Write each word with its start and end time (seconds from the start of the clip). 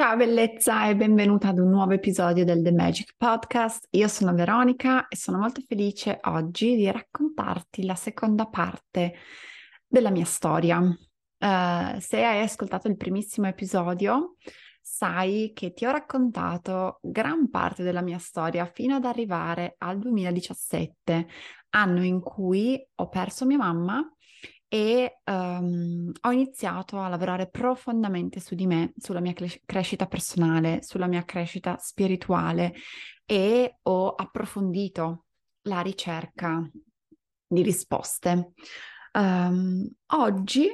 Ciao 0.00 0.16
bellezza 0.16 0.88
e 0.88 0.96
benvenuta 0.96 1.48
ad 1.48 1.58
un 1.58 1.68
nuovo 1.68 1.92
episodio 1.92 2.42
del 2.42 2.62
The 2.62 2.72
Magic 2.72 3.16
Podcast. 3.18 3.86
Io 3.90 4.08
sono 4.08 4.32
Veronica 4.32 5.08
e 5.08 5.16
sono 5.16 5.36
molto 5.36 5.60
felice 5.60 6.18
oggi 6.22 6.74
di 6.74 6.90
raccontarti 6.90 7.84
la 7.84 7.94
seconda 7.94 8.46
parte 8.46 9.12
della 9.86 10.08
mia 10.08 10.24
storia. 10.24 10.78
Uh, 10.78 11.98
se 11.98 12.24
hai 12.24 12.40
ascoltato 12.40 12.88
il 12.88 12.96
primissimo 12.96 13.46
episodio, 13.46 14.36
sai 14.80 15.52
che 15.54 15.74
ti 15.74 15.84
ho 15.84 15.90
raccontato 15.90 16.98
gran 17.02 17.50
parte 17.50 17.82
della 17.82 18.00
mia 18.00 18.18
storia 18.18 18.64
fino 18.64 18.94
ad 18.94 19.04
arrivare 19.04 19.74
al 19.76 19.98
2017, 19.98 21.26
anno 21.74 22.02
in 22.02 22.20
cui 22.20 22.82
ho 22.94 23.08
perso 23.10 23.44
mia 23.44 23.58
mamma 23.58 24.02
e 24.72 25.18
um, 25.24 26.12
ho 26.20 26.30
iniziato 26.30 27.00
a 27.00 27.08
lavorare 27.08 27.50
profondamente 27.50 28.38
su 28.38 28.54
di 28.54 28.68
me, 28.68 28.92
sulla 28.98 29.18
mia 29.18 29.32
crescita 29.66 30.06
personale, 30.06 30.78
sulla 30.82 31.08
mia 31.08 31.24
crescita 31.24 31.76
spirituale 31.78 32.74
e 33.26 33.78
ho 33.82 34.14
approfondito 34.14 35.24
la 35.62 35.80
ricerca 35.80 36.70
di 37.48 37.62
risposte. 37.62 38.52
Um, 39.12 39.90
oggi, 40.14 40.70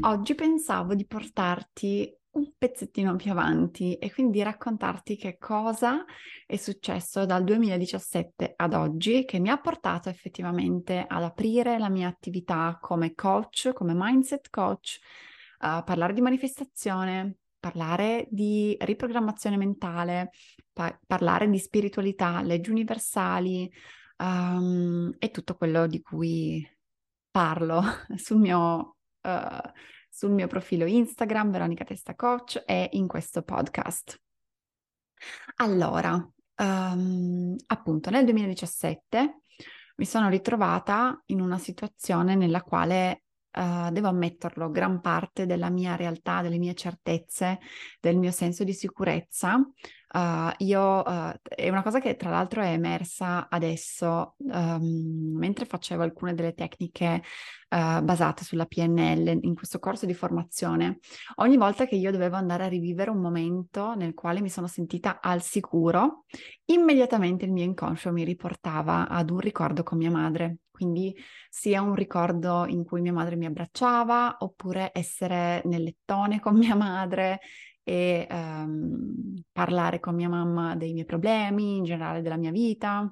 oggi 0.00 0.34
pensavo 0.34 0.96
di 0.96 1.06
portarti 1.06 2.12
un 2.36 2.52
pezzettino 2.56 3.16
più 3.16 3.30
avanti 3.30 3.94
e 3.96 4.12
quindi 4.12 4.42
raccontarti 4.42 5.16
che 5.16 5.38
cosa 5.38 6.04
è 6.46 6.56
successo 6.56 7.24
dal 7.24 7.44
2017 7.44 8.52
ad 8.56 8.74
oggi 8.74 9.24
che 9.24 9.38
mi 9.38 9.48
ha 9.48 9.58
portato 9.58 10.08
effettivamente 10.08 11.04
ad 11.06 11.22
aprire 11.22 11.78
la 11.78 11.88
mia 11.88 12.08
attività 12.08 12.78
come 12.80 13.14
coach, 13.14 13.72
come 13.72 13.94
mindset 13.94 14.50
coach, 14.50 14.98
a 15.58 15.82
parlare 15.82 16.12
di 16.12 16.20
manifestazione, 16.20 17.36
parlare 17.58 18.28
di 18.30 18.76
riprogrammazione 18.78 19.56
mentale, 19.56 20.30
pa- 20.72 20.98
parlare 21.06 21.48
di 21.48 21.58
spiritualità, 21.58 22.42
leggi 22.42 22.70
universali 22.70 23.70
um, 24.18 25.14
e 25.18 25.30
tutto 25.30 25.56
quello 25.56 25.86
di 25.86 26.02
cui 26.02 26.68
parlo 27.30 27.82
sul 28.16 28.38
mio... 28.38 28.96
Uh, 29.22 29.94
sul 30.16 30.30
mio 30.30 30.46
profilo 30.46 30.86
Instagram, 30.86 31.50
Veronica 31.50 31.84
Testa 31.84 32.14
Coach, 32.14 32.62
e 32.64 32.88
in 32.92 33.06
questo 33.06 33.42
podcast. 33.42 34.18
Allora, 35.56 36.14
um, 36.14 37.54
appunto, 37.66 38.08
nel 38.08 38.24
2017 38.24 39.40
mi 39.96 40.04
sono 40.06 40.30
ritrovata 40.30 41.22
in 41.26 41.42
una 41.42 41.58
situazione 41.58 42.34
nella 42.34 42.62
quale 42.62 43.24
uh, 43.58 43.90
devo 43.90 44.08
ammetterlo, 44.08 44.70
gran 44.70 45.02
parte 45.02 45.44
della 45.44 45.68
mia 45.68 45.96
realtà, 45.96 46.40
delle 46.40 46.56
mie 46.56 46.72
certezze, 46.72 47.58
del 48.00 48.16
mio 48.16 48.30
senso 48.30 48.64
di 48.64 48.72
sicurezza 48.72 49.60
Uh, 50.16 50.50
io, 50.64 51.02
uh, 51.06 51.32
è 51.46 51.68
una 51.68 51.82
cosa 51.82 52.00
che 52.00 52.16
tra 52.16 52.30
l'altro 52.30 52.62
è 52.62 52.72
emersa 52.72 53.48
adesso 53.50 54.36
um, 54.38 55.36
mentre 55.36 55.66
facevo 55.66 56.02
alcune 56.02 56.32
delle 56.32 56.54
tecniche 56.54 57.22
uh, 57.68 58.02
basate 58.02 58.42
sulla 58.42 58.64
PNL 58.64 59.40
in 59.42 59.54
questo 59.54 59.78
corso 59.78 60.06
di 60.06 60.14
formazione. 60.14 61.00
Ogni 61.34 61.58
volta 61.58 61.84
che 61.84 61.96
io 61.96 62.10
dovevo 62.10 62.36
andare 62.36 62.64
a 62.64 62.68
rivivere 62.68 63.10
un 63.10 63.20
momento 63.20 63.94
nel 63.94 64.14
quale 64.14 64.40
mi 64.40 64.48
sono 64.48 64.68
sentita 64.68 65.20
al 65.20 65.42
sicuro, 65.42 66.24
immediatamente 66.64 67.44
il 67.44 67.52
mio 67.52 67.64
inconscio 67.64 68.10
mi 68.10 68.24
riportava 68.24 69.08
ad 69.08 69.28
un 69.28 69.40
ricordo 69.40 69.82
con 69.82 69.98
mia 69.98 70.10
madre. 70.10 70.60
Quindi 70.70 71.14
sia 71.48 71.80
un 71.80 71.94
ricordo 71.94 72.66
in 72.66 72.84
cui 72.84 73.00
mia 73.00 73.12
madre 73.12 73.36
mi 73.36 73.46
abbracciava, 73.46 74.36
oppure 74.40 74.90
essere 74.94 75.62
nel 75.64 75.82
lettone 75.82 76.40
con 76.40 76.56
mia 76.56 76.74
madre 76.74 77.40
e 77.88 78.26
um, 78.28 79.40
parlare 79.52 80.00
con 80.00 80.16
mia 80.16 80.28
mamma 80.28 80.74
dei 80.74 80.92
miei 80.92 81.04
problemi, 81.04 81.76
in 81.76 81.84
generale 81.84 82.20
della 82.20 82.36
mia 82.36 82.50
vita. 82.50 83.08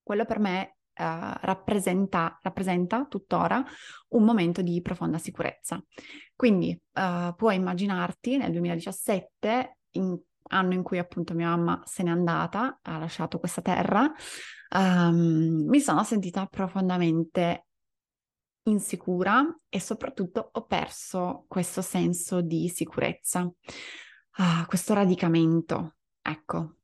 Quello 0.00 0.24
per 0.24 0.38
me 0.38 0.76
uh, 0.96 1.34
rappresenta, 1.40 2.38
rappresenta 2.40 3.04
tuttora 3.06 3.64
un 4.10 4.22
momento 4.22 4.62
di 4.62 4.80
profonda 4.80 5.18
sicurezza. 5.18 5.82
Quindi 6.36 6.80
uh, 6.92 7.34
puoi 7.34 7.56
immaginarti 7.56 8.36
nel 8.36 8.52
2017, 8.52 9.78
in, 9.92 10.16
anno 10.50 10.72
in 10.72 10.84
cui 10.84 10.98
appunto 10.98 11.34
mia 11.34 11.48
mamma 11.48 11.82
se 11.84 12.04
n'è 12.04 12.10
andata, 12.10 12.78
ha 12.82 12.98
lasciato 12.98 13.40
questa 13.40 13.60
terra, 13.60 14.08
um, 14.76 15.64
mi 15.66 15.80
sono 15.80 16.04
sentita 16.04 16.46
profondamente 16.46 17.66
insicura 18.66 19.44
e 19.68 19.80
soprattutto 19.80 20.50
ho 20.52 20.64
perso 20.66 21.44
questo 21.48 21.82
senso 21.82 22.40
di 22.40 22.68
sicurezza, 22.68 23.40
uh, 23.42 24.66
questo 24.66 24.94
radicamento, 24.94 25.96
ecco. 26.20 26.76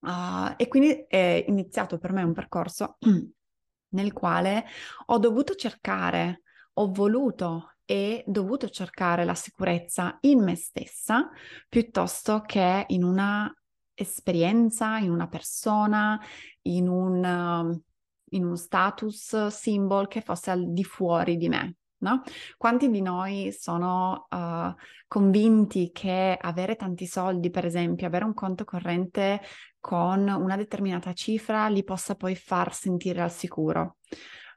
Uh, 0.00 0.54
e 0.56 0.68
quindi 0.68 1.04
è 1.08 1.44
iniziato 1.48 1.98
per 1.98 2.12
me 2.12 2.22
un 2.22 2.32
percorso 2.32 2.98
nel 3.90 4.12
quale 4.12 4.64
ho 5.06 5.18
dovuto 5.18 5.54
cercare, 5.54 6.42
ho 6.74 6.90
voluto 6.92 7.74
e 7.84 8.22
dovuto 8.26 8.68
cercare 8.68 9.24
la 9.24 9.34
sicurezza 9.34 10.18
in 10.20 10.42
me 10.42 10.54
stessa 10.54 11.30
piuttosto 11.68 12.42
che 12.42 12.84
in 12.88 13.02
una 13.02 13.52
esperienza, 13.94 14.98
in 14.98 15.10
una 15.10 15.26
persona, 15.26 16.20
in 16.62 16.86
un 16.86 17.82
in 18.30 18.44
un 18.44 18.56
status 18.56 19.48
symbol 19.48 20.08
che 20.08 20.20
fosse 20.20 20.50
al 20.50 20.72
di 20.72 20.84
fuori 20.84 21.36
di 21.36 21.48
me. 21.48 21.76
No? 22.00 22.22
Quanti 22.56 22.88
di 22.90 23.00
noi 23.00 23.50
sono 23.50 24.28
uh, 24.30 24.72
convinti 25.08 25.90
che 25.92 26.38
avere 26.40 26.76
tanti 26.76 27.06
soldi, 27.06 27.50
per 27.50 27.64
esempio, 27.64 28.06
avere 28.06 28.24
un 28.24 28.34
conto 28.34 28.64
corrente 28.64 29.40
con 29.80 30.28
una 30.28 30.56
determinata 30.56 31.12
cifra 31.12 31.66
li 31.66 31.82
possa 31.82 32.14
poi 32.14 32.36
far 32.36 32.72
sentire 32.72 33.20
al 33.20 33.32
sicuro? 33.32 33.96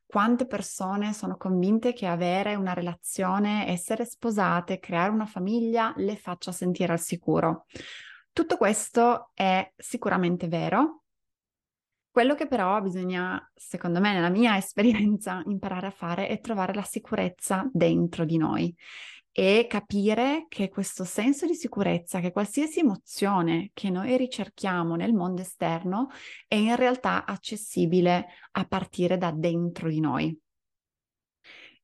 Quante 0.06 0.46
persone 0.46 1.14
sono 1.14 1.38
convinte 1.38 1.94
che 1.94 2.06
avere 2.06 2.56
una 2.56 2.74
relazione, 2.74 3.68
essere 3.68 4.06
sposate, 4.06 4.78
creare 4.78 5.10
una 5.10 5.26
famiglia 5.26 5.94
le 5.96 6.18
faccia 6.18 6.52
sentire 6.52 6.92
al 6.92 7.00
sicuro? 7.00 7.66
Tutto 8.34 8.58
questo 8.58 9.32
è 9.34 9.72
sicuramente 9.76 10.48
vero, 10.48 11.01
quello 12.12 12.36
che 12.36 12.48
però 12.48 12.82
bisogna, 12.82 13.42
secondo 13.56 14.00
me, 14.00 14.14
nella 14.14 14.30
mia 14.30 14.56
esperienza, 14.58 15.42
imparare 15.46 15.88
a 15.88 15.92
fare 15.92 16.28
è 16.28 16.40
trovare 16.40 16.74
la 16.74 16.84
sicurezza 16.84 17.68
dentro 17.72 18.26
di 18.26 18.38
noi 18.38 18.76
e 19.34 19.66
capire 19.70 20.46
che 20.50 20.68
questo 20.68 21.06
senso 21.06 21.46
di 21.46 21.56
sicurezza, 21.56 22.20
che 22.20 22.32
qualsiasi 22.32 22.80
emozione 22.80 23.72
che 23.74 23.90
noi 23.90 24.18
ricerchiamo 24.18 24.96
nel 24.96 25.14
mondo 25.14 25.42
esterno 25.42 26.10
è 26.48 26.56
in 26.56 26.76
realtà 26.76 27.26
accessibile 27.26 28.28
a 28.52 28.66
partire 28.66 29.18
da 29.18 29.32
dentro 29.32 29.90
di 29.90 30.02
noi. 30.02 30.38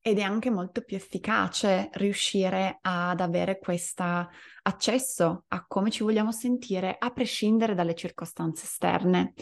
Ed 0.08 0.20
è 0.20 0.22
anche 0.22 0.50
molto 0.50 0.84
più 0.84 0.96
efficace 0.96 1.90
riuscire 1.96 2.80
ad 2.80 3.20
avere 3.20 3.60
questo 3.60 4.30
accesso 4.62 5.44
a 5.50 5.66
come 5.68 5.92
ci 5.92 6.02
vogliamo 6.02 6.32
sentire 6.32 6.96
a 6.98 7.12
prescindere 7.12 7.76
dalle 7.76 7.94
circostanze 7.94 8.64
esterne, 8.64 9.34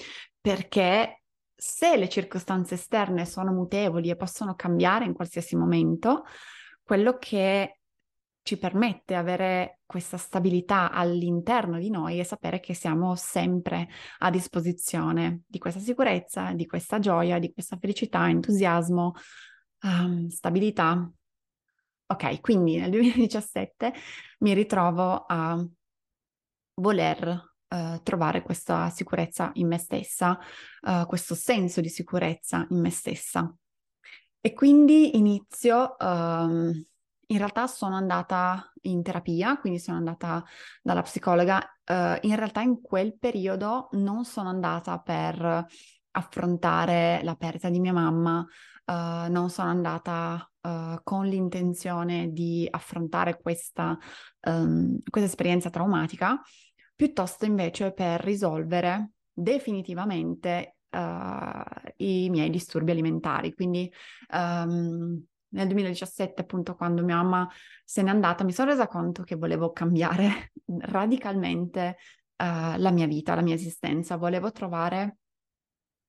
perché 0.42 1.22
se 1.54 1.96
le 1.98 2.10
circostanze 2.10 2.74
esterne 2.74 3.28
sono 3.28 3.52
mutevoli 3.52 4.10
e 4.10 4.16
possono 4.16 4.56
cambiare 4.56 5.06
in 5.06 5.14
qualsiasi 5.14 5.56
momento, 5.56 6.24
quello 6.82 7.20
che 7.20 7.82
ci 8.42 8.58
permette 8.58 9.14
avere 9.14 9.82
questa 9.86 10.18
stabilità 10.18 10.90
all'interno 10.90 11.78
di 11.78 11.92
noi 11.92 12.18
è 12.18 12.24
sapere 12.24 12.60
che 12.60 12.74
siamo 12.74 13.16
sempre 13.16 13.88
a 14.20 14.32
disposizione 14.32 15.42
di 15.46 15.60
questa 15.60 15.80
sicurezza, 15.80 16.54
di 16.54 16.66
questa 16.66 16.98
gioia, 16.98 17.38
di 17.38 17.54
questa 17.54 17.78
felicità, 17.80 18.28
entusiasmo, 18.28 19.14
um, 19.86 20.28
stabilità. 20.28 21.10
Ok, 22.08 22.42
quindi 22.42 22.78
nel 22.78 22.92
2017 22.92 23.94
mi 24.40 24.54
ritrovo 24.54 25.26
a 25.28 25.66
voler 26.76 27.56
uh, 27.68 28.02
trovare 28.04 28.42
questa 28.42 28.90
sicurezza 28.90 29.52
in 29.56 29.68
me 29.68 29.78
stessa, 29.78 30.38
uh, 30.82 31.06
questo 31.06 31.34
senso 31.36 31.82
di 31.82 31.90
sicurezza 31.90 32.66
in 32.70 32.80
me 32.80 32.90
stessa. 32.90 33.52
E 34.40 34.54
quindi 34.54 35.18
inizio, 35.18 35.96
um, 36.00 36.72
in 37.28 37.38
realtà 37.38 37.66
sono 37.66 37.96
andata 37.96 38.72
in 38.82 39.02
terapia, 39.02 39.58
quindi 39.58 39.80
sono 39.80 39.98
andata 39.98 40.44
dalla 40.84 41.02
psicologa. 41.02 41.58
Uh, 41.88 42.18
in 42.22 42.36
realtà 42.36 42.62
in 42.62 42.82
quel 42.82 43.18
periodo 43.18 43.90
non 43.94 44.26
sono 44.26 44.50
andata 44.50 45.00
per 45.00 45.66
affrontare 46.12 47.22
la 47.24 47.36
perdita 47.36 47.70
di 47.70 47.80
mia 47.80 47.94
mamma, 47.94 48.46
uh, 48.86 49.32
non 49.32 49.50
sono 49.50 49.70
andata 49.70 50.50
uh, 50.62 51.00
con 51.04 51.26
l'intenzione 51.26 52.32
di 52.32 52.68
affrontare 52.70 53.40
questa, 53.42 53.98
um, 54.48 55.00
questa 55.10 55.30
esperienza 55.30 55.70
traumatica, 55.70 56.40
piuttosto 56.96 57.46
invece 57.46 57.92
per 57.92 58.22
risolvere 58.22 59.12
definitivamente 59.34 60.78
uh, 60.90 61.92
i 61.98 62.30
miei 62.30 62.50
disturbi 62.50 62.92
alimentari. 62.92 63.54
Quindi 63.54 63.92
um, 64.32 65.24
nel 65.50 65.68
2017, 65.68 66.42
appunto, 66.42 66.76
quando 66.76 67.04
mia 67.04 67.16
mamma 67.16 67.50
se 67.84 68.02
n'è 68.02 68.10
andata, 68.10 68.44
mi 68.44 68.52
sono 68.52 68.72
resa 68.72 68.88
conto 68.88 69.24
che 69.24 69.36
volevo 69.36 69.72
cambiare 69.72 70.52
radicalmente 70.66 71.98
uh, 72.38 72.78
la 72.78 72.92
mia 72.92 73.08
vita, 73.08 73.36
la 73.36 73.42
mia 73.42 73.56
esistenza. 73.56 74.18
Volevo 74.18 74.52
trovare 74.52 75.18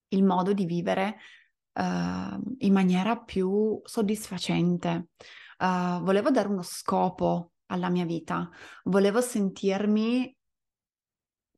il 0.08 0.24
modo 0.24 0.52
di 0.52 0.64
vivere 0.66 1.16
uh, 1.76 2.40
in 2.58 2.72
maniera 2.72 3.16
più 3.18 3.80
soddisfacente. 3.84 5.08
Uh, 5.58 6.02
volevo 6.02 6.30
dare 6.30 6.48
uno 6.48 6.62
scopo 6.62 7.52
alla 7.66 7.88
mia 7.88 8.04
vita, 8.04 8.48
volevo 8.84 9.20
sentirmi 9.20 10.34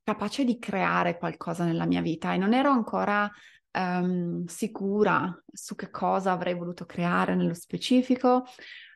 capace 0.03 0.45
di 0.45 0.59
creare 0.59 1.19
qualcosa 1.19 1.65
nella 1.65 1.85
mia 1.85 2.01
vita 2.01 2.33
e 2.33 2.39
non 2.39 2.55
ero 2.55 2.71
ancora 2.71 3.31
um, 3.73 4.47
sicura 4.47 5.43
su 5.53 5.75
che 5.75 5.91
cosa 5.91 6.33
avrei 6.33 6.55
voluto 6.55 6.87
creare 6.87 7.35
nello 7.35 7.55
specifico. 7.55 8.45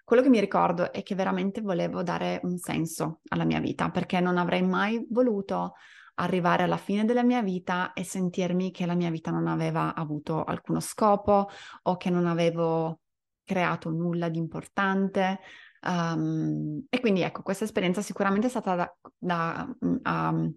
Quello 0.04 0.22
che 0.22 0.30
mi 0.30 0.40
ricordo 0.40 0.92
è 0.92 1.02
che 1.02 1.14
veramente 1.14 1.60
volevo 1.60 2.02
dare 2.02 2.40
un 2.44 2.56
senso 2.58 3.20
alla 3.28 3.44
mia 3.44 3.60
vita 3.60 3.90
perché 3.90 4.20
non 4.20 4.38
avrei 4.38 4.62
mai 4.62 5.06
voluto 5.10 5.74
arrivare 6.14 6.64
alla 6.64 6.76
fine 6.76 7.04
della 7.04 7.22
mia 7.22 7.42
vita 7.42 7.92
e 7.92 8.04
sentirmi 8.04 8.70
che 8.70 8.86
la 8.86 8.94
mia 8.94 9.10
vita 9.10 9.30
non 9.30 9.46
aveva 9.46 9.94
avuto 9.94 10.44
alcuno 10.44 10.80
scopo 10.80 11.48
o 11.82 11.96
che 11.96 12.10
non 12.10 12.26
avevo 12.26 13.00
creato 13.44 13.90
nulla 13.90 14.28
di 14.28 14.38
importante. 14.38 15.40
Um, 15.82 16.84
e 16.88 17.00
quindi 17.00 17.22
ecco, 17.22 17.42
questa 17.42 17.64
esperienza 17.64 18.02
sicuramente 18.02 18.46
è 18.46 18.50
stata 18.50 18.74
da, 18.74 18.96
da 19.18 19.76
um, 19.80 20.54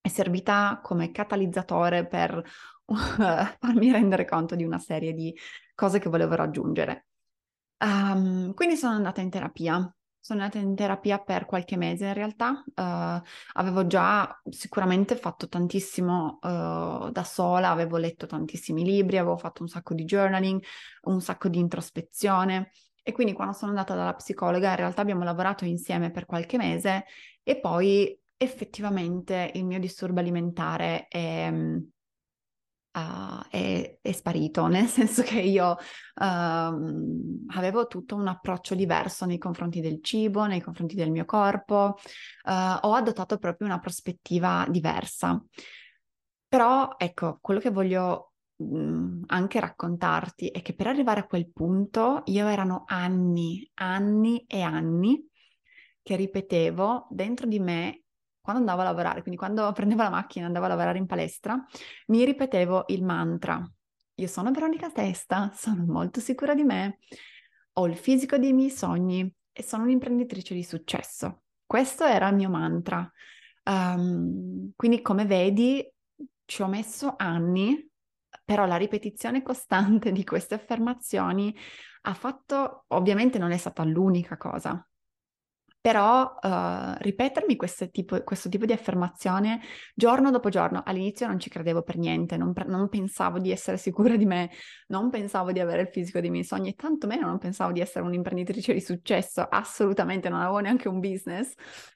è 0.00 0.08
servita 0.08 0.80
come 0.82 1.10
catalizzatore 1.10 2.06
per 2.06 2.36
uh, 2.84 2.94
farmi 3.58 3.90
rendere 3.90 4.24
conto 4.24 4.54
di 4.54 4.64
una 4.64 4.78
serie 4.78 5.12
di 5.12 5.36
cose 5.74 5.98
che 5.98 6.08
volevo 6.08 6.34
raggiungere. 6.34 7.06
Um, 7.78 8.54
quindi 8.54 8.76
sono 8.76 8.94
andata 8.94 9.20
in 9.20 9.28
terapia 9.28 9.95
sono 10.26 10.42
andata 10.42 10.58
in 10.58 10.74
terapia 10.74 11.18
per 11.20 11.44
qualche 11.46 11.76
mese 11.76 12.06
in 12.06 12.14
realtà, 12.14 12.64
uh, 12.66 13.22
avevo 13.52 13.86
già 13.86 14.40
sicuramente 14.50 15.14
fatto 15.14 15.46
tantissimo 15.46 16.40
uh, 16.42 17.10
da 17.10 17.22
sola, 17.22 17.70
avevo 17.70 17.96
letto 17.96 18.26
tantissimi 18.26 18.82
libri, 18.82 19.18
avevo 19.18 19.36
fatto 19.36 19.62
un 19.62 19.68
sacco 19.68 19.94
di 19.94 20.04
journaling, 20.04 20.60
un 21.02 21.20
sacco 21.20 21.48
di 21.48 21.60
introspezione. 21.60 22.72
E 23.04 23.12
quindi 23.12 23.34
quando 23.34 23.54
sono 23.54 23.70
andata 23.70 23.94
dalla 23.94 24.14
psicologa 24.14 24.70
in 24.70 24.76
realtà 24.76 25.00
abbiamo 25.00 25.22
lavorato 25.22 25.64
insieme 25.64 26.10
per 26.10 26.26
qualche 26.26 26.56
mese 26.56 27.04
e 27.44 27.60
poi 27.60 28.18
effettivamente 28.36 29.52
il 29.54 29.64
mio 29.64 29.78
disturbo 29.78 30.18
alimentare 30.18 31.06
è, 31.06 31.52
uh, 32.96 33.48
è, 33.50 33.98
è, 34.00 34.12
sparito, 34.12 34.66
nel 34.68 34.86
senso 34.86 35.22
che 35.22 35.40
io 35.40 35.70
uh, 35.70 35.76
avevo 37.54 37.86
tutto 37.86 38.16
un 38.16 38.26
approccio 38.26 38.74
diverso 38.74 39.26
nei 39.26 39.38
confronti 39.38 39.80
del 39.80 40.02
cibo, 40.02 40.46
nei 40.46 40.60
confronti 40.60 40.94
del 40.94 41.10
mio 41.10 41.24
corpo, 41.24 41.96
uh, 42.44 42.50
ho 42.80 42.94
adottato 42.94 43.38
proprio 43.38 43.68
una 43.68 43.78
prospettiva 43.78 44.66
diversa. 44.68 45.42
Però 46.48 46.94
ecco, 46.96 47.38
quello 47.40 47.60
che 47.60 47.70
voglio 47.70 48.32
mh, 48.56 49.24
anche 49.26 49.60
raccontarti 49.60 50.48
è 50.48 50.62
che 50.62 50.74
per 50.74 50.86
arrivare 50.86 51.20
a 51.20 51.26
quel 51.26 51.50
punto 51.50 52.22
io 52.26 52.46
erano 52.48 52.84
anni, 52.86 53.68
anni 53.74 54.44
e 54.46 54.62
anni 54.62 55.28
che 56.02 56.14
ripetevo 56.14 57.08
dentro 57.10 57.46
di 57.48 57.58
me 57.58 58.02
quando 58.46 58.60
andavo 58.62 58.82
a 58.82 58.84
lavorare, 58.84 59.22
quindi 59.22 59.36
quando 59.36 59.72
prendevo 59.74 60.02
la 60.02 60.10
macchina 60.10 60.44
e 60.44 60.46
andavo 60.46 60.66
a 60.66 60.68
lavorare 60.68 60.98
in 60.98 61.06
palestra, 61.06 61.60
mi 62.06 62.24
ripetevo 62.24 62.84
il 62.88 63.02
mantra. 63.02 63.68
Io 64.18 64.26
sono 64.28 64.52
Veronica 64.52 64.88
Testa, 64.90 65.50
sono 65.52 65.84
molto 65.84 66.20
sicura 66.20 66.54
di 66.54 66.62
me, 66.62 67.00
ho 67.72 67.86
il 67.88 67.96
fisico 67.96 68.38
dei 68.38 68.52
miei 68.52 68.70
sogni 68.70 69.30
e 69.52 69.62
sono 69.64 69.82
un'imprenditrice 69.82 70.54
di 70.54 70.62
successo. 70.62 71.42
Questo 71.66 72.04
era 72.04 72.28
il 72.28 72.36
mio 72.36 72.48
mantra. 72.48 73.10
Um, 73.64 74.70
quindi 74.76 75.02
come 75.02 75.24
vedi 75.24 75.84
ci 76.44 76.62
ho 76.62 76.68
messo 76.68 77.14
anni, 77.16 77.90
però 78.44 78.64
la 78.64 78.76
ripetizione 78.76 79.42
costante 79.42 80.12
di 80.12 80.22
queste 80.22 80.54
affermazioni 80.54 81.54
ha 82.02 82.14
fatto, 82.14 82.84
ovviamente 82.88 83.38
non 83.38 83.50
è 83.50 83.56
stata 83.56 83.82
l'unica 83.82 84.36
cosa, 84.36 84.86
però 85.86 86.36
uh, 86.42 86.96
ripetermi 86.98 87.54
questo 87.54 87.88
tipo, 87.90 88.20
questo 88.24 88.48
tipo, 88.48 88.64
di 88.64 88.72
affermazione 88.72 89.60
giorno 89.94 90.32
dopo 90.32 90.48
giorno, 90.48 90.82
all'inizio 90.84 91.28
non 91.28 91.38
ci 91.38 91.48
credevo 91.48 91.82
per 91.82 91.96
niente, 91.96 92.36
non, 92.36 92.52
pre- 92.52 92.64
non, 92.64 92.88
pensavo 92.88 93.38
di 93.38 93.52
essere 93.52 93.76
sicura 93.76 94.16
di 94.16 94.26
me, 94.26 94.50
non 94.88 95.10
pensavo 95.10 95.52
di 95.52 95.60
avere 95.60 95.82
il 95.82 95.88
fisico 95.92 96.18
dei 96.18 96.30
miei 96.30 96.42
sogni 96.42 96.70
e 96.70 96.74
tantomeno 96.74 97.28
non 97.28 97.38
pensavo 97.38 97.70
di 97.70 97.78
essere 97.78 98.04
un'imprenditrice 98.04 98.72
di 98.72 98.80
successo, 98.80 99.46
assolutamente 99.48 100.28
non 100.28 100.40
avevo 100.40 100.58
neanche 100.58 100.88
un 100.88 100.98
business, 100.98 101.52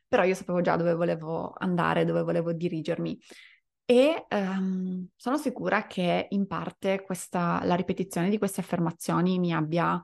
però 0.06 0.22
io 0.22 0.34
sapevo 0.36 0.60
già 0.60 0.76
dove 0.76 0.94
volevo 0.94 1.52
andare, 1.58 2.04
dove 2.04 2.22
volevo 2.22 2.52
dirigermi. 2.52 3.18
E 3.86 4.24
um, 4.30 5.04
sono 5.16 5.36
sicura 5.36 5.88
che 5.88 6.28
in 6.30 6.46
parte 6.46 7.02
questa, 7.02 7.60
la 7.64 7.74
ripetizione 7.74 8.28
di 8.30 8.38
queste 8.38 8.60
affermazioni 8.60 9.40
mi 9.40 9.52
abbia 9.52 10.00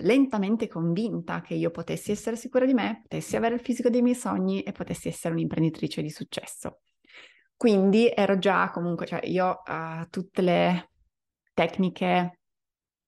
lentamente 0.00 0.68
convinta 0.68 1.40
che 1.40 1.54
io 1.54 1.70
potessi 1.70 2.10
essere 2.10 2.36
sicura 2.36 2.64
di 2.64 2.74
me, 2.74 3.00
potessi 3.02 3.36
avere 3.36 3.54
il 3.54 3.60
fisico 3.60 3.88
dei 3.88 4.02
miei 4.02 4.14
sogni 4.14 4.62
e 4.62 4.72
potessi 4.72 5.08
essere 5.08 5.34
un'imprenditrice 5.34 6.02
di 6.02 6.10
successo. 6.10 6.80
Quindi 7.56 8.12
ero 8.14 8.38
già 8.38 8.70
comunque, 8.70 9.06
cioè 9.06 9.24
io 9.24 9.62
uh, 9.66 10.08
tutte 10.10 10.42
le 10.42 10.90
tecniche, 11.52 12.40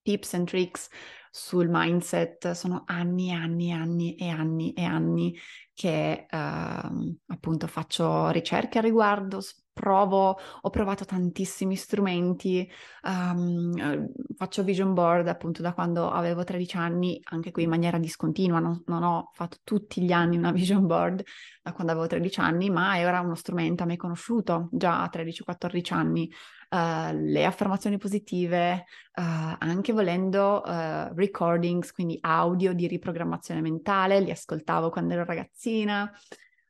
tips 0.01 0.33
and 0.33 0.47
tricks 0.47 0.89
sul 1.29 1.69
mindset 1.69 2.51
sono 2.51 2.83
anni 2.85 3.29
e 3.29 3.33
anni 3.33 3.69
e 3.69 3.71
anni 3.71 4.15
e 4.15 4.27
anni 4.27 4.73
e 4.73 4.83
anni 4.83 5.39
che 5.73 6.25
uh, 6.29 7.17
appunto 7.27 7.67
faccio 7.67 8.29
ricerche 8.31 8.79
a 8.79 8.81
riguardo, 8.81 9.39
provo, 9.73 10.37
ho 10.61 10.69
provato 10.69 11.05
tantissimi 11.05 11.75
strumenti, 11.75 12.69
um, 13.03 14.07
faccio 14.35 14.63
vision 14.63 14.93
board 14.93 15.27
appunto 15.27 15.61
da 15.61 15.73
quando 15.73 16.09
avevo 16.09 16.43
13 16.43 16.77
anni, 16.77 17.19
anche 17.23 17.51
qui 17.51 17.63
in 17.63 17.69
maniera 17.69 17.97
discontinua, 17.97 18.59
non, 18.59 18.83
non, 18.87 19.03
ho 19.03 19.31
fatto 19.33 19.57
tutti 19.63 20.01
gli 20.01 20.11
anni 20.11 20.37
una 20.37 20.51
vision 20.53 20.85
board 20.85 21.23
da 21.61 21.73
quando 21.73 21.91
avevo 21.91 22.07
13 22.07 22.39
anni, 22.39 22.69
ma 22.69 22.97
era 22.97 23.19
uno 23.21 23.35
strumento 23.35 23.83
a 23.83 23.85
me 23.85 23.97
conosciuto 23.97 24.69
già 24.71 25.01
a 25.01 25.09
13-14 25.11 25.93
anni. 25.93 26.31
Uh, 26.69 27.11
le 27.13 27.43
affermazioni 27.43 27.97
positive, 27.97 28.85
uh, 29.15 29.55
anche 29.57 29.91
volendo 29.91 30.61
uh, 30.65 31.13
recordings, 31.13 31.91
quindi 31.91 32.17
audio 32.21 32.71
di 32.73 32.87
riprogrammazione 32.87 33.59
mentale, 33.59 34.21
li 34.21 34.31
ascoltavo 34.31 34.89
quando 34.89 35.13
ero 35.13 35.25
ragazzina. 35.25 36.09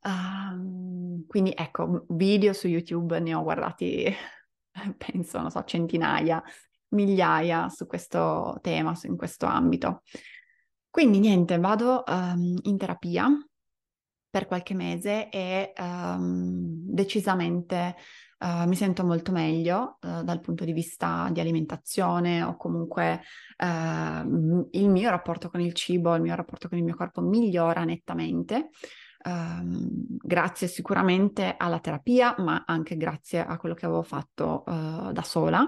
Um, 0.04 1.26
quindi 1.28 1.54
ecco, 1.56 2.06
video 2.10 2.54
su 2.54 2.68
YouTube 2.68 3.20
ne 3.20 3.34
ho 3.34 3.44
guardati, 3.44 4.12
penso, 4.98 5.40
non 5.40 5.52
so, 5.52 5.64
centinaia. 5.64 6.44
migliaia 6.90 7.70
su 7.70 7.88
questo 7.88 8.58
tema, 8.62 8.98
in 9.04 9.16
questo 9.16 9.46
ambito. 9.46 10.04
Quindi 10.90 11.20
niente, 11.20 11.58
vado 11.58 12.04
um, 12.06 12.58
in 12.64 12.78
terapia 12.78 13.30
per 14.30 14.46
qualche 14.48 14.74
mese 14.74 15.30
e 15.30 15.74
um, 15.78 16.74
decisamente 16.86 17.96
uh, 18.40 18.68
mi 18.68 18.76
sento 18.76 19.04
molto 19.06 19.32
meglio 19.32 19.98
uh, 20.02 20.24
dal 20.24 20.40
punto 20.40 20.64
di 20.66 20.74
vista 20.74 21.30
di 21.32 21.40
alimentazione 21.40 22.42
o 22.44 22.56
comunque 22.56 23.22
uh, 23.58 24.68
il 24.72 24.90
mio 24.90 25.10
rapporto 25.10 25.50
con 25.50 25.60
il 25.62 25.74
cibo, 25.74 26.16
il 26.16 26.22
mio 26.22 26.36
rapporto 26.36 26.68
con 26.70 26.78
il 26.78 26.84
mio 26.84 26.96
corpo 26.96 27.22
migliora 27.22 27.84
nettamente. 27.84 28.70
Um, 29.24 30.18
grazie 30.18 30.68
sicuramente 30.68 31.56
alla 31.58 31.80
terapia, 31.80 32.36
ma 32.40 32.64
anche 32.66 32.98
grazie 32.98 33.46
a 33.46 33.58
quello 33.58 33.76
che 33.76 33.86
avevo 33.86 34.04
fatto 34.04 34.64
da 34.66 35.22
sola. 35.24 35.66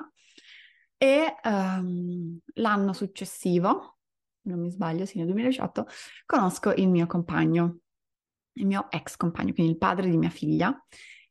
E 0.97 1.35
um, 1.43 2.39
l'anno 2.53 2.93
successivo, 2.93 3.97
non 4.43 4.59
mi 4.59 4.71
sbaglio, 4.71 5.05
sì, 5.05 5.17
nel 5.17 5.25
2018, 5.25 5.85
conosco 6.25 6.71
il 6.71 6.87
mio 6.87 7.07
compagno, 7.07 7.79
il 8.53 8.65
mio 8.65 8.89
ex 8.89 9.17
compagno, 9.17 9.53
quindi 9.53 9.73
il 9.73 9.77
padre 9.77 10.09
di 10.09 10.17
mia 10.17 10.29
figlia, 10.29 10.73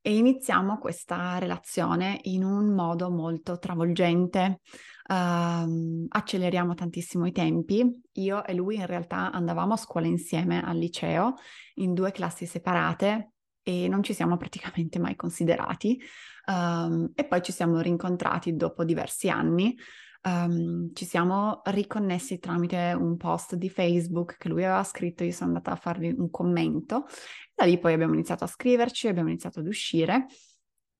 e 0.02 0.16
iniziamo 0.16 0.78
questa 0.78 1.38
relazione 1.38 2.18
in 2.22 2.42
un 2.42 2.74
modo 2.74 3.08
molto 3.08 3.58
travolgente. 3.58 4.60
Uh, 5.08 6.06
acceleriamo 6.08 6.74
tantissimo 6.74 7.24
i 7.26 7.32
tempi. 7.32 7.88
Io 8.14 8.44
e 8.44 8.52
lui 8.52 8.76
in 8.76 8.86
realtà 8.86 9.30
andavamo 9.30 9.74
a 9.74 9.76
scuola 9.76 10.08
insieme 10.08 10.60
al 10.60 10.76
liceo 10.76 11.34
in 11.74 11.94
due 11.94 12.10
classi 12.10 12.46
separate 12.46 13.30
e 13.62 13.86
non 13.86 14.02
ci 14.02 14.12
siamo 14.12 14.36
praticamente 14.36 14.98
mai 14.98 15.14
considerati. 15.14 16.00
Um, 16.46 17.12
e 17.14 17.24
poi 17.24 17.40
ci 17.40 17.52
siamo 17.52 17.80
rincontrati 17.80 18.56
dopo 18.56 18.82
diversi 18.82 19.30
anni 19.30 19.76
um, 20.24 20.92
ci 20.92 21.04
siamo 21.04 21.62
riconnessi 21.66 22.38
tramite 22.38 22.94
un 22.98 23.16
post 23.16 23.54
di 23.54 23.68
Facebook 23.68 24.36
che 24.36 24.48
lui 24.48 24.64
aveva 24.64 24.84
scritto, 24.84 25.24
io 25.24 25.32
sono 25.32 25.50
andata 25.50 25.72
a 25.72 25.76
fargli 25.76 26.14
un 26.16 26.30
commento, 26.30 27.06
da 27.54 27.64
lì 27.64 27.78
poi 27.78 27.92
abbiamo 27.92 28.14
iniziato 28.14 28.44
a 28.44 28.48
scriverci, 28.48 29.08
abbiamo 29.08 29.28
iniziato 29.28 29.60
ad 29.60 29.66
uscire 29.66 30.26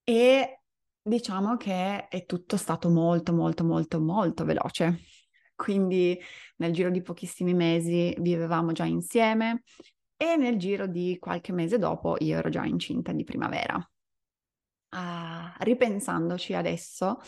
e 0.04 0.60
diciamo 1.02 1.56
che 1.56 2.08
è 2.08 2.24
tutto 2.26 2.56
stato 2.56 2.88
molto 2.88 3.32
molto 3.32 3.64
molto 3.64 4.00
molto 4.00 4.44
veloce. 4.44 5.00
Quindi 5.54 6.18
nel 6.56 6.72
giro 6.72 6.90
di 6.90 7.02
pochissimi 7.02 7.54
mesi 7.54 8.14
vivevamo 8.18 8.72
già 8.72 8.84
insieme 8.84 9.62
e 10.16 10.36
nel 10.36 10.56
giro 10.56 10.86
di 10.86 11.18
qualche 11.20 11.52
mese 11.52 11.78
dopo 11.78 12.16
io 12.18 12.38
ero 12.38 12.48
già 12.48 12.64
incinta 12.64 13.12
di 13.12 13.22
primavera. 13.22 13.76
Uh, 14.94 15.52
ripensandoci 15.58 16.54
adesso, 16.54 17.18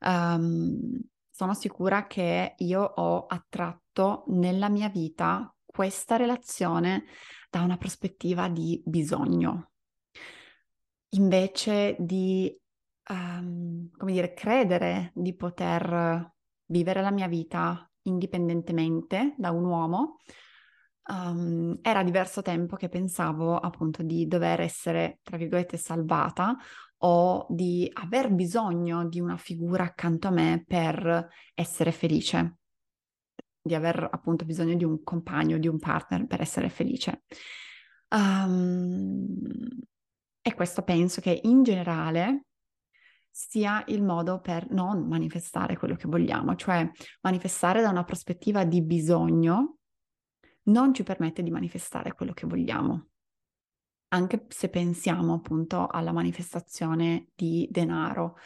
um, 0.00 1.00
sono 1.40 1.54
sicura 1.54 2.06
che 2.06 2.52
io 2.58 2.82
ho 2.82 3.24
attratto 3.24 4.24
nella 4.26 4.68
mia 4.68 4.90
vita 4.90 5.50
questa 5.64 6.16
relazione 6.16 7.04
da 7.48 7.62
una 7.62 7.78
prospettiva 7.78 8.50
di 8.50 8.82
bisogno, 8.84 9.70
invece 11.14 11.96
di, 11.98 12.54
um, 13.08 13.88
come 13.96 14.12
dire, 14.12 14.34
credere 14.34 15.12
di 15.14 15.34
poter 15.34 16.30
vivere 16.66 17.00
la 17.00 17.10
mia 17.10 17.26
vita 17.26 17.90
indipendentemente 18.02 19.34
da 19.38 19.50
un 19.50 19.64
uomo. 19.64 20.18
Um, 21.06 21.78
era 21.80 22.02
diverso 22.02 22.42
tempo 22.42 22.76
che 22.76 22.90
pensavo 22.90 23.56
appunto 23.56 24.02
di 24.02 24.26
dover 24.26 24.60
essere, 24.60 25.20
tra 25.22 25.38
virgolette, 25.38 25.78
salvata 25.78 26.54
o 27.02 27.46
di 27.48 27.88
aver 27.92 28.32
bisogno 28.32 29.06
di 29.08 29.20
una 29.20 29.36
figura 29.36 29.84
accanto 29.84 30.28
a 30.28 30.32
me 30.32 30.64
per 30.66 31.28
essere 31.54 31.92
felice, 31.92 32.58
di 33.62 33.74
aver 33.74 34.08
appunto 34.10 34.44
bisogno 34.44 34.74
di 34.74 34.84
un 34.84 35.02
compagno, 35.02 35.58
di 35.58 35.68
un 35.68 35.78
partner 35.78 36.26
per 36.26 36.40
essere 36.40 36.68
felice. 36.68 37.22
Um, 38.08 39.26
e 40.42 40.54
questo 40.54 40.82
penso 40.82 41.20
che 41.20 41.40
in 41.44 41.62
generale 41.62 42.46
sia 43.30 43.84
il 43.86 44.02
modo 44.02 44.40
per 44.40 44.70
non 44.70 45.06
manifestare 45.06 45.76
quello 45.76 45.94
che 45.94 46.08
vogliamo, 46.08 46.56
cioè 46.56 46.90
manifestare 47.22 47.80
da 47.80 47.88
una 47.88 48.04
prospettiva 48.04 48.64
di 48.64 48.82
bisogno 48.82 49.76
non 50.64 50.92
ci 50.92 51.02
permette 51.02 51.42
di 51.42 51.50
manifestare 51.50 52.14
quello 52.14 52.32
che 52.32 52.46
vogliamo 52.46 53.09
anche 54.12 54.46
se 54.48 54.68
pensiamo 54.68 55.34
appunto 55.34 55.86
alla 55.86 56.12
manifestazione 56.12 57.28
di 57.34 57.68
denaro, 57.70 58.36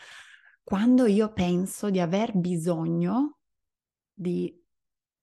quando 0.62 1.06
io 1.06 1.32
penso 1.32 1.90
di 1.90 2.00
aver 2.00 2.36
bisogno 2.36 3.38
di 4.12 4.62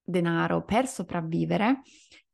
denaro 0.02 0.64
per 0.64 0.86
sopravvivere, 0.86 1.82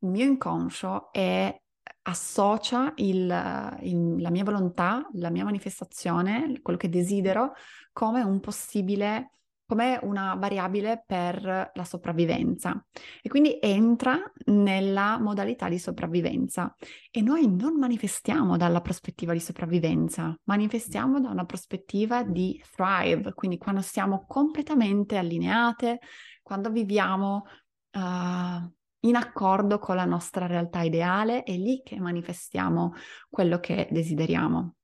il 0.01 0.09
mio 0.09 0.25
inconscio 0.25 1.13
è, 1.13 1.55
associa 2.03 2.93
il, 2.97 3.79
il, 3.83 4.21
la 4.21 4.31
mia 4.31 4.45
volontà, 4.45 5.07
la 5.15 5.31
mia 5.31 5.45
manifestazione, 5.45 6.61
quello 6.63 6.79
che 6.79 6.89
desidero, 6.89 7.53
come 7.93 8.23
un 8.23 8.41
possibile 8.41 9.38
come 9.69 9.99
una 10.01 10.35
variabile 10.35 11.05
per 11.07 11.71
la 11.75 11.85
sopravvivenza 11.85 12.83
e 13.21 13.29
quindi 13.29 13.59
entra 13.61 14.19
nella 14.47 15.19
modalità 15.19 15.69
di 15.69 15.79
sopravvivenza 15.79 16.75
e 17.11 17.21
noi 17.21 17.55
non 17.55 17.79
manifestiamo 17.79 18.57
dalla 18.57 18.81
prospettiva 18.81 19.35
di 19.35 19.41
sopravvivenza, 19.41 20.35
manifestiamo 20.45 21.21
da 21.21 21.29
una 21.29 21.45
prospettiva 21.45 22.23
di 22.23 22.59
thrive, 22.75 23.35
quindi 23.35 23.59
quando 23.59 23.83
siamo 23.83 24.25
completamente 24.27 25.19
allineate, 25.19 25.99
quando 26.43 26.71
viviamo 26.71 27.45
uh, 27.93 28.73
in 29.01 29.17
accordo 29.17 29.79
con 29.79 29.97
la 29.97 30.07
nostra 30.07 30.47
realtà 30.47 30.81
ideale, 30.81 31.43
è 31.43 31.55
lì 31.55 31.83
che 31.85 32.01
manifestiamo 32.01 32.95
quello 33.29 33.61
che 33.61 33.87
desideriamo. 33.91 34.77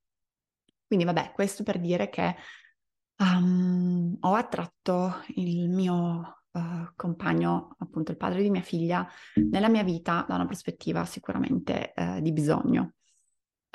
Quindi 0.86 1.06
vabbè, 1.06 1.32
questo 1.32 1.62
per 1.62 1.80
dire 1.80 2.10
che 2.10 2.36
um, 3.18 4.16
ho 4.20 4.34
attratto 4.34 5.22
il 5.34 5.68
mio 5.68 6.42
uh, 6.50 6.92
compagno, 6.96 7.76
appunto 7.78 8.10
il 8.10 8.16
padre 8.16 8.42
di 8.42 8.50
mia 8.50 8.62
figlia, 8.62 9.06
nella 9.50 9.68
mia 9.68 9.82
vita 9.82 10.24
da 10.26 10.34
una 10.34 10.46
prospettiva 10.46 11.04
sicuramente 11.04 11.92
uh, 11.96 12.20
di 12.20 12.32
bisogno. 12.32 12.94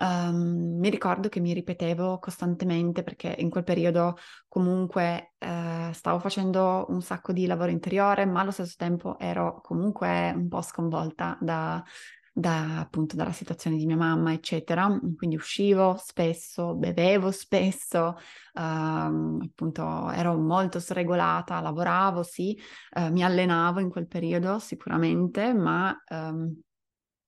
Um, 0.02 0.78
mi 0.80 0.90
ricordo 0.90 1.28
che 1.28 1.42
mi 1.42 1.52
ripetevo 1.52 2.20
costantemente 2.20 3.04
perché 3.04 3.36
in 3.38 3.50
quel 3.50 3.66
periodo 3.66 4.16
comunque 4.48 5.34
uh, 5.40 5.92
stavo 5.92 6.20
facendo 6.20 6.86
un 6.88 7.02
sacco 7.02 7.34
di 7.34 7.46
lavoro 7.46 7.70
interiore, 7.70 8.26
ma 8.26 8.40
allo 8.40 8.52
stesso 8.52 8.76
tempo 8.78 9.20
ero 9.20 9.60
comunque 9.62 10.32
un 10.34 10.48
po' 10.48 10.62
sconvolta 10.62 11.38
da 11.42 11.84
da, 12.34 12.80
appunto 12.80 13.16
dalla 13.16 13.32
situazione 13.32 13.78
di 13.78 13.86
mia 13.86 13.98
mamma, 13.98 14.34
eccetera. 14.34 14.88
Quindi 15.18 15.36
uscivo 15.36 15.96
spesso, 15.98 16.76
bevevo 16.76 17.32
spesso, 17.32 18.16
ehm, 18.54 19.40
appunto 19.44 20.10
ero 20.12 20.36
molto 20.38 20.80
sregolata, 20.80 21.60
lavoravo, 21.62 22.24
sì, 22.24 22.58
eh, 22.94 23.10
mi 23.12 23.24
allenavo 23.24 23.80
in 23.80 23.90
quel 23.90 24.08
periodo 24.08 24.60
sicuramente, 24.60 25.54
ma 25.54 25.96
ehm, 26.08 26.60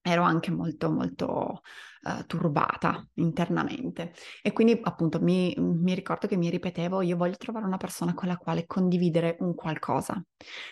ero 0.01 0.23
anche 0.23 0.51
molto 0.51 0.89
molto 0.91 1.61
uh, 2.01 2.25
turbata 2.25 3.07
internamente. 3.15 4.13
E 4.41 4.51
quindi 4.51 4.79
appunto 4.81 5.19
mi, 5.21 5.53
mi, 5.57 5.93
ricordo 5.93 6.27
che 6.27 6.37
mi 6.37 6.49
ripetevo 6.49 7.01
io 7.01 7.17
voglio 7.17 7.37
trovare 7.37 7.65
una 7.65 7.77
persona 7.77 8.13
con 8.13 8.27
la 8.27 8.37
quale 8.37 8.65
condividere 8.65 9.37
un 9.39 9.53
qualcosa. 9.53 10.21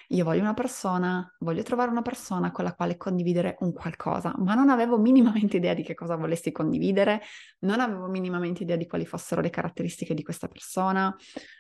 Io 0.09 0.23
voglio 0.23 0.41
una 0.41 0.53
persona 0.53 1.31
voglio 1.39 1.63
trovare 1.63 1.91
una 1.91 2.01
persona 2.01 2.51
con 2.51 2.63
la 2.63 2.73
quale 2.73 2.97
condividere 2.97 3.57
un 3.59 3.71
qualcosa. 3.73 4.33
Ma 4.37 4.55
non 4.55 4.69
avevo 4.69 4.97
minimamente 4.97 5.57
idea 5.57 5.73
di 5.73 5.83
che 5.83 5.93
cosa 5.93 6.15
volessi 6.15 6.51
condividere 6.51 7.21
non 7.59 7.79
avevo 7.79 8.07
minimamente 8.07 8.63
idea 8.63 8.75
di 8.75 8.87
quali 8.87 9.05
fossero 9.05 9.41
le 9.41 9.49
caratteristiche 9.49 10.13
di 10.13 10.23
questa 10.23 10.47
persona 10.47 11.15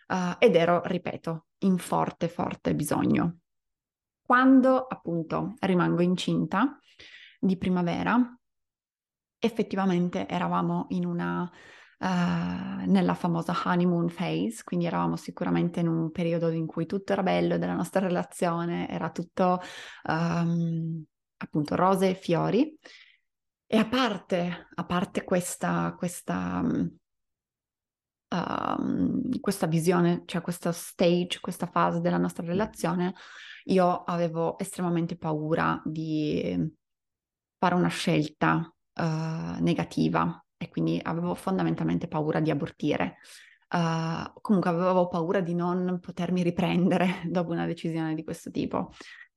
uh, 0.07 0.15
ed 0.39 0.55
ero 0.55 0.81
ripeto 0.83 1.45
in 1.59 1.77
forte 1.77 2.27
forte 2.27 2.73
bisogno. 2.73 3.37
Quando 4.21 4.85
appunto 4.85 5.55
rimango 5.59 6.01
incinta 6.01 6.78
di 7.39 7.57
primavera, 7.57 8.37
effettivamente 9.39 10.27
eravamo 10.27 10.87
in 10.89 11.05
una, 11.05 11.43
uh, 11.43 12.85
nella 12.85 13.13
famosa 13.13 13.55
honeymoon 13.63 14.13
phase, 14.13 14.63
quindi 14.63 14.85
eravamo 14.85 15.15
sicuramente 15.15 15.79
in 15.79 15.87
un 15.87 16.11
periodo 16.11 16.49
in 16.49 16.65
cui 16.67 16.85
tutto 16.85 17.13
era 17.13 17.23
bello 17.23 17.57
della 17.57 17.75
nostra 17.75 18.01
relazione, 18.01 18.89
era 18.89 19.09
tutto 19.11 19.61
um, 20.03 21.03
appunto 21.37 21.75
rose 21.75 22.09
e 22.09 22.15
fiori. 22.15 22.77
E 23.71 23.77
a 23.77 23.87
parte, 23.87 24.67
a 24.73 24.83
parte 24.83 25.23
questa, 25.23 25.93
questa, 25.95 26.59
um, 28.29 29.39
questa 29.39 29.67
visione, 29.67 30.23
cioè 30.25 30.41
questa 30.41 30.71
stage, 30.71 31.39
questa 31.39 31.67
fase 31.67 32.01
della 32.01 32.17
nostra 32.17 32.43
relazione, 32.45 33.13
io 33.65 34.03
avevo 34.03 34.57
estremamente 34.57 35.17
paura 35.17 35.79
di 35.85 36.77
fare 37.59 37.75
una 37.75 37.89
scelta 37.89 38.73
uh, 38.95 39.61
negativa 39.61 40.43
e 40.57 40.69
quindi 40.69 40.99
avevo 41.03 41.35
fondamentalmente 41.35 42.07
paura 42.07 42.39
di 42.39 42.49
abortire. 42.49 43.17
uh, 43.71 44.31
comunque 44.41 44.71
avevo 44.71 45.07
paura 45.07 45.41
di 45.41 45.53
non 45.53 45.99
potermi 46.01 46.41
riprendere 46.41 47.21
dopo 47.29 47.51
una 47.51 47.65
decisione 47.65 48.15
di 48.15 48.23
questo 48.23 48.49
tipo. 48.49 48.91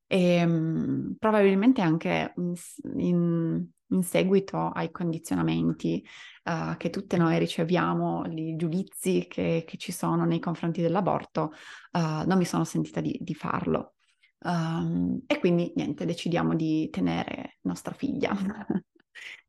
E 0.07 0.45
um, 0.45 1.17
probabilmente 1.19 1.81
anche 1.81 2.33
in, 2.37 3.67
in, 3.89 4.03
seguito 4.03 4.69
ai 4.69 4.91
condizionamenti 4.91 6.03
uh, 6.45 6.77
che 6.77 6.91
tutte 6.91 7.17
noi 7.17 7.39
riceviamo, 7.39 8.25
i 8.27 8.57
giudizi 8.57 9.27
che, 9.29 9.65
che, 9.67 9.77
ci 9.77 9.93
sono 9.93 10.25
nei 10.25 10.39
confronti 10.39 10.81
dell'aborto, 10.81 11.53
non 11.93 12.39
mi 12.39 12.45
sono 12.47 12.65
sentita 12.65 13.01
di, 13.01 13.19
di 13.21 13.35
farlo. 13.35 13.95
Um, 14.45 15.23
e 15.27 15.39
quindi 15.39 15.73
niente, 15.77 16.05
decidiamo 16.05 16.55
di 16.55 16.89
tenere 16.91 17.59
nostra 17.63 17.95
figlia. 17.95 18.33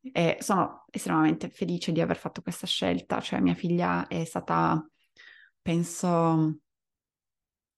e 0.01 0.37
sono 0.39 0.85
estremamente 0.91 1.49
felice 1.49 1.91
di 1.91 2.01
aver 2.01 2.17
fatto 2.17 2.41
questa 2.41 2.67
scelta, 2.67 3.19
cioè 3.19 3.39
mia 3.39 3.55
figlia 3.55 4.07
è 4.07 4.23
stata, 4.25 4.85
penso, 5.61 6.59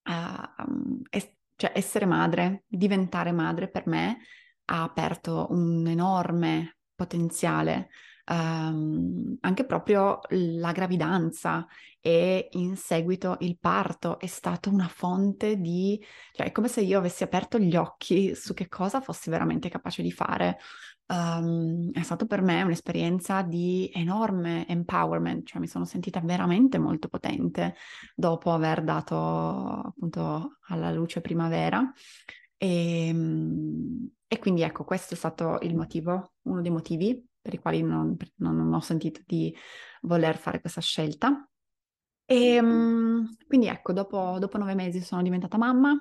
uh, 0.04 1.02
è, 1.10 1.36
cioè 1.56 1.72
essere 1.74 2.06
madre, 2.06 2.64
diventare 2.68 3.32
madre 3.32 3.70
per 3.70 3.88
me 3.88 4.18
ha 4.66 4.84
aperto 4.84 5.48
un 5.52 5.86
enorme 5.88 6.78
potenziale 6.96 7.90
um, 8.28 9.38
anche 9.42 9.66
proprio 9.66 10.20
la 10.30 10.72
gravidanza 10.72 11.66
e 12.00 12.50
in 12.52 12.76
seguito 12.76 13.38
il 13.40 13.58
parto 13.60 14.20
è 14.20 14.28
stato 14.28 14.70
una 14.70 14.88
fonte 14.88 15.60
di, 15.60 16.00
cioè 16.34 16.48
è 16.48 16.52
come 16.52 16.68
se 16.68 16.82
io 16.82 17.00
avessi 17.00 17.24
aperto 17.24 17.58
gli 17.58 17.76
occhi 17.76 18.36
su 18.36 18.54
che 18.54 18.68
cosa 18.68 19.02
fossi 19.02 19.30
veramente 19.30 19.70
capace 19.70 20.02
di 20.02 20.12
fare. 20.12 20.58
Um, 21.08 21.92
è 21.92 22.02
stato 22.02 22.26
per 22.26 22.42
me 22.42 22.64
un'esperienza 22.64 23.44
di 23.44 23.92
enorme 23.94 24.68
empowerment, 24.68 25.46
cioè 25.48 25.60
mi 25.60 25.68
sono 25.68 25.86
sentita 25.86 26.20
veramente 26.20 26.80
molto 26.80 27.10
potente 27.10 27.76
dopo 28.16 28.52
aver 28.52 28.84
dato 28.84 29.16
appunto 29.16 30.58
alla 30.68 30.92
luce 30.92 31.22
primavera. 31.22 31.92
E, 32.58 33.08
ehm, 33.08 34.10
e 34.28 34.40
quindi 34.40 34.64
ecco, 34.64 34.84
questo 34.84 35.14
è 35.14 35.18
stato 35.18 35.60
il 35.62 35.76
motivo, 35.76 36.34
uno 36.44 36.62
dei 36.62 36.72
motivi 36.72 37.24
per 37.46 37.54
i 37.54 37.60
quali 37.60 37.84
non, 37.84 38.18
non 38.38 38.74
ho 38.74 38.80
sentito 38.80 39.22
di 39.24 39.56
voler 40.02 40.36
fare 40.36 40.60
questa 40.60 40.82
scelta. 40.82 41.48
E 42.26 42.60
um, 42.60 43.30
quindi 43.46 43.68
ecco, 43.68 43.94
dopo, 43.94 44.38
dopo 44.40 44.58
nove 44.58 44.74
mesi 44.74 45.00
sono 45.02 45.22
diventata 45.22 45.56
mamma, 45.56 45.96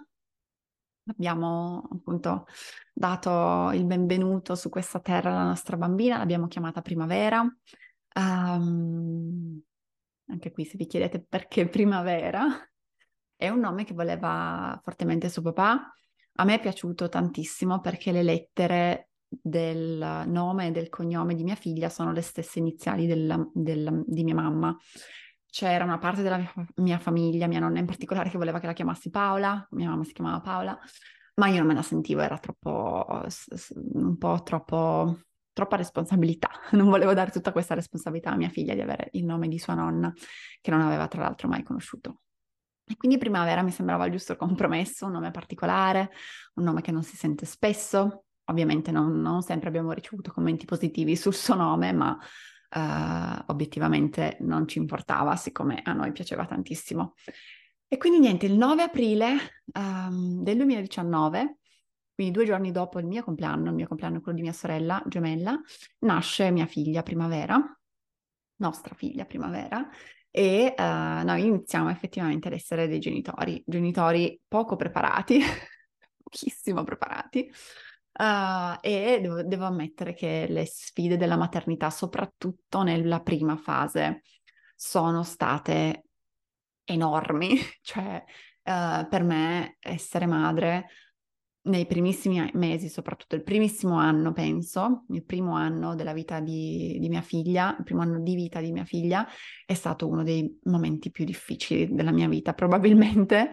abbiamo 1.06 1.86
appunto 1.92 2.46
dato 2.94 3.72
il 3.74 3.84
benvenuto 3.84 4.54
su 4.54 4.70
questa 4.70 5.00
terra 5.00 5.32
alla 5.32 5.44
nostra 5.44 5.76
bambina, 5.76 6.16
l'abbiamo 6.16 6.48
chiamata 6.48 6.80
Primavera. 6.80 7.42
Um, 8.14 9.60
anche 10.28 10.50
qui 10.50 10.64
se 10.64 10.78
vi 10.78 10.86
chiedete 10.86 11.22
perché 11.28 11.68
Primavera, 11.68 12.46
è 13.36 13.50
un 13.50 13.58
nome 13.58 13.84
che 13.84 13.92
voleva 13.92 14.80
fortemente 14.82 15.28
suo 15.28 15.42
papà. 15.42 15.92
A 16.36 16.44
me 16.44 16.54
è 16.54 16.60
piaciuto 16.60 17.10
tantissimo 17.10 17.80
perché 17.80 18.12
le 18.12 18.22
lettere 18.22 19.10
del 19.42 20.24
nome 20.26 20.68
e 20.68 20.70
del 20.70 20.88
cognome 20.88 21.34
di 21.34 21.44
mia 21.44 21.54
figlia 21.54 21.88
sono 21.88 22.12
le 22.12 22.20
stesse 22.20 22.58
iniziali 22.58 23.06
del, 23.06 23.50
del, 23.52 24.02
di 24.06 24.24
mia 24.24 24.34
mamma. 24.34 24.76
C'era 25.46 25.84
una 25.84 25.98
parte 25.98 26.22
della 26.22 26.38
mia, 26.38 26.52
mia, 26.76 26.98
famiglia, 26.98 27.46
mia 27.46 27.60
nonna 27.60 27.78
in 27.78 27.86
particolare, 27.86 28.30
che 28.30 28.38
voleva 28.38 28.58
che 28.58 28.66
la 28.66 28.72
chiamassi 28.72 29.10
Paola, 29.10 29.66
mia 29.72 29.88
mamma 29.88 30.04
si 30.04 30.12
chiamava 30.12 30.40
Paola, 30.40 30.78
ma 31.34 31.48
io 31.48 31.58
non 31.58 31.66
me 31.66 31.74
la 31.74 31.82
sentivo, 31.82 32.20
era 32.20 32.38
troppo, 32.38 33.06
un 33.92 34.16
po' 34.18 34.42
troppo, 34.42 35.20
troppa 35.52 35.76
responsabilità. 35.76 36.50
Non 36.72 36.88
volevo 36.88 37.14
dare 37.14 37.30
tutta 37.30 37.52
questa 37.52 37.74
responsabilità 37.74 38.30
a 38.30 38.36
mia 38.36 38.48
figlia 38.48 38.74
di 38.74 38.80
avere 38.80 39.08
il 39.12 39.24
nome 39.24 39.48
di 39.48 39.58
sua 39.58 39.74
nonna, 39.74 40.12
che 40.60 40.70
non 40.70 40.80
aveva 40.80 41.08
tra 41.08 41.22
l'altro 41.22 41.48
mai 41.48 41.62
conosciuto. 41.62 42.20
E 42.86 42.96
quindi 42.96 43.16
Primavera 43.16 43.62
mi 43.62 43.70
sembrava 43.70 44.04
il 44.04 44.12
giusto 44.12 44.36
compromesso, 44.36 45.06
un 45.06 45.12
nome 45.12 45.30
particolare, 45.30 46.10
un 46.54 46.64
nome 46.64 46.82
che 46.82 46.92
non 46.92 47.02
si 47.02 47.16
sente 47.16 47.46
spesso, 47.46 48.23
Ovviamente 48.46 48.90
non, 48.90 49.20
non, 49.20 49.42
sempre 49.42 49.68
abbiamo 49.68 49.92
ricevuto 49.92 50.30
commenti 50.32 50.66
positivi 50.66 51.16
sul 51.16 51.34
suo 51.34 51.54
nome, 51.54 51.92
ma 51.92 52.18
uh, 52.74 53.44
obiettivamente 53.46 54.36
non 54.40 54.68
ci 54.68 54.78
importava, 54.78 55.36
siccome 55.36 55.80
a 55.82 55.92
noi 55.92 56.12
piaceva 56.12 56.44
tantissimo. 56.44 57.14
E 57.88 57.96
quindi 57.96 58.18
niente, 58.18 58.46
il 58.46 58.56
9 58.56 58.82
aprile 58.82 59.36
um, 59.72 60.42
del 60.42 60.56
2019, 60.56 61.58
quindi 62.14 62.32
due 62.32 62.44
giorni 62.44 62.70
dopo 62.70 62.98
il 62.98 63.06
mio 63.06 63.22
compleanno, 63.22 63.70
il 63.70 63.74
mio 63.74 63.86
compleanno 63.86 64.18
è 64.18 64.20
quello 64.20 64.36
di 64.36 64.44
mia 64.44 64.52
sorella 64.52 65.02
gemella, 65.06 65.60
nasce 66.00 66.50
mia 66.50 66.66
figlia 66.66 67.02
Primavera, 67.02 67.60
nostra 68.56 68.94
figlia 68.94 69.24
Primavera, 69.24 69.88
e 70.30 70.74
uh, 70.76 70.82
noi 71.24 71.46
iniziamo 71.46 71.90
effettivamente 71.90 72.48
ad 72.48 72.54
essere 72.54 72.88
dei 72.88 72.98
genitori, 72.98 73.62
genitori 73.64 74.40
poco 74.48 74.74
preparati, 74.74 75.40
pochissimo 76.22 76.82
preparati, 76.82 77.48
Uh, 78.16 78.78
e 78.80 79.18
devo, 79.20 79.42
devo, 79.42 79.64
ammettere 79.64 80.14
che 80.14 80.46
le 80.48 80.66
sfide 80.66 81.16
della 81.16 81.36
maternità, 81.36 81.90
soprattutto 81.90 82.82
nella 82.82 83.20
prima 83.20 83.56
fase, 83.56 84.22
sono 84.76 85.24
state 85.24 86.04
enormi. 86.84 87.56
cioè, 87.82 88.22
uh, 88.62 89.08
per 89.08 89.22
me 89.24 89.76
essere 89.80 90.26
madre 90.26 90.86
nei 91.64 91.86
primissimi 91.86 92.50
mesi, 92.54 92.88
soprattutto 92.88 93.36
il 93.36 93.42
primissimo 93.42 93.96
anno, 93.96 94.32
penso, 94.32 95.04
il 95.08 95.24
primo 95.24 95.54
anno 95.54 95.94
della 95.94 96.12
vita 96.12 96.40
di, 96.40 96.98
di 97.00 97.08
mia 97.08 97.22
figlia, 97.22 97.74
il 97.78 97.84
primo 97.84 98.02
anno 98.02 98.20
di 98.20 98.34
vita 98.34 98.60
di 98.60 98.70
mia 98.70 98.84
figlia, 98.84 99.26
è 99.64 99.74
stato 99.74 100.06
uno 100.06 100.22
dei 100.22 100.58
momenti 100.64 101.10
più 101.10 101.24
difficili 101.24 101.94
della 101.94 102.12
mia 102.12 102.28
vita, 102.28 102.52
probabilmente. 102.52 103.52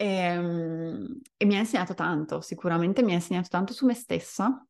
E, 0.00 0.06
ehm, 0.06 1.20
e 1.36 1.44
mi 1.44 1.56
ha 1.56 1.58
insegnato 1.58 1.92
tanto, 1.92 2.40
sicuramente 2.40 3.02
mi 3.02 3.12
ha 3.12 3.16
insegnato 3.16 3.48
tanto 3.50 3.74
su 3.74 3.84
me 3.84 3.92
stessa. 3.92 4.66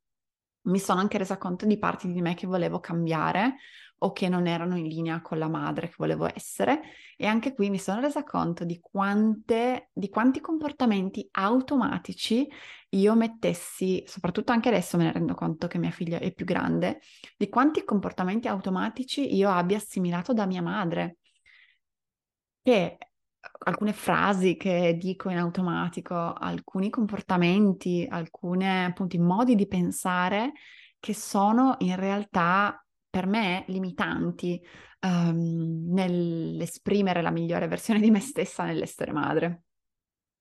Mi 0.62 0.80
sono 0.80 0.98
anche 0.98 1.18
resa 1.18 1.38
conto 1.38 1.66
di 1.66 1.78
parti 1.78 2.12
di 2.12 2.20
me 2.20 2.34
che 2.34 2.48
volevo 2.48 2.80
cambiare 2.80 3.58
o 3.98 4.12
che 4.12 4.28
non 4.28 4.46
erano 4.48 4.76
in 4.76 4.86
linea 4.88 5.20
con 5.22 5.38
la 5.38 5.48
madre 5.48 5.88
che 5.88 5.94
volevo 5.98 6.28
essere 6.34 6.80
e 7.16 7.26
anche 7.26 7.54
qui 7.54 7.70
mi 7.70 7.78
sono 7.78 8.00
resa 8.00 8.24
conto 8.24 8.64
di, 8.64 8.80
quante, 8.80 9.90
di 9.92 10.08
quanti 10.08 10.40
comportamenti 10.40 11.26
automatici 11.32 12.48
io 12.90 13.14
mettessi, 13.14 14.02
soprattutto 14.06 14.52
anche 14.52 14.68
adesso 14.68 14.96
me 14.96 15.04
ne 15.04 15.12
rendo 15.12 15.34
conto 15.34 15.68
che 15.68 15.78
mia 15.78 15.90
figlia 15.90 16.18
è 16.18 16.32
più 16.32 16.44
grande, 16.44 17.00
di 17.36 17.48
quanti 17.48 17.84
comportamenti 17.84 18.48
automatici 18.48 19.34
io 19.34 19.48
abbia 19.50 19.76
assimilato 19.76 20.32
da 20.32 20.46
mia 20.46 20.62
madre, 20.62 21.18
che 22.62 22.98
alcune 23.62 23.92
frasi 23.92 24.56
che 24.56 24.96
dico 24.98 25.28
in 25.28 25.38
automatico, 25.38 26.14
alcuni 26.14 26.90
comportamenti, 26.90 28.06
alcuni 28.08 28.84
appunto 28.84 29.18
modi 29.18 29.54
di 29.54 29.66
pensare 29.66 30.52
che 30.98 31.14
sono 31.14 31.76
in 31.80 31.96
realtà 31.96 32.84
per 33.08 33.26
me 33.26 33.64
limitanti 33.68 34.60
um, 35.00 35.92
nell'esprimere 35.92 37.22
la 37.22 37.30
migliore 37.30 37.66
versione 37.66 38.00
di 38.00 38.10
me 38.10 38.20
stessa 38.20 38.64
nell'essere 38.64 39.12
madre. 39.12 39.62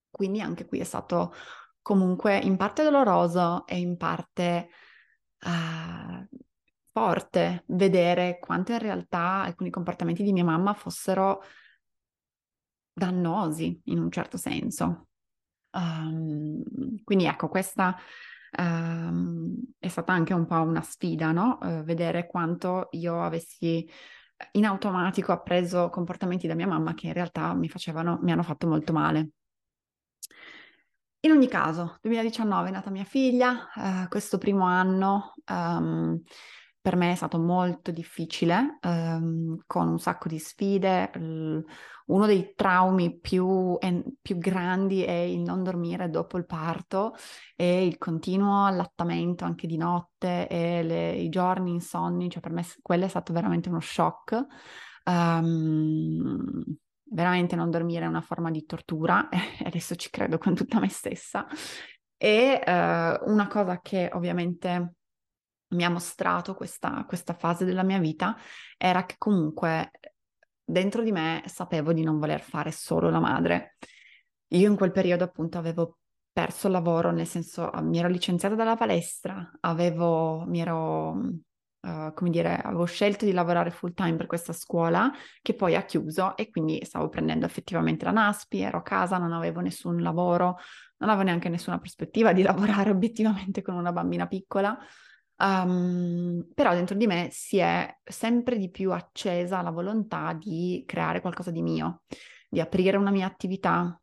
Quindi 0.10 0.41
anche 0.41 0.65
qui 0.65 0.79
è 0.79 0.84
stato 0.84 1.34
comunque 1.82 2.38
in 2.38 2.58
parte 2.58 2.84
doloroso 2.84 3.65
e 3.65 3.77
in 3.77 3.97
parte 3.97 4.69
uh, 5.45 6.38
forte 6.91 7.63
vedere 7.67 8.39
quanto 8.39 8.71
in 8.71 8.79
realtà 8.79 9.43
alcuni 9.43 9.69
comportamenti 9.69 10.23
di 10.23 10.34
mia 10.34 10.43
mamma 10.43 10.73
fossero 10.73 11.41
dannosi 12.99 13.81
in 13.85 13.97
un 13.97 14.12
certo 14.12 14.38
senso. 14.38 15.07
Um, 15.71 16.63
quindi 17.03 17.25
ecco, 17.25 17.47
questa 17.47 17.95
um, 18.57 19.55
è 19.79 19.88
stata 19.88 20.13
anche 20.13 20.33
un 20.33 20.45
po' 20.45 20.62
una 20.62 20.81
sfida, 20.81 21.31
no? 21.31 21.57
Uh, 21.62 21.83
vedere 21.83 22.27
quanto 22.27 22.89
io 22.91 23.23
avessi 23.23 23.89
in 24.53 24.65
automatico 24.65 25.31
appreso 25.31 25.89
comportamenti 25.89 26.47
da 26.47 26.55
mia 26.55 26.67
mamma 26.67 26.93
che 26.93 27.07
in 27.07 27.13
realtà 27.13 27.53
mi 27.53 27.67
facevano, 27.69 28.19
mi 28.21 28.31
hanno 28.31 28.43
fatto 28.43 28.67
molto 28.67 28.93
male. 28.93 29.29
In 31.21 31.31
ogni 31.31 31.49
caso, 31.49 31.97
2019 32.01 32.69
è 32.69 32.71
nata 32.71 32.89
mia 32.89 33.03
figlia, 33.03 33.67
uh, 33.75 34.07
questo 34.07 34.38
primo 34.38 34.63
anno 34.65 35.33
um, 35.51 36.21
per 36.81 36.95
me 36.95 37.11
è 37.11 37.15
stato 37.15 37.37
molto 37.37 37.91
difficile, 37.91 38.77
um, 38.83 39.57
con 39.67 39.87
un 39.87 39.99
sacco 39.99 40.27
di 40.29 40.39
sfide. 40.39 41.11
Uno 42.05 42.25
dei 42.25 42.53
traumi 42.55 43.19
più, 43.19 43.77
più, 44.21 44.37
grandi 44.37 45.03
è 45.03 45.11
il 45.11 45.41
non 45.41 45.61
dormire 45.63 46.09
dopo 46.09 46.37
il 46.37 46.45
parto 46.45 47.13
e 47.55 47.85
il 47.85 47.97
continuo 47.97 48.65
allattamento 48.65 49.45
anche 49.45 49.67
di 49.67 49.77
notte 49.77 50.47
e 50.47 50.81
le- 50.83 51.13
i 51.13 51.29
giorni 51.29 51.71
insonni, 51.71 52.29
cioè 52.29 52.41
per 52.41 52.51
me 52.51 52.65
quello 52.81 53.05
è 53.05 53.09
stato 53.09 53.33
veramente 53.33 53.69
uno 53.69 53.79
shock. 53.79 54.45
Um, 55.03 56.63
veramente 57.11 57.55
non 57.55 57.69
dormire 57.71 58.05
è 58.05 58.07
una 58.07 58.21
forma 58.21 58.51
di 58.51 58.65
tortura 58.65 59.27
adesso 59.65 59.95
ci 59.95 60.09
credo 60.09 60.37
con 60.37 60.55
tutta 60.55 60.79
me 60.79 60.89
stessa. 60.89 61.45
E 62.17 62.59
uh, 62.65 63.29
una 63.31 63.47
cosa 63.47 63.79
che 63.81 64.09
ovviamente 64.13 64.95
mi 65.69 65.84
ha 65.84 65.89
mostrato 65.89 66.55
questa, 66.55 67.03
questa 67.08 67.34
fase 67.34 67.65
della 67.65 67.84
mia 67.84 67.99
vita 67.99 68.36
era 68.77 69.05
che 69.05 69.15
comunque 69.17 69.91
dentro 70.63 71.01
di 71.03 71.12
me 71.12 71.43
sapevo 71.45 71.93
di 71.93 72.03
non 72.03 72.19
voler 72.19 72.41
fare 72.41 72.71
solo 72.71 73.10
la 73.10 73.19
madre. 73.19 73.77
Io 74.49 74.69
in 74.69 74.75
quel 74.75 74.91
periodo 74.91 75.23
appunto 75.23 75.58
avevo 75.58 75.97
perso 76.32 76.67
il 76.67 76.73
lavoro, 76.73 77.12
nel 77.12 77.27
senso 77.27 77.69
mi 77.82 77.99
ero 77.99 78.08
licenziata 78.08 78.55
dalla 78.55 78.75
palestra, 78.75 79.51
avevo, 79.62 80.45
mi 80.47 80.62
ero, 80.62 81.10
uh, 81.12 82.13
come 82.13 82.29
dire, 82.29 82.55
avevo 82.58 82.86
scelto 82.86 83.25
di 83.25 83.32
lavorare 83.32 83.71
full 83.71 83.93
time 83.93 84.15
per 84.15 84.27
questa 84.27 84.53
scuola 84.53 85.12
che 85.41 85.53
poi 85.53 85.75
ha 85.75 85.84
chiuso 85.84 86.38
e 86.38 86.49
quindi 86.49 86.84
stavo 86.86 87.10
prendendo 87.10 87.45
effettivamente 87.45 88.05
la 88.05 88.12
NASPI, 88.12 88.62
ero 88.62 88.77
a 88.79 88.84
casa, 88.84 89.17
non 89.17 89.34
avevo 89.34 89.60
nessun 89.60 90.01
lavoro, 90.01 90.58
non 90.97 91.10
avevo 91.10 91.25
neanche 91.25 91.49
nessuna 91.49 91.79
prospettiva 91.79 92.32
di 92.32 92.41
lavorare 92.43 92.89
obiettivamente 92.91 93.62
con 93.62 93.75
una 93.75 93.91
bambina 93.91 94.27
piccola. 94.27 94.77
Um, 95.41 96.45
però 96.54 96.73
dentro 96.73 96.95
di 96.95 97.08
me 97.08 97.30
si 97.32 97.58
è 97.58 97.97
sempre 98.04 98.58
di 98.58 98.69
più 98.69 98.91
accesa 98.91 99.62
la 99.62 99.71
volontà 99.71 100.34
di 100.34 100.84
creare 100.86 101.21
qualcosa 101.21 101.49
di 101.49 101.62
mio, 101.62 102.02
di 102.49 102.60
aprire 102.60 102.97
una 102.97 103.12
mia 103.12 103.25
attività, 103.25 103.97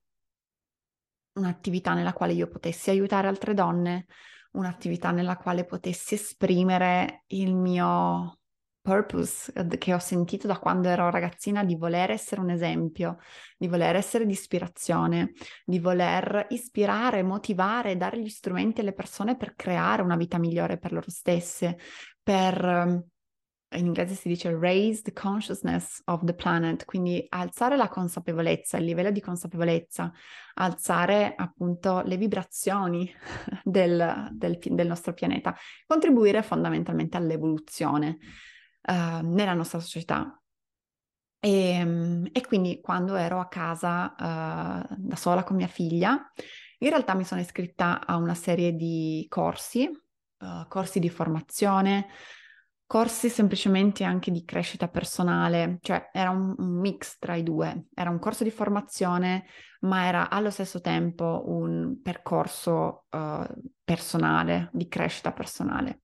un'attività 1.34 1.92
nella 1.92 2.14
quale 2.14 2.32
io 2.32 2.48
potessi 2.48 2.88
aiutare 2.88 3.28
altre 3.28 3.52
donne, 3.52 4.06
un'attività 4.52 5.10
nella 5.10 5.36
quale 5.36 5.66
potessi 5.66 6.14
esprimere 6.14 7.24
il 7.26 7.54
mio 7.54 8.38
purpose 8.86 9.52
che 9.78 9.92
ho 9.92 9.98
sentito 9.98 10.46
da 10.46 10.60
quando 10.60 10.88
ero 10.88 11.10
ragazzina 11.10 11.64
di 11.64 11.74
voler 11.74 12.12
essere 12.12 12.40
un 12.40 12.50
esempio, 12.50 13.18
di 13.58 13.66
voler 13.66 13.96
essere 13.96 14.24
di 14.24 14.32
ispirazione, 14.32 15.32
di 15.64 15.80
voler 15.80 16.46
ispirare, 16.50 17.24
motivare, 17.24 17.96
dare 17.96 18.20
gli 18.20 18.28
strumenti 18.28 18.82
alle 18.82 18.92
persone 18.92 19.36
per 19.36 19.56
creare 19.56 20.02
una 20.02 20.14
vita 20.14 20.38
migliore 20.38 20.78
per 20.78 20.92
loro 20.92 21.10
stesse, 21.10 21.78
per 22.22 22.64
ehm, 22.64 23.04
in 23.70 23.86
inglese 23.86 24.14
si 24.14 24.28
dice 24.28 24.56
raise 24.56 25.02
the 25.02 25.12
consciousness 25.12 26.00
of 26.04 26.22
the 26.22 26.34
planet, 26.34 26.84
quindi 26.84 27.26
alzare 27.30 27.76
la 27.76 27.88
consapevolezza, 27.88 28.76
il 28.76 28.84
livello 28.84 29.10
di 29.10 29.20
consapevolezza, 29.20 30.12
alzare 30.54 31.34
appunto 31.36 32.02
le 32.04 32.16
vibrazioni 32.16 33.12
del, 33.64 34.28
del, 34.30 34.58
del 34.60 34.86
nostro 34.86 35.12
pianeta, 35.12 35.56
contribuire 35.88 36.44
fondamentalmente 36.44 37.16
all'evoluzione 37.16 38.18
uh, 38.86 39.20
nella 39.22 39.54
nostra 39.54 39.80
società. 39.80 40.40
E, 41.38 41.70
ehm, 41.70 42.28
e, 42.32 42.40
quindi 42.46 42.80
quando 42.80 43.14
ero 43.14 43.38
a 43.38 43.48
casa 43.48 44.14
uh, 44.18 44.94
da 44.96 45.16
sola 45.16 45.44
con 45.44 45.56
mia 45.56 45.66
figlia, 45.66 46.32
in 46.78 46.88
realtà 46.88 47.14
mi 47.14 47.24
sono 47.24 47.40
iscritta 47.40 48.04
a 48.04 48.16
una 48.16 48.34
serie 48.34 48.74
di 48.74 49.26
corsi, 49.28 49.88
uh, 50.38 50.66
corsi 50.68 50.98
di 50.98 51.08
formazione, 51.08 52.08
corsi 52.86 53.28
semplicemente 53.28 54.04
anche 54.04 54.30
di 54.30 54.44
crescita 54.44 54.88
personale, 54.88 55.78
cioè 55.80 56.10
era 56.12 56.30
un, 56.30 56.54
un, 56.56 56.78
mix 56.78 57.18
tra 57.18 57.34
i 57.34 57.42
due, 57.42 57.86
era 57.94 58.10
un 58.10 58.18
corso 58.18 58.44
di 58.44 58.50
formazione, 58.50 59.46
ma 59.80 60.06
era 60.06 60.30
allo 60.30 60.50
stesso 60.50 60.80
tempo 60.80 61.44
un 61.46 62.00
percorso 62.02 63.06
uh, 63.10 63.44
personale, 63.82 64.70
di 64.72 64.88
crescita 64.88 65.32
personale. 65.32 66.02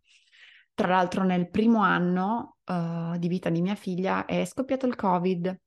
Tra 0.74 0.88
l'altro 0.88 1.24
nel 1.24 1.50
primo 1.50 1.82
anno 1.82 2.58
uh, 2.64 3.16
di 3.18 3.28
vita 3.28 3.50
di 3.50 3.60
mia 3.60 3.74
figlia 3.74 4.24
è 4.24 4.44
scoppiato 4.44 4.86
il 4.86 4.96
Covid. 4.96 5.60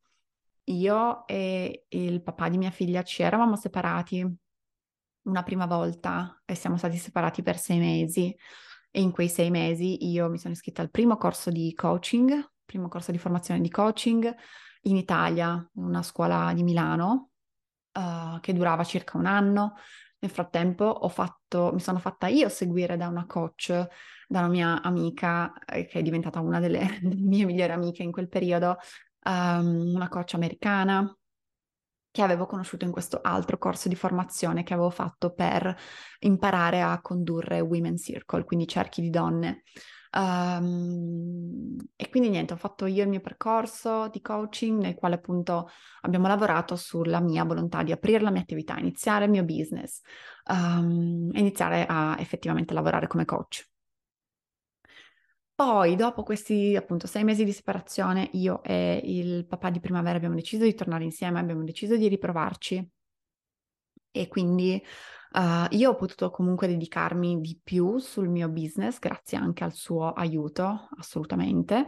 Io 0.65 1.27
e 1.27 1.85
il 1.89 2.23
papà 2.23 2.49
di 2.49 2.57
mia 2.57 2.71
figlia 2.71 3.03
ci 3.03 3.21
eravamo 3.21 3.55
separati 3.55 4.37
una 5.23 5.43
prima 5.43 5.65
volta 5.65 6.41
e 6.45 6.55
siamo 6.55 6.77
stati 6.77 6.97
separati 6.97 7.43
per 7.43 7.57
sei 7.57 7.79
mesi 7.79 8.35
e 8.91 9.01
in 9.01 9.11
quei 9.11 9.27
sei 9.27 9.49
mesi 9.51 10.09
io 10.09 10.29
mi 10.29 10.37
sono 10.37 10.53
iscritta 10.53 10.81
al 10.81 10.89
primo 10.89 11.17
corso 11.17 11.49
di 11.51 11.73
coaching, 11.75 12.51
primo 12.63 12.87
corso 12.87 13.11
di 13.11 13.17
formazione 13.17 13.59
di 13.59 13.69
coaching 13.69 14.33
in 14.83 14.95
Italia, 14.95 15.69
in 15.75 15.83
una 15.83 16.01
scuola 16.01 16.53
di 16.53 16.63
Milano, 16.63 17.31
uh, 17.91 18.39
che 18.39 18.53
durava 18.53 18.83
circa 18.83 19.17
un 19.17 19.25
anno. 19.25 19.73
Nel 20.25 20.33
frattempo 20.33 21.07
fatto, 21.07 21.69
mi 21.71 21.79
sono 21.79 21.99
fatta 21.99 22.25
io 22.25 22.49
seguire 22.49 22.97
da 22.97 23.07
una 23.07 23.27
coach, 23.27 23.69
da 24.27 24.39
una 24.39 24.47
mia 24.47 24.81
amica, 24.81 25.53
eh, 25.67 25.85
che 25.85 25.99
è 25.99 26.01
diventata 26.01 26.39
una 26.39 26.59
delle, 26.59 26.79
delle, 26.99 27.21
mie 27.21 27.45
migliori 27.45 27.71
amiche 27.71 28.01
in 28.01 28.11
quel 28.11 28.27
periodo, 28.27 28.77
um, 29.25 29.93
una 29.93 30.09
coach 30.09 30.33
americana 30.33 31.15
che 32.09 32.21
avevo 32.23 32.47
conosciuto 32.47 32.85
in 32.85 32.91
questo 32.91 33.19
altro 33.21 33.59
corso 33.59 33.87
di 33.87 33.95
formazione 33.95 34.63
che 34.63 34.73
avevo 34.73 34.89
fatto 34.89 35.31
per 35.31 35.77
imparare 36.21 36.81
a 36.81 36.99
condurre 37.01 37.59
Women 37.59 37.97
Circle, 37.97 38.45
quindi 38.45 38.67
cerchi 38.67 39.01
di 39.01 39.11
donne. 39.11 39.61
Um, 40.15 41.75
e 41.97 42.09
quindi 42.09 42.29
niente, 42.29 42.53
ho 42.53 42.57
fatto 42.57 42.85
io 42.85 43.03
il 43.03 43.09
mio 43.09 43.19
percorso 43.19 44.07
di 44.07 44.21
coaching 44.21 44.79
nel 44.79 44.95
quale 44.95 45.15
appunto 45.15 45.69
abbiamo 46.01 46.27
lavorato 46.27 46.77
sulla 46.77 47.19
mia 47.19 47.43
volontà 47.43 47.83
di 47.83 47.91
aprire 47.91 48.23
la 48.23 48.31
mia 48.31 48.41
attività, 48.41 48.77
iniziare 48.77 49.25
il 49.25 49.31
mio 49.31 49.43
business 49.43 50.01
um, 50.45 51.29
iniziare 51.33 51.85
a 51.87 52.15
effettivamente 52.19 52.73
lavorare 52.73 53.07
come 53.07 53.25
coach. 53.25 53.67
Poi, 55.53 55.95
dopo 55.95 56.23
questi 56.23 56.75
appunto 56.75 57.07
sei 57.07 57.23
mesi 57.23 57.45
di 57.45 57.53
separazione, 57.53 58.29
io 58.33 58.61
e 58.61 59.01
il 59.03 59.45
papà 59.45 59.69
di 59.69 59.79
primavera 59.79 60.17
abbiamo 60.17 60.35
deciso 60.35 60.63
di 60.65 60.73
tornare 60.73 61.05
insieme, 61.05 61.39
abbiamo 61.39 61.63
deciso 61.63 61.95
di 61.95 62.09
riprovarci 62.09 62.89
e 64.11 64.27
quindi 64.27 64.81
uh, 65.35 65.67
io 65.75 65.91
ho 65.91 65.95
potuto 65.95 66.29
comunque 66.31 66.67
dedicarmi 66.67 67.39
di 67.41 67.59
più 67.61 67.97
sul 67.97 68.29
mio 68.29 68.49
business 68.49 68.99
grazie 68.99 69.37
anche 69.37 69.63
al 69.63 69.73
suo 69.73 70.11
aiuto, 70.13 70.89
assolutamente. 70.97 71.87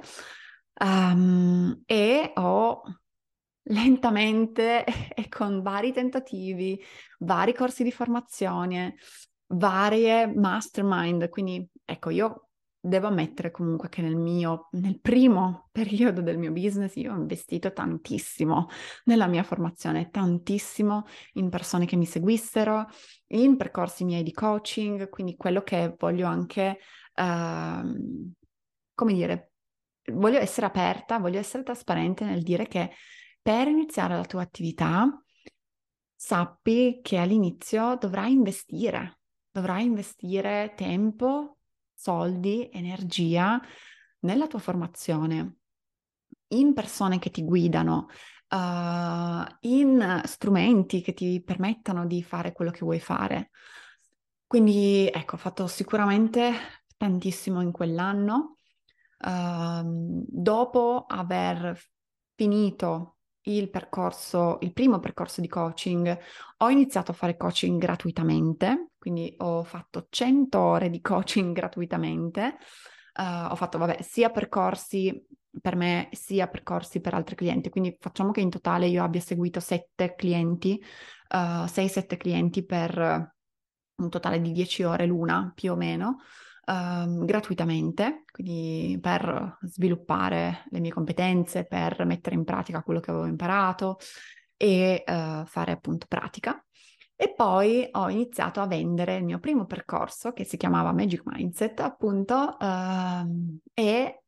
Um, 0.79 1.81
e 1.85 2.31
ho 2.35 2.81
lentamente 3.69 4.83
e 5.13 5.29
con 5.29 5.61
vari 5.61 5.91
tentativi, 5.91 6.81
vari 7.19 7.53
corsi 7.53 7.83
di 7.83 7.91
formazione, 7.91 8.95
varie 9.47 10.27
mastermind, 10.27 11.29
quindi 11.29 11.67
ecco, 11.85 12.09
io 12.09 12.46
devo 12.79 13.07
ammettere 13.07 13.51
comunque 13.51 13.89
che 13.89 14.01
nel 14.01 14.15
mio, 14.15 14.69
nel 14.71 14.99
primo 14.99 15.67
periodo 15.71 16.21
del 16.21 16.37
mio 16.37 16.51
business 16.51 16.95
io 16.95 17.13
ho 17.13 17.17
investito 17.17 17.73
tantissimo 17.73 18.67
nella 19.05 19.27
mia 19.27 19.43
formazione, 19.43 20.09
tantissimo 20.09 21.05
in 21.33 21.49
persone 21.49 21.85
che 21.85 21.95
mi 21.95 22.05
seguissero, 22.05 22.87
in 23.27 23.57
percorsi 23.57 24.05
miei 24.05 24.23
di 24.23 24.31
coaching, 24.31 25.09
quindi 25.09 25.35
quello 25.35 25.61
che 25.61 25.95
voglio 25.97 26.27
anche, 26.27 26.79
uh, 27.15 28.33
come 28.93 29.13
dire, 29.13 29.51
voglio 30.13 30.39
essere 30.39 30.65
aperta, 30.65 31.19
voglio 31.19 31.39
essere 31.39 31.63
trasparente 31.63 32.23
nel 32.23 32.43
dire 32.43 32.67
che 32.67 32.91
per 33.41 33.67
iniziare 33.67 34.15
la 34.15 34.25
tua 34.25 34.41
attività 34.41 35.21
sappi 36.15 36.99
che 37.03 37.17
all'inizio 37.17 37.95
dovrai 37.99 38.31
investire, 38.31 39.19
dovrai 39.51 39.85
investire 39.85 40.73
tempo, 40.75 41.56
soldi, 41.97 42.69
energia 42.71 43.59
nella 44.19 44.47
tua 44.47 44.59
formazione, 44.59 45.57
in 46.49 46.73
persone 46.73 47.17
che 47.17 47.31
ti 47.31 47.43
guidano, 47.43 48.07
uh, 48.49 49.43
in 49.61 50.21
strumenti 50.23 51.01
che 51.01 51.13
ti 51.13 51.41
permettano 51.43 52.05
di 52.05 52.21
fare 52.21 52.53
quello 52.53 52.71
che 52.71 52.81
vuoi 52.81 52.99
fare. 52.99 53.49
Quindi 54.45 55.09
ecco, 55.11 55.35
ho 55.35 55.39
fatto 55.39 55.67
sicuramente 55.67 56.53
tantissimo 56.95 57.61
in 57.61 57.71
quell'anno. 57.71 58.57
Uh, 59.19 60.23
dopo 60.27 61.05
aver 61.07 61.77
finito 62.35 63.17
il 63.47 63.69
percorso, 63.69 64.57
il 64.61 64.73
primo 64.73 64.99
percorso 64.99 65.41
di 65.41 65.47
coaching, 65.47 66.17
ho 66.57 66.69
iniziato 66.69 67.11
a 67.11 67.15
fare 67.15 67.37
coaching 67.37 67.79
gratuitamente, 67.79 68.91
quindi 69.07 69.33
ho 69.37 69.63
fatto 69.63 70.07
100 70.09 70.59
ore 70.59 70.89
di 70.89 70.99
coaching 70.99 71.53
gratuitamente. 71.55 72.57
Uh, 73.17 73.51
ho 73.51 73.55
fatto, 73.55 73.77
vabbè, 73.77 74.01
sia 74.01 74.29
percorsi 74.29 75.25
per 75.59 75.75
me 75.75 76.09
sia 76.11 76.47
percorsi 76.47 76.99
per 76.99 77.15
altri 77.15 77.35
clienti, 77.35 77.69
quindi 77.69 77.95
facciamo 77.99 78.31
che 78.31 78.41
in 78.41 78.49
totale 78.51 78.85
io 78.87 79.03
abbia 79.03 79.21
seguito 79.21 79.59
7 79.59 80.13
clienti, 80.15 80.79
uh, 81.33 81.63
eh, 81.63 81.67
6-7 81.67 82.17
clienti 82.17 82.63
per 82.63 83.33
un 83.95 84.09
totale 84.09 84.39
di 84.39 84.51
10 84.51 84.83
ore 84.83 85.07
l'una 85.07 85.51
più 85.55 85.71
o 85.71 85.75
meno 85.75 86.17
uh, 86.65 87.25
gratuitamente, 87.25 88.23
quindi 88.31 88.99
per 89.01 89.57
sviluppare 89.61 90.65
le 90.69 90.79
mie 90.79 90.91
competenze, 90.91 91.65
per 91.65 92.05
mettere 92.05 92.35
in 92.35 92.43
pratica 92.43 92.83
quello 92.83 92.99
che 92.99 93.09
avevo 93.09 93.25
imparato 93.25 93.97
e 94.55 95.03
uh, 95.07 95.45
fare 95.45 95.71
appunto 95.71 96.05
pratica. 96.07 96.61
E 97.19 97.33
poi 97.33 97.87
ho 97.93 98.09
iniziato 98.11 98.61
a 98.61 98.67
vendere 98.67 99.15
il 99.15 99.23
mio 99.23 99.39
primo 99.39 99.65
percorso 99.65 100.33
che 100.33 100.43
si 100.43 100.55
chiamava 100.55 100.93
Magic 100.93 101.23
Mindset, 101.25 101.79
appunto, 101.79 102.55
uh, 102.59 103.59
e 103.73 104.21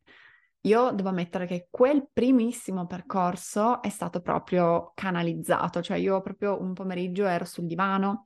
io 0.62 0.92
devo 0.92 1.10
ammettere 1.10 1.46
che 1.46 1.68
quel 1.70 2.10
primissimo 2.12 2.88
percorso 2.88 3.84
è 3.84 3.90
stato 3.90 4.22
proprio 4.22 4.92
canalizzato, 4.96 5.84
cioè 5.84 5.98
io 5.98 6.20
proprio 6.22 6.60
un 6.60 6.74
pomeriggio 6.74 7.26
ero 7.28 7.46
sul 7.46 7.68
divano 7.68 8.26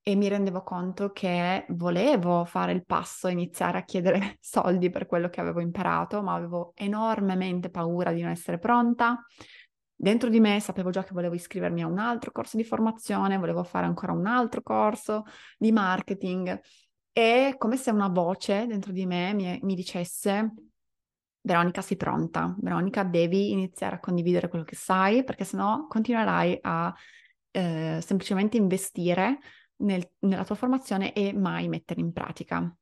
e 0.00 0.14
mi 0.14 0.28
rendevo 0.28 0.62
conto 0.62 1.10
che 1.10 1.66
volevo 1.70 2.44
fare 2.44 2.70
il 2.70 2.86
passo, 2.86 3.26
iniziare 3.26 3.78
a 3.78 3.84
chiedere 3.84 4.38
soldi 4.40 4.90
per 4.90 5.06
quello 5.06 5.28
che 5.28 5.40
avevo 5.40 5.60
imparato, 5.60 6.22
ma 6.22 6.34
avevo 6.34 6.72
enormemente 6.76 7.68
paura 7.68 8.12
di 8.12 8.22
non 8.22 8.30
essere 8.30 8.58
pronta, 8.58 9.22
dentro 10.00 10.28
di 10.30 10.38
me 10.38 10.60
sapevo 10.60 10.90
già 10.90 11.02
che 11.02 11.12
volevo 11.12 11.34
iscrivermi 11.34 11.82
a 11.82 11.86
un 11.86 11.98
altro 11.98 12.30
corso 12.30 12.56
di 12.56 12.64
formazione, 12.64 13.36
volevo 13.36 13.64
fare 13.64 13.86
ancora 13.86 14.12
un 14.12 14.26
altro 14.26 14.62
corso 14.62 15.24
di 15.58 15.72
marketing 15.72 16.60
e 17.12 17.56
come 17.58 17.76
se 17.76 17.90
una 17.90 18.08
voce 18.08 18.66
dentro 18.66 18.92
di 18.92 19.04
me 19.04 19.34
mi, 19.34 19.58
mi 19.62 19.74
dicesse 19.74 20.52
Veronica, 21.40 21.80
sei 21.80 21.96
pronta. 21.96 22.54
Veronica, 22.58 23.04
devi 23.04 23.52
iniziare 23.52 23.96
a 23.96 24.00
condividere 24.00 24.48
quello 24.48 24.64
che 24.64 24.76
sai, 24.76 25.24
perché 25.24 25.44
sennò 25.44 25.86
continuerai 25.86 26.58
a 26.60 26.94
eh, 27.50 28.00
semplicemente 28.02 28.58
investire 28.58 29.38
nel, 29.76 30.06
nella 30.20 30.44
tua 30.44 30.56
formazione 30.56 31.14
e 31.14 31.32
mai 31.32 31.68
mettere 31.68 32.00
in 32.00 32.12
pratica. 32.12 32.76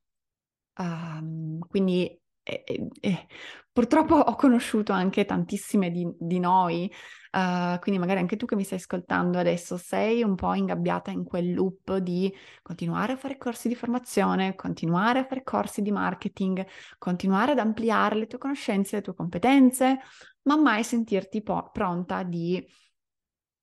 Um, 0.79 1.59
quindi 1.59 2.19
eh, 2.47 2.87
eh, 3.01 3.27
purtroppo 3.71 4.15
ho 4.15 4.35
conosciuto 4.35 4.93
anche 4.93 5.25
tantissime 5.25 5.91
di, 5.91 6.07
di 6.17 6.39
noi, 6.39 6.91
uh, 7.33 7.77
quindi 7.79 7.99
magari 7.99 8.19
anche 8.19 8.37
tu 8.37 8.45
che 8.45 8.55
mi 8.55 8.63
stai 8.63 8.79
ascoltando 8.79 9.37
adesso 9.37 9.77
sei 9.77 10.23
un 10.23 10.35
po' 10.35 10.53
ingabbiata 10.53 11.11
in 11.11 11.23
quel 11.23 11.53
loop 11.53 11.97
di 11.97 12.33
continuare 12.61 13.13
a 13.13 13.17
fare 13.17 13.37
corsi 13.37 13.67
di 13.67 13.75
formazione, 13.75 14.55
continuare 14.55 15.19
a 15.19 15.25
fare 15.25 15.43
corsi 15.43 15.81
di 15.81 15.91
marketing, 15.91 16.65
continuare 16.97 17.51
ad 17.51 17.59
ampliare 17.59 18.15
le 18.15 18.27
tue 18.27 18.39
conoscenze, 18.39 18.95
le 18.97 19.01
tue 19.01 19.13
competenze, 19.13 19.99
ma 20.43 20.55
mai 20.55 20.83
sentirti 20.83 21.43
po- 21.43 21.69
pronta 21.71 22.23
di 22.23 22.65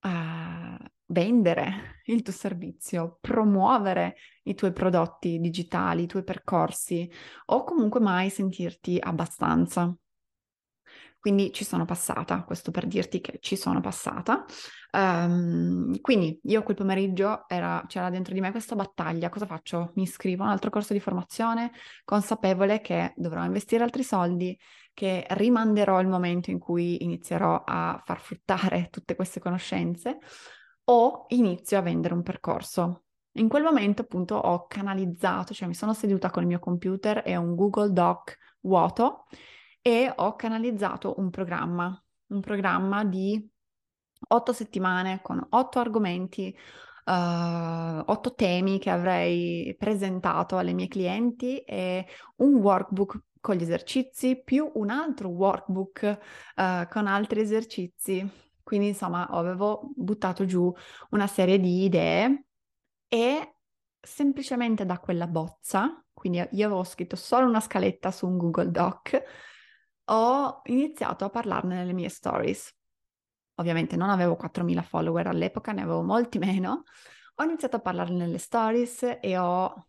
uh, 0.02 0.84
vendere 1.06 2.00
il 2.06 2.22
tuo 2.22 2.32
servizio, 2.32 3.18
promuovere 3.20 4.16
i 4.44 4.54
tuoi 4.54 4.72
prodotti 4.72 5.38
digitali, 5.38 6.04
i 6.04 6.06
tuoi 6.06 6.24
percorsi 6.24 7.10
o 7.46 7.64
comunque 7.64 8.00
mai 8.00 8.30
sentirti 8.30 8.98
abbastanza. 9.00 9.94
Quindi 11.18 11.54
ci 11.54 11.64
sono 11.64 11.86
passata, 11.86 12.44
questo 12.44 12.70
per 12.70 12.86
dirti 12.86 13.22
che 13.22 13.38
ci 13.40 13.56
sono 13.56 13.80
passata. 13.80 14.44
Um, 14.92 15.98
quindi 16.02 16.38
io 16.42 16.62
quel 16.62 16.76
pomeriggio 16.76 17.48
era, 17.48 17.82
c'era 17.86 18.10
dentro 18.10 18.34
di 18.34 18.42
me 18.42 18.50
questa 18.50 18.74
battaglia, 18.74 19.30
cosa 19.30 19.46
faccio? 19.46 19.92
Mi 19.94 20.02
iscrivo 20.02 20.42
a 20.42 20.46
un 20.46 20.52
altro 20.52 20.68
corso 20.68 20.92
di 20.92 21.00
formazione, 21.00 21.72
consapevole 22.04 22.82
che 22.82 23.14
dovrò 23.16 23.42
investire 23.42 23.84
altri 23.84 24.02
soldi, 24.02 24.54
che 24.92 25.24
rimanderò 25.30 25.98
il 25.98 26.08
momento 26.08 26.50
in 26.50 26.58
cui 26.58 27.02
inizierò 27.02 27.62
a 27.64 28.02
far 28.04 28.20
fruttare 28.20 28.88
tutte 28.92 29.16
queste 29.16 29.40
conoscenze 29.40 30.18
o 30.84 31.26
inizio 31.28 31.78
a 31.78 31.82
vendere 31.82 32.14
un 32.14 32.22
percorso. 32.22 33.04
In 33.36 33.48
quel 33.48 33.62
momento 33.62 34.02
appunto 34.02 34.36
ho 34.36 34.66
canalizzato, 34.66 35.54
cioè 35.54 35.66
mi 35.66 35.74
sono 35.74 35.92
seduta 35.92 36.30
con 36.30 36.42
il 36.42 36.48
mio 36.48 36.58
computer 36.58 37.22
e 37.24 37.36
un 37.36 37.54
Google 37.54 37.92
Doc 37.92 38.38
vuoto 38.60 39.26
e 39.80 40.12
ho 40.14 40.36
canalizzato 40.36 41.14
un 41.18 41.30
programma, 41.30 42.02
un 42.28 42.40
programma 42.40 43.04
di 43.04 43.50
otto 44.28 44.52
settimane 44.52 45.20
con 45.20 45.44
otto 45.50 45.78
argomenti, 45.80 46.56
uh, 47.06 47.12
otto 47.12 48.34
temi 48.34 48.78
che 48.78 48.90
avrei 48.90 49.74
presentato 49.76 50.56
alle 50.56 50.72
mie 50.72 50.88
clienti 50.88 51.58
e 51.60 52.06
un 52.36 52.54
workbook 52.54 53.22
con 53.40 53.56
gli 53.56 53.62
esercizi 53.62 54.40
più 54.42 54.70
un 54.74 54.90
altro 54.90 55.28
workbook 55.28 56.18
uh, 56.56 56.88
con 56.88 57.06
altri 57.06 57.40
esercizi 57.40 58.43
quindi 58.64 58.88
insomma 58.88 59.28
avevo 59.28 59.92
buttato 59.94 60.44
giù 60.44 60.72
una 61.10 61.26
serie 61.28 61.60
di 61.60 61.84
idee 61.84 62.46
e 63.06 63.56
semplicemente 64.00 64.84
da 64.84 64.98
quella 64.98 65.26
bozza, 65.26 66.02
quindi 66.12 66.38
io 66.38 66.66
avevo 66.66 66.82
scritto 66.84 67.14
solo 67.16 67.46
una 67.46 67.60
scaletta 67.60 68.10
su 68.10 68.26
un 68.26 68.36
Google 68.36 68.70
Doc, 68.70 69.22
ho 70.06 70.60
iniziato 70.64 71.24
a 71.24 71.30
parlarne 71.30 71.76
nelle 71.76 71.92
mie 71.92 72.08
stories. 72.08 72.74
Ovviamente 73.56 73.96
non 73.96 74.10
avevo 74.10 74.36
4.000 74.36 74.82
follower 74.82 75.28
all'epoca, 75.28 75.72
ne 75.72 75.82
avevo 75.82 76.02
molti 76.02 76.38
meno. 76.38 76.82
Ho 77.36 77.44
iniziato 77.44 77.76
a 77.76 77.80
parlarne 77.80 78.16
nelle 78.16 78.38
stories 78.38 79.18
e 79.20 79.38
ho 79.38 79.88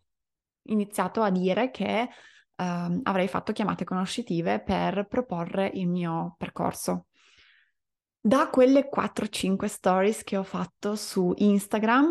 iniziato 0.68 1.22
a 1.22 1.30
dire 1.30 1.70
che 1.70 2.08
uh, 2.56 3.00
avrei 3.02 3.28
fatto 3.28 3.52
chiamate 3.52 3.84
conoscitive 3.84 4.60
per 4.60 5.06
proporre 5.08 5.70
il 5.74 5.88
mio 5.88 6.34
percorso. 6.38 7.06
Da 8.26 8.50
quelle 8.50 8.88
4-5 8.88 9.66
stories 9.66 10.24
che 10.24 10.36
ho 10.36 10.42
fatto 10.42 10.96
su 10.96 11.32
Instagram, 11.36 12.10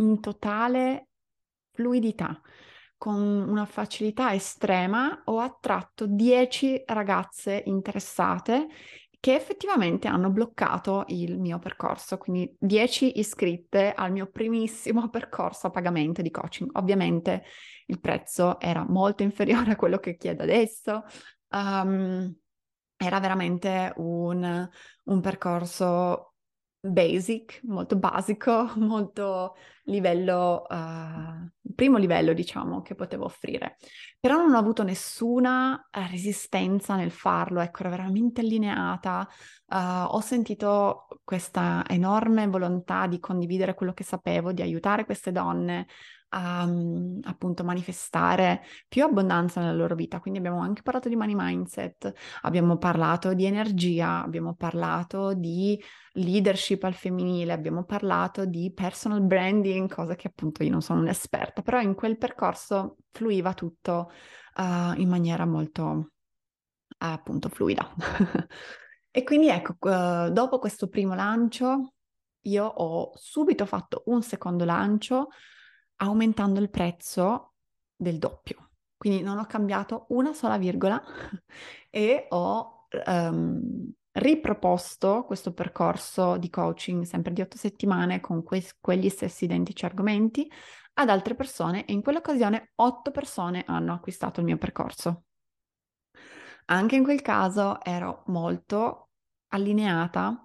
in 0.00 0.18
totale 0.18 1.10
fluidità, 1.70 2.40
con 2.96 3.14
una 3.22 3.66
facilità 3.66 4.34
estrema, 4.34 5.22
ho 5.26 5.38
attratto 5.38 6.08
10 6.08 6.82
ragazze 6.86 7.62
interessate 7.66 8.66
che 9.20 9.36
effettivamente 9.36 10.08
hanno 10.08 10.30
bloccato 10.30 11.04
il 11.06 11.38
mio 11.38 11.60
percorso, 11.60 12.18
quindi 12.18 12.52
10 12.58 13.20
iscritte 13.20 13.92
al 13.92 14.10
mio 14.10 14.28
primissimo 14.28 15.06
percorso 15.08 15.68
a 15.68 15.70
pagamento 15.70 16.20
di 16.20 16.32
coaching. 16.32 16.68
Ovviamente 16.72 17.44
il 17.86 18.00
prezzo 18.00 18.58
era 18.58 18.84
molto 18.84 19.22
inferiore 19.22 19.70
a 19.70 19.76
quello 19.76 19.98
che 19.98 20.16
chiedo 20.16 20.42
adesso. 20.42 21.04
Um, 21.50 22.36
era 22.96 23.20
veramente 23.20 23.92
un, 23.96 24.68
un 25.04 25.20
percorso 25.20 26.34
basic, 26.80 27.60
molto 27.64 27.96
basico, 27.96 28.72
molto 28.76 29.56
livello, 29.84 30.66
uh, 30.68 31.72
primo 31.74 31.98
livello 31.98 32.32
diciamo 32.32 32.82
che 32.82 32.94
potevo 32.94 33.24
offrire. 33.24 33.76
Però 34.18 34.36
non 34.36 34.54
ho 34.54 34.58
avuto 34.58 34.82
nessuna 34.82 35.88
eh, 35.90 36.06
resistenza 36.08 36.96
nel 36.96 37.10
farlo, 37.10 37.60
ecco, 37.60 37.80
ero 37.80 37.90
veramente 37.90 38.40
allineata, 38.40 39.28
uh, 39.66 39.76
ho 40.08 40.20
sentito 40.20 41.06
questa 41.24 41.84
enorme 41.88 42.46
volontà 42.46 43.06
di 43.06 43.20
condividere 43.20 43.74
quello 43.74 43.92
che 43.92 44.04
sapevo, 44.04 44.52
di 44.52 44.62
aiutare 44.62 45.04
queste 45.04 45.32
donne 45.32 45.86
a 46.30 46.68
appunto 47.22 47.64
manifestare 47.64 48.62
più 48.88 49.04
abbondanza 49.04 49.60
nella 49.60 49.72
loro 49.72 49.94
vita. 49.94 50.20
Quindi 50.20 50.38
abbiamo 50.38 50.60
anche 50.60 50.82
parlato 50.82 51.08
di 51.08 51.16
money 51.16 51.34
mindset, 51.36 52.12
abbiamo 52.42 52.76
parlato 52.78 53.34
di 53.34 53.44
energia, 53.44 54.22
abbiamo 54.22 54.54
parlato 54.54 55.34
di 55.34 55.80
leadership 56.12 56.82
al 56.84 56.94
femminile, 56.94 57.52
abbiamo 57.52 57.84
parlato 57.84 58.44
di 58.44 58.72
personal 58.74 59.22
branding, 59.22 59.92
cosa 59.92 60.14
che 60.14 60.28
appunto 60.28 60.62
io 60.62 60.70
non 60.70 60.82
sono 60.82 61.00
un'esperta, 61.00 61.62
però 61.62 61.80
in 61.80 61.94
quel 61.94 62.18
percorso 62.18 62.96
fluiva 63.12 63.54
tutto 63.54 64.10
uh, 64.56 64.98
in 64.98 65.08
maniera 65.08 65.46
molto 65.46 66.12
appunto 66.98 67.48
fluida. 67.48 67.92
e 69.10 69.22
quindi 69.22 69.48
ecco, 69.48 69.74
uh, 69.80 70.30
dopo 70.30 70.58
questo 70.58 70.88
primo 70.88 71.14
lancio 71.14 71.92
io 72.46 72.64
ho 72.64 73.12
subito 73.16 73.66
fatto 73.66 74.02
un 74.06 74.22
secondo 74.22 74.64
lancio 74.64 75.28
aumentando 75.96 76.60
il 76.60 76.70
prezzo 76.70 77.54
del 77.96 78.18
doppio. 78.18 78.70
Quindi 78.96 79.22
non 79.22 79.38
ho 79.38 79.46
cambiato 79.46 80.06
una 80.08 80.32
sola 80.32 80.58
virgola 80.58 81.02
e 81.90 82.26
ho 82.30 82.86
um, 83.06 83.92
riproposto 84.12 85.24
questo 85.24 85.52
percorso 85.52 86.38
di 86.38 86.48
coaching 86.48 87.04
sempre 87.04 87.32
di 87.32 87.42
otto 87.42 87.58
settimane 87.58 88.20
con 88.20 88.42
que- 88.42 88.72
quegli 88.80 89.10
stessi 89.10 89.44
identici 89.44 89.84
argomenti 89.84 90.50
ad 90.94 91.10
altre 91.10 91.34
persone 91.34 91.84
e 91.84 91.92
in 91.92 92.02
quell'occasione 92.02 92.72
otto 92.76 93.10
persone 93.10 93.64
hanno 93.66 93.92
acquistato 93.92 94.40
il 94.40 94.46
mio 94.46 94.56
percorso. 94.56 95.24
Anche 96.66 96.96
in 96.96 97.04
quel 97.04 97.20
caso 97.20 97.82
ero 97.84 98.22
molto 98.26 99.10
allineata 99.48 100.44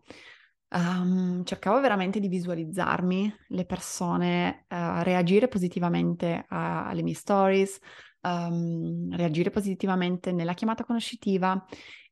Um, 0.74 1.44
cercavo 1.44 1.82
veramente 1.82 2.22
di 2.22 2.30
visualizzarmi 2.30 3.36
le 3.50 3.66
persone 3.66 4.66
uh, 4.70 5.04
reagire 5.04 5.50
positivamente 5.50 6.46
a, 6.48 6.88
alle 6.88 7.02
mie 7.02 7.14
stories, 7.14 7.78
um, 8.22 9.14
reagire 9.14 9.50
positivamente 9.50 10.32
nella 10.32 10.54
chiamata 10.54 10.86
conoscitiva 10.86 11.62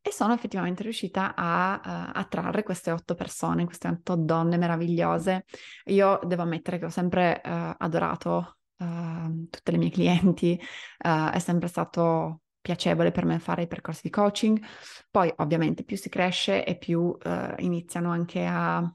e 0.02 0.12
sono 0.12 0.34
effettivamente 0.34 0.84
riuscita 0.84 1.36
a, 1.36 1.80
a 1.80 2.12
attrarre 2.12 2.64
queste 2.64 2.92
otto 2.92 3.16
persone, 3.16 3.64
queste 3.64 3.88
otto 3.88 4.16
donne 4.18 4.58
meravigliose. 4.58 5.46
Io 5.86 6.20
devo 6.26 6.42
ammettere 6.42 6.80
che 6.80 6.86
ho 6.86 6.90
sempre 6.90 7.42
uh, 7.44 7.76
adorato 7.78 8.58
uh, 8.78 9.48
tutte 9.50 9.72
le 9.72 9.78
mie 9.78 9.90
clienti, 9.90 10.60
uh, 11.06 11.30
è 11.30 11.40
sempre 11.40 11.70
stato 11.70 12.42
piacevole 12.62 13.12
per 13.12 13.26
me 13.26 13.40
fare 13.40 13.64
i 13.64 13.68
percorsi 13.68 14.02
di 14.04 14.10
coaching. 14.10 14.60
Poi 15.10 15.34
ovviamente 15.38 15.84
più 15.84 15.98
si 15.98 16.10
cresce 16.10 16.66
e 16.66 16.78
più 16.78 17.18
eh, 17.24 17.56
iniziano 17.60 18.12
anche 18.12 18.46
a 18.46 18.94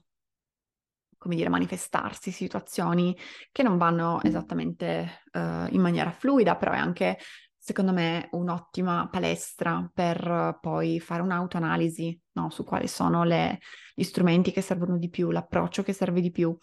come 1.25 1.37
dire, 1.37 1.49
manifestarsi 1.49 2.29
situazioni 2.29 3.17
che 3.51 3.63
non 3.63 3.79
vanno 3.79 4.21
esattamente 4.21 5.23
uh, 5.33 5.65
in 5.73 5.81
maniera 5.81 6.11
fluida, 6.11 6.55
però 6.55 6.73
è 6.73 6.77
anche, 6.77 7.17
secondo 7.57 7.91
me, 7.93 8.29
un'ottima 8.33 9.09
palestra 9.11 9.89
per 9.91 10.59
poi 10.61 10.99
fare 10.99 11.23
un'autoanalisi 11.23 12.21
no? 12.33 12.51
su 12.51 12.63
quali 12.63 12.87
sono 12.87 13.23
le, 13.23 13.57
gli 13.95 14.03
strumenti 14.03 14.51
che 14.51 14.61
servono 14.61 14.99
di 14.99 15.09
più, 15.09 15.31
l'approccio 15.31 15.81
che 15.81 15.93
serve 15.93 16.21
di 16.21 16.29
più. 16.29 16.55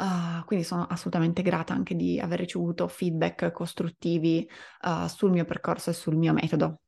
Uh, 0.00 0.44
quindi 0.44 0.64
sono 0.64 0.84
assolutamente 0.84 1.42
grata 1.42 1.74
anche 1.74 1.96
di 1.96 2.20
aver 2.20 2.38
ricevuto 2.38 2.86
feedback 2.86 3.50
costruttivi 3.50 4.48
uh, 4.82 5.08
sul 5.08 5.32
mio 5.32 5.44
percorso 5.44 5.90
e 5.90 5.92
sul 5.92 6.16
mio 6.16 6.32
metodo. 6.32 6.80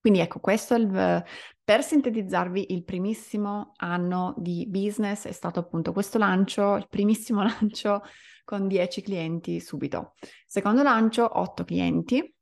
Quindi 0.00 0.20
ecco, 0.20 0.38
questo 0.38 0.74
è 0.74 0.78
il 0.78 1.24
Per 1.64 1.82
sintetizzarvi, 1.82 2.72
il 2.72 2.84
primissimo 2.84 3.72
anno 3.76 4.34
di 4.38 4.66
business 4.68 5.26
è 5.26 5.32
stato 5.32 5.58
appunto 5.58 5.92
questo 5.92 6.16
lancio, 6.16 6.76
il 6.76 6.86
primissimo 6.88 7.42
lancio 7.44 8.02
con 8.44 8.68
10 8.68 9.02
clienti 9.02 9.60
subito. 9.60 10.14
Secondo 10.46 10.82
lancio, 10.82 11.38
8 11.38 11.64
clienti. 11.64 12.37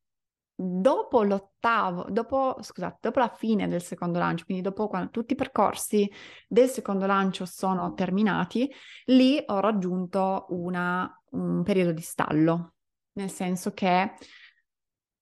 Dopo 0.59 1.23
l'ottavo, 1.23 2.07
dopo, 2.09 2.57
scusate, 2.59 2.97
dopo 3.03 3.19
la 3.19 3.29
fine 3.29 3.69
del 3.69 3.83
secondo 3.83 4.19
lancio, 4.19 4.47
quindi 4.47 4.63
dopo 4.63 4.89
quando 4.89 5.11
tutti 5.11 5.35
i 5.35 5.37
percorsi 5.37 6.11
del 6.49 6.69
secondo 6.69 7.05
lancio 7.05 7.45
sono 7.45 7.93
terminati, 7.93 8.73
lì 9.07 9.43
ho 9.45 9.61
raggiunto 9.61 10.47
una, 10.49 11.23
un 11.33 11.63
periodo 11.63 11.93
di 11.93 12.01
stallo, 12.01 12.75
nel 13.13 13.31
senso 13.31 13.73
che 13.73 14.15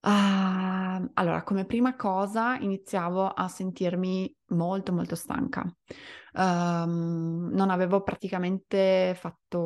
Uh, 0.05 1.11
allora, 1.14 1.42
come 1.44 1.64
prima 1.64 1.97
cosa 1.97 2.59
iniziavo 2.59 3.27
a 3.27 3.49
sentirmi 3.49 4.37
molto 4.49 4.92
molto 4.92 5.14
stanca. 5.14 5.64
Um, 6.35 7.49
non 7.51 7.70
avevo 7.70 8.03
praticamente 8.03 9.16
fatto 9.18 9.61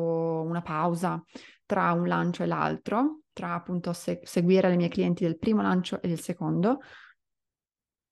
una 0.47 0.61
pausa 0.61 1.21
tra 1.65 1.91
un 1.91 2.07
lancio 2.07 2.43
e 2.43 2.45
l'altro, 2.45 3.23
tra 3.39 3.53
appunto 3.53 3.93
se- 3.93 4.19
seguire 4.23 4.67
le 4.67 4.75
mie 4.75 4.89
clienti 4.89 5.23
del 5.23 5.37
primo 5.37 5.61
lancio 5.61 6.01
e 6.01 6.09
del 6.09 6.19
secondo. 6.19 6.81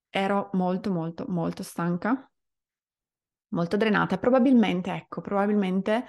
Ero 0.08 0.48
molto 0.54 0.90
molto 0.90 1.26
molto 1.28 1.62
stanca, 1.62 2.30
molto 3.48 3.76
drenata. 3.76 4.16
Probabilmente, 4.16 4.90
ecco, 4.90 5.20
probabilmente 5.20 6.06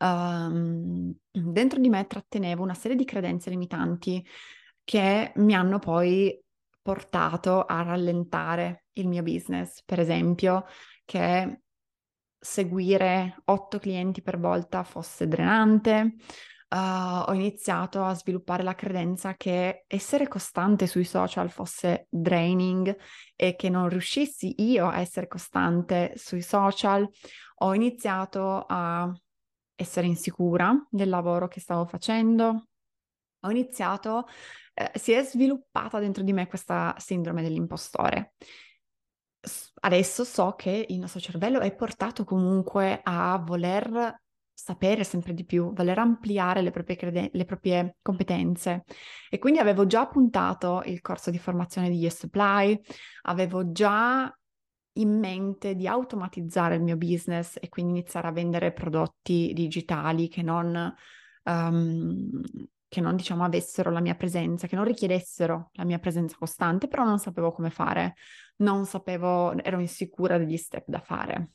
um, 0.00 1.14
dentro 1.30 1.78
di 1.78 1.88
me 1.88 2.08
trattenevo 2.08 2.60
una 2.64 2.74
serie 2.74 2.96
di 2.96 3.04
credenze 3.04 3.50
limitanti 3.50 4.26
che 4.82 5.32
mi 5.36 5.54
hanno 5.54 5.78
poi 5.78 6.36
portato 6.82 7.64
a 7.64 7.82
rallentare 7.82 8.86
il 8.94 9.06
mio 9.06 9.22
business. 9.22 9.80
Per 9.84 10.00
esempio, 10.00 10.64
che 11.04 11.60
seguire 12.36 13.42
otto 13.44 13.78
clienti 13.78 14.22
per 14.22 14.40
volta 14.40 14.82
fosse 14.82 15.28
drenante. 15.28 16.16
Uh, 16.68 17.22
ho 17.28 17.32
iniziato 17.32 18.02
a 18.02 18.14
sviluppare 18.14 18.64
la 18.64 18.74
credenza 18.74 19.34
che 19.36 19.84
essere 19.86 20.26
costante 20.26 20.88
sui 20.88 21.04
social 21.04 21.48
fosse 21.48 22.08
draining 22.10 22.96
e 23.36 23.54
che 23.54 23.68
non 23.68 23.88
riuscissi 23.88 24.54
io 24.58 24.88
a 24.88 24.98
essere 24.98 25.28
costante 25.28 26.14
sui 26.16 26.42
social. 26.42 27.08
Ho 27.58 27.74
iniziato 27.74 28.64
a 28.66 29.10
essere 29.76 30.06
insicura 30.06 30.74
del 30.90 31.08
lavoro 31.08 31.46
che 31.46 31.60
stavo 31.60 31.86
facendo. 31.86 32.66
Ho 33.40 33.50
iniziato 33.50 34.26
eh, 34.78 34.90
si 34.98 35.12
è 35.12 35.22
sviluppata 35.22 35.98
dentro 35.98 36.22
di 36.22 36.34
me 36.34 36.46
questa 36.46 36.94
sindrome 36.98 37.42
dell'impostore. 37.42 38.34
Adesso 39.80 40.24
so 40.24 40.54
che 40.54 40.84
il 40.88 40.98
nostro 40.98 41.20
cervello 41.20 41.60
è 41.60 41.74
portato 41.74 42.24
comunque 42.24 43.00
a 43.02 43.38
voler 43.38 44.20
sapere 44.56 45.04
sempre 45.04 45.34
di 45.34 45.44
più, 45.44 45.72
voler 45.74 45.98
ampliare 45.98 46.62
le 46.62 46.70
proprie, 46.70 46.96
creden- 46.96 47.28
le 47.30 47.44
proprie 47.44 47.96
competenze. 48.00 48.84
E 49.28 49.38
quindi 49.38 49.58
avevo 49.58 49.86
già 49.86 50.06
puntato 50.06 50.82
il 50.86 51.02
corso 51.02 51.30
di 51.30 51.38
formazione 51.38 51.90
di 51.90 51.98
Yes 51.98 52.16
Supply, 52.20 52.80
avevo 53.22 53.70
già 53.70 54.34
in 54.94 55.18
mente 55.18 55.74
di 55.74 55.86
automatizzare 55.86 56.76
il 56.76 56.82
mio 56.82 56.96
business 56.96 57.58
e 57.60 57.68
quindi 57.68 57.92
iniziare 57.92 58.28
a 58.28 58.32
vendere 58.32 58.72
prodotti 58.72 59.52
digitali 59.52 60.28
che 60.28 60.40
non 60.40 60.94
um, 61.44 62.40
che 62.88 63.00
non 63.00 63.16
diciamo 63.16 63.44
avessero 63.44 63.90
la 63.90 64.00
mia 64.00 64.14
presenza, 64.14 64.66
che 64.66 64.76
non 64.76 64.84
richiedessero 64.84 65.70
la 65.72 65.84
mia 65.84 65.98
presenza 65.98 66.36
costante, 66.38 66.88
però 66.88 67.04
non 67.04 67.18
sapevo 67.18 67.52
come 67.52 67.68
fare, 67.68 68.14
non 68.58 68.86
sapevo, 68.86 69.54
ero 69.58 69.80
insicura 69.80 70.38
degli 70.38 70.56
step 70.56 70.84
da 70.86 71.00
fare. 71.00 71.50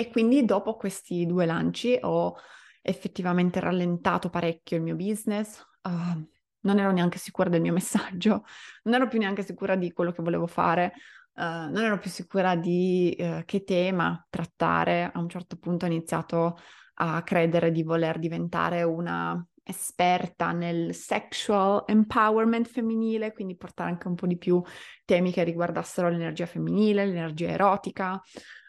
E 0.00 0.10
quindi 0.10 0.44
dopo 0.44 0.76
questi 0.76 1.26
due 1.26 1.44
lanci 1.44 1.98
ho 2.00 2.36
effettivamente 2.82 3.58
rallentato 3.58 4.30
parecchio 4.30 4.76
il 4.76 4.84
mio 4.84 4.94
business, 4.94 5.58
uh, 5.82 6.24
non 6.60 6.78
ero 6.78 6.92
neanche 6.92 7.18
sicura 7.18 7.48
del 7.48 7.60
mio 7.60 7.72
messaggio, 7.72 8.44
non 8.84 8.94
ero 8.94 9.08
più 9.08 9.18
neanche 9.18 9.42
sicura 9.42 9.74
di 9.74 9.92
quello 9.92 10.12
che 10.12 10.22
volevo 10.22 10.46
fare, 10.46 10.92
uh, 11.34 11.42
non 11.42 11.78
ero 11.78 11.98
più 11.98 12.10
sicura 12.10 12.54
di 12.54 13.12
uh, 13.18 13.42
che 13.44 13.64
tema 13.64 14.24
trattare. 14.30 15.10
A 15.12 15.18
un 15.18 15.28
certo 15.28 15.56
punto 15.56 15.84
ho 15.84 15.88
iniziato 15.88 16.60
a 17.00 17.20
credere 17.24 17.72
di 17.72 17.82
voler 17.82 18.20
diventare 18.20 18.84
una 18.84 19.44
esperta 19.64 20.52
nel 20.52 20.94
sexual 20.94 21.82
empowerment 21.88 22.68
femminile, 22.68 23.32
quindi 23.32 23.56
portare 23.56 23.90
anche 23.90 24.06
un 24.06 24.14
po' 24.14 24.28
di 24.28 24.38
più 24.38 24.62
temi 25.04 25.32
che 25.32 25.42
riguardassero 25.42 26.08
l'energia 26.08 26.46
femminile, 26.46 27.04
l'energia 27.04 27.48
erotica, 27.48 28.22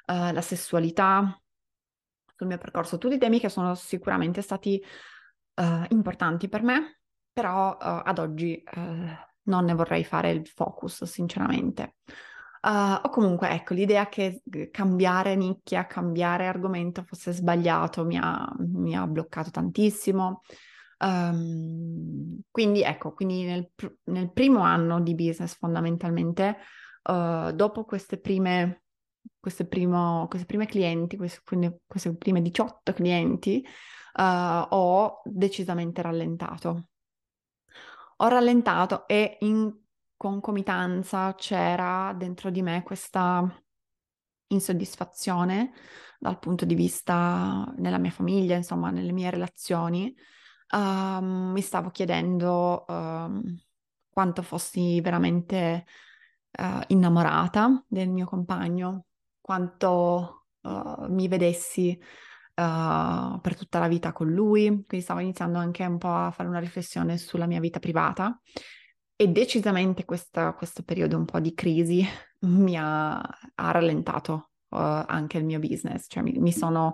uh, 0.10 0.34
la 0.34 0.41
sessualità 0.41 1.39
sul 2.36 2.48
mio 2.48 2.58
percorso, 2.58 2.98
tutti 2.98 3.17
temi 3.17 3.39
che 3.39 3.50
sono 3.50 3.76
sicuramente 3.76 4.41
stati 4.41 4.82
uh, 5.56 5.86
importanti 5.89 6.50
per 6.50 6.63
me, 6.63 7.00
però 7.32 7.72
uh, 7.72 7.78
ad 7.80 8.17
oggi 8.19 8.63
non 9.43 9.65
ne 9.65 9.74
vorrei 9.74 10.04
fare 10.04 10.32
il 10.32 10.48
focus, 10.48 11.04
sinceramente. 11.04 11.95
Uh, 12.62 13.00
o 13.04 13.10
comunque, 13.10 13.50
ecco, 13.52 13.74
l'idea 13.74 14.10
che 14.10 14.41
cambiare 14.72 15.36
nicchia, 15.36 15.88
cambiare 15.88 16.45
argomento 16.45 17.04
fosse 17.04 17.32
sbagliato 17.32 18.06
mi 18.06 18.17
ha, 18.22 18.54
mi 18.58 18.98
ha 18.98 19.08
bloccato 19.08 19.50
tantissimo. 19.50 20.41
Um, 21.00 22.41
quindi 22.52 22.84
ecco, 22.84 23.13
quindi 23.13 23.45
nel, 23.45 23.72
nel, 24.06 24.34
primo 24.34 24.60
anno 24.60 25.00
di 25.00 25.15
business 25.15 25.56
fondamentalmente, 25.58 26.58
uh, 27.04 27.52
dopo 27.52 27.86
queste 27.86 28.19
prime, 28.19 28.84
queste, 29.39 29.65
primo, 29.65 30.27
queste 30.27 30.45
prime 30.45 30.65
clienti, 30.65 31.17
queste, 31.17 31.41
queste, 31.86 32.15
prime 32.15 32.41
18 32.41 32.93
clienti, 32.93 33.65
uh, 34.15 34.21
ho 34.69 35.21
decisamente 35.25 36.01
rallentato. 36.01 36.88
Ho 38.17 38.27
rallentato 38.27 39.08
e 39.08 39.38
in 39.41 39.73
concomitanza 40.17 41.34
c'era 41.36 42.13
dentro 42.17 42.49
di 42.49 42.62
me 42.62 42.84
questa 42.84 43.47
insoddisfazione 44.47 45.71
dal 46.19 46.39
punto 46.39 46.65
di 46.65 46.75
vista 46.75 47.71
nella 47.77 47.97
mia 47.97 48.12
famiglia, 48.12 48.55
insomma, 48.55 48.89
nelle 48.89 49.13
mie 49.13 49.29
relazioni, 49.29 50.13
um, 50.71 51.51
mi 51.53 51.62
stavo 51.62 51.89
chiedendo 51.89 52.84
um, 52.88 53.58
quanto 54.10 54.41
fossi 54.41 54.99
veramente 54.99 55.86
uh, 56.60 56.82
innamorata 56.88 57.84
del 57.88 58.10
mio 58.10 58.25
compagno, 58.25 59.05
quanto 59.49 60.45
uh, 60.62 61.07
mi 61.07 61.27
vedessi 61.27 61.97
uh, 61.99 63.39
per 63.41 63.57
tutta 63.57 63.79
la 63.79 63.88
vita 63.88 64.12
con 64.12 64.31
lui, 64.31 64.65
quindi 64.85 65.01
stavo 65.01 65.21
iniziando 65.21 65.57
anche 65.57 65.83
un 65.83 65.97
po' 65.97 66.13
a 66.13 66.29
fare 66.29 66.47
una 66.47 66.59
riflessione 66.59 67.17
sulla 67.17 67.47
mia 67.47 67.59
vita 67.59 67.79
privata 67.79 68.39
e 69.15 69.27
decisamente 69.29 70.05
questa, 70.05 70.53
questo 70.53 70.83
periodo 70.83 71.17
un 71.17 71.25
po' 71.25 71.39
di 71.39 71.55
crisi 71.55 72.05
mi 72.45 72.77
ha, 72.77 73.17
ha 73.17 73.71
rallentato 73.71 74.51
anche 74.69 75.39
il 75.39 75.45
mio 75.45 75.57
business, 75.57 76.05
cioè 76.07 76.21
mi, 76.21 76.33
mi, 76.38 76.51
sono, 76.51 76.93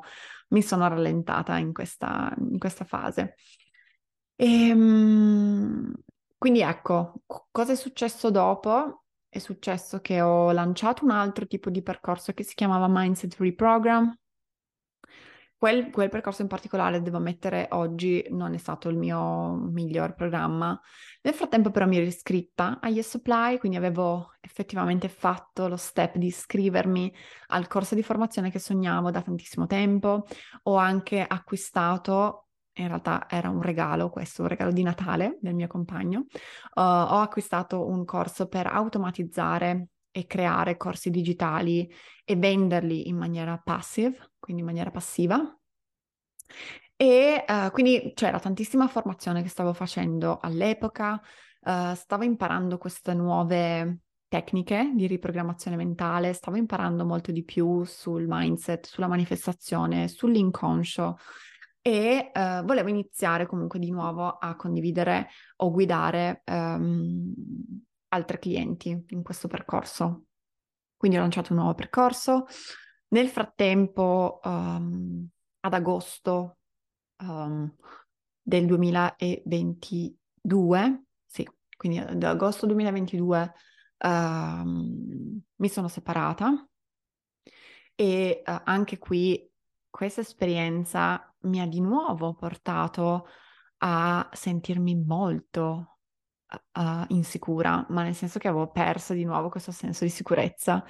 mi 0.52 0.62
sono 0.62 0.88
rallentata 0.88 1.58
in 1.58 1.74
questa, 1.74 2.34
in 2.38 2.58
questa 2.58 2.86
fase. 2.86 3.36
E, 4.34 4.70
ehm, 4.70 5.94
quindi 6.38 6.62
ecco, 6.62 7.16
cosa 7.52 7.74
è 7.74 7.76
successo 7.76 8.32
dopo? 8.32 9.05
È 9.36 9.40
successo 9.40 10.00
che 10.00 10.22
ho 10.22 10.54
lanciato 10.54 11.04
un 11.04 11.12
altro 11.12 11.46
tipo 11.46 11.70
di 11.70 11.82
percorso 11.82 12.32
che 12.32 12.44
si 12.44 12.56
chiamava 12.56 12.88
Mindset 12.88 13.36
Reprogram. 13.38 14.18
Quel, 15.58 15.90
quel 15.90 16.08
percorso 16.08 16.42
in 16.42 16.48
particolare, 16.48 17.02
devo 17.02 17.18
ammettere, 17.18 17.68
oggi 17.72 18.26
non 18.30 18.54
è 18.54 18.58
stato 18.58 18.88
il 18.88 18.96
mio 18.96 19.56
miglior 19.56 20.14
programma. 20.14 20.80
Nel 21.22 21.34
frattempo 21.34 21.70
però 21.70 21.86
mi 21.86 21.98
ero 21.98 22.06
iscritta 22.06 22.80
a 22.80 22.88
Yes 22.88 23.10
Supply, 23.10 23.58
quindi 23.58 23.78
avevo 23.78 24.32
effettivamente 24.40 25.10
fatto 25.10 25.68
lo 25.68 25.76
step 25.76 26.16
di 26.16 26.28
iscrivermi 26.28 27.14
al 27.48 27.68
corso 27.68 27.94
di 27.94 28.04
formazione 28.04 28.50
che 28.50 28.60
sognavo 28.60 29.12
da 29.12 29.22
tantissimo 29.22 29.66
tempo. 29.66 30.26
Ho 30.64 30.78
anche 30.78 31.22
acquistato 31.22 32.45
in 32.76 32.88
realtà 32.88 33.28
era 33.30 33.50
un 33.50 33.62
regalo, 33.62 34.10
questo, 34.10 34.42
un 34.42 34.48
regalo 34.48 34.72
di 34.72 34.84
Natale 34.84 35.38
del 35.42 35.54
mio 35.54 35.68
compagno. 35.68 36.26
Uh, 36.74 36.82
ho 36.82 37.20
acquistato 37.20 37.88
un 37.88 38.04
corso 38.06 38.48
per 38.48 38.68
automatizzare 38.68 39.88
e 40.12 40.26
creare 40.28 40.78
corsi 40.78 41.10
digitali 41.10 41.90
e 42.24 42.36
venderli 42.36 43.08
in 43.08 43.18
maniera 43.18 43.58
passive, 43.58 44.32
quindi 44.40 44.62
in 44.62 44.68
maniera 44.68 44.92
passiva. 44.92 45.58
E 46.98 47.44
uh, 47.48 47.72
quindi 47.72 48.14
c'era 48.14 48.40
tantissima 48.40 48.88
formazione 48.88 49.42
che 49.42 49.50
stavo 49.50 49.74
facendo 49.74 50.40
all'epoca, 50.42 51.22
uh, 51.62 51.94
stavo 51.94 52.24
imparando 52.24 52.78
queste 52.78 53.14
nuove 53.14 54.00
tecniche 54.28 54.92
di 54.96 55.08
riprogrammazione 55.08 55.78
mentale, 55.78 56.34
stavo 56.34 56.58
imparando 56.58 57.06
molto 57.06 57.32
di 57.32 57.44
più 57.44 57.84
sul 57.84 58.26
mindset, 58.28 58.86
sulla 58.86 59.08
manifestazione, 59.08 60.08
sull'inconscio 60.08 61.18
e 61.88 62.32
eh, 62.34 62.64
volevo 62.66 62.90
iniziare 62.90 63.46
comunque 63.46 63.78
di 63.78 63.92
nuovo 63.92 64.28
a 64.28 64.56
condividere 64.56 65.30
o 65.58 65.70
guidare 65.70 66.42
ehm, 66.44 67.32
altri 68.08 68.40
clienti 68.40 69.06
in 69.10 69.22
questo 69.22 69.48
percorso. 69.48 70.24
quindi 70.98 71.18
ho 71.18 71.22
lanciato 71.22 71.54
un 71.54 71.60
nuovo 71.60 71.76
percorso. 71.76 72.48
Nel 73.10 73.28
frattempo, 73.28 74.40
um, 74.44 75.30
ad 75.60 75.74
agosto 75.76 76.58
um, 77.18 77.72
del 78.42 78.66
2022, 78.66 81.04
sì, 81.24 81.48
quindi 81.78 82.00
ad 82.00 82.24
agosto 82.24 82.66
2022 82.66 83.54
um, 84.00 85.40
mi 85.56 85.70
sono 85.70 85.88
separata 85.88 86.68
e 87.94 88.42
uh, 88.44 88.62
anche 88.64 88.98
qui 88.98 89.54
questa 89.96 90.22
esperienza 90.22 91.34
mi 91.46 91.62
ha 91.62 91.66
di 91.66 91.80
nuovo 91.80 92.34
portato 92.34 93.28
a 93.80 94.30
sentirmi 94.32 94.96
molto 94.96 95.98
uh, 96.74 97.06
insicura, 97.10 97.86
ma 97.90 98.04
nel 98.04 98.16
senso 98.16 98.40
che 98.40 98.48
avevo 98.48 98.72
perso 98.72 99.14
di 99.14 99.24
nuovo 99.24 99.50
questo 99.50 99.72
senso 99.72 100.04
di 100.04 100.10
sicurezza, 100.10 100.84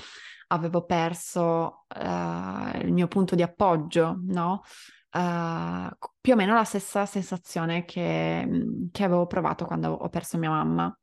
avevo 0.47 0.85
perso 0.85 1.85
uh, 1.95 2.77
il 2.77 2.91
mio 2.91 3.07
punto 3.07 3.35
di 3.35 3.41
appoggio, 3.41 4.19
no? 4.25 4.61
Uh, 5.11 5.89
più 6.19 6.33
o 6.33 6.35
meno 6.35 6.53
la 6.53 6.65
stessa 6.65 7.05
sensazione 7.05 7.85
che, 7.85 8.47
che 8.91 9.03
avevo 9.03 9.27
provato 9.27 9.65
quando 9.65 9.91
ho 9.91 10.09
perso 10.09 10.37
mia 10.37 10.49
mamma. 10.49 10.97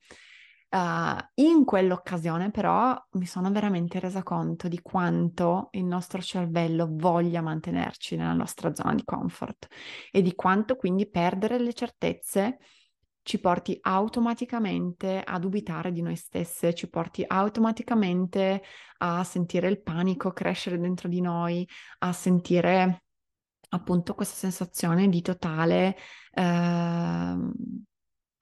Uh, 0.75 1.19
in 1.35 1.67
quell'occasione 1.67 2.51
però 2.51 2.99
mi 3.13 3.27
sono 3.27 3.51
veramente 3.51 4.01
resa 4.01 4.23
conto 4.23 4.69
di 4.69 4.81
quanto 4.81 5.69
il 5.73 5.85
nostro 5.85 6.23
cervello 6.23 6.89
voglia 6.91 7.43
mantenerci 7.43 8.17
nella 8.17 8.33
nostra 8.33 8.75
zona 8.75 8.95
di 8.95 9.05
comfort 9.05 9.67
e 10.11 10.23
di 10.23 10.35
quanto 10.35 10.77
quindi 10.77 11.11
perdere 11.11 11.59
le 11.59 11.75
certezze 11.75 12.57
ci 13.23 13.39
porti 13.39 13.79
automaticamente 13.83 15.23
a 15.23 15.39
dubitare 15.39 15.93
di 15.93 16.03
noi 16.03 16.17
stesse, 16.17 16.75
ci 16.75 16.89
porti 16.89 17.23
automaticamente 17.27 18.63
a 18.99 19.23
sentire 19.25 19.69
il 19.69 19.83
panico 19.83 20.33
crescere 20.33 20.79
dentro 20.79 21.09
di 21.09 21.21
noi, 21.21 21.69
a 21.99 22.13
sentire 22.13 23.05
appunto 23.69 24.15
questa 24.15 24.37
sensazione 24.37 25.09
di 25.09 25.23
totale, 25.23 25.97
eh, 26.33 27.37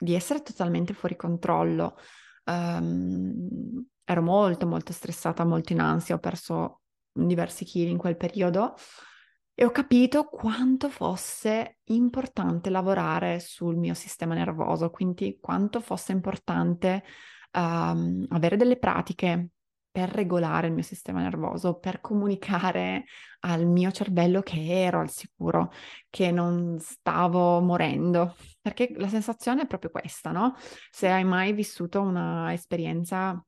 di 0.00 0.14
essere 0.14 0.42
totalmente 0.42 0.94
fuori 0.94 1.14
controllo. 1.14 1.96
Um, 2.44 3.86
ero 4.04 4.22
molto 4.22 4.66
molto 4.66 4.92
stressata, 4.92 5.44
molto 5.44 5.72
in 5.72 5.80
ansia, 5.80 6.16
ho 6.16 6.18
perso 6.18 6.80
diversi 7.12 7.64
chili 7.64 7.90
in 7.90 7.98
quel 7.98 8.16
periodo 8.16 8.74
e 9.54 9.64
ho 9.64 9.70
capito 9.70 10.24
quanto 10.24 10.88
fosse 10.88 11.78
importante 11.84 12.70
lavorare 12.70 13.40
sul 13.40 13.76
mio 13.76 13.94
sistema 13.94 14.34
nervoso, 14.34 14.90
quindi 14.90 15.38
quanto 15.40 15.80
fosse 15.80 16.12
importante 16.12 17.04
um, 17.52 18.24
avere 18.30 18.56
delle 18.56 18.78
pratiche 18.78 19.50
per 19.90 20.10
regolare 20.10 20.68
il 20.68 20.72
mio 20.72 20.82
sistema 20.82 21.20
nervoso, 21.20 21.78
per 21.78 22.00
comunicare 22.00 23.04
al 23.40 23.66
mio 23.66 23.90
cervello 23.90 24.40
che 24.40 24.60
ero 24.82 25.00
al 25.00 25.10
sicuro, 25.10 25.72
che 26.08 26.30
non 26.30 26.78
stavo 26.78 27.60
morendo, 27.60 28.36
perché 28.60 28.92
la 28.96 29.08
sensazione 29.08 29.62
è 29.62 29.66
proprio 29.66 29.90
questa, 29.90 30.30
no? 30.30 30.54
Se 30.90 31.08
hai 31.08 31.24
mai 31.24 31.52
vissuto 31.52 32.00
un'esperienza 32.00 33.42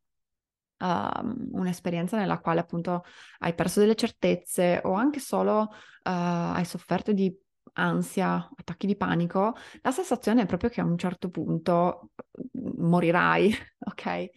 Uh, 0.83 1.49
un'esperienza 1.53 2.17
nella 2.17 2.41
quale 2.41 2.59
appunto 2.59 3.05
hai 3.39 3.55
perso 3.55 3.79
delle 3.79 3.95
certezze 3.95 4.81
o 4.83 4.95
anche 4.95 5.21
solo 5.21 5.61
uh, 5.61 5.69
hai 6.03 6.65
sofferto 6.65 7.13
di 7.13 7.33
ansia, 7.75 8.51
attacchi 8.57 8.87
di 8.87 8.97
panico, 8.97 9.55
la 9.81 9.91
sensazione 9.93 10.43
è 10.43 10.47
proprio 10.47 10.71
che 10.71 10.81
a 10.81 10.85
un 10.85 10.99
certo 10.99 11.31
punto 11.31 12.11
morirai, 12.79 13.55
ok? 13.79 14.29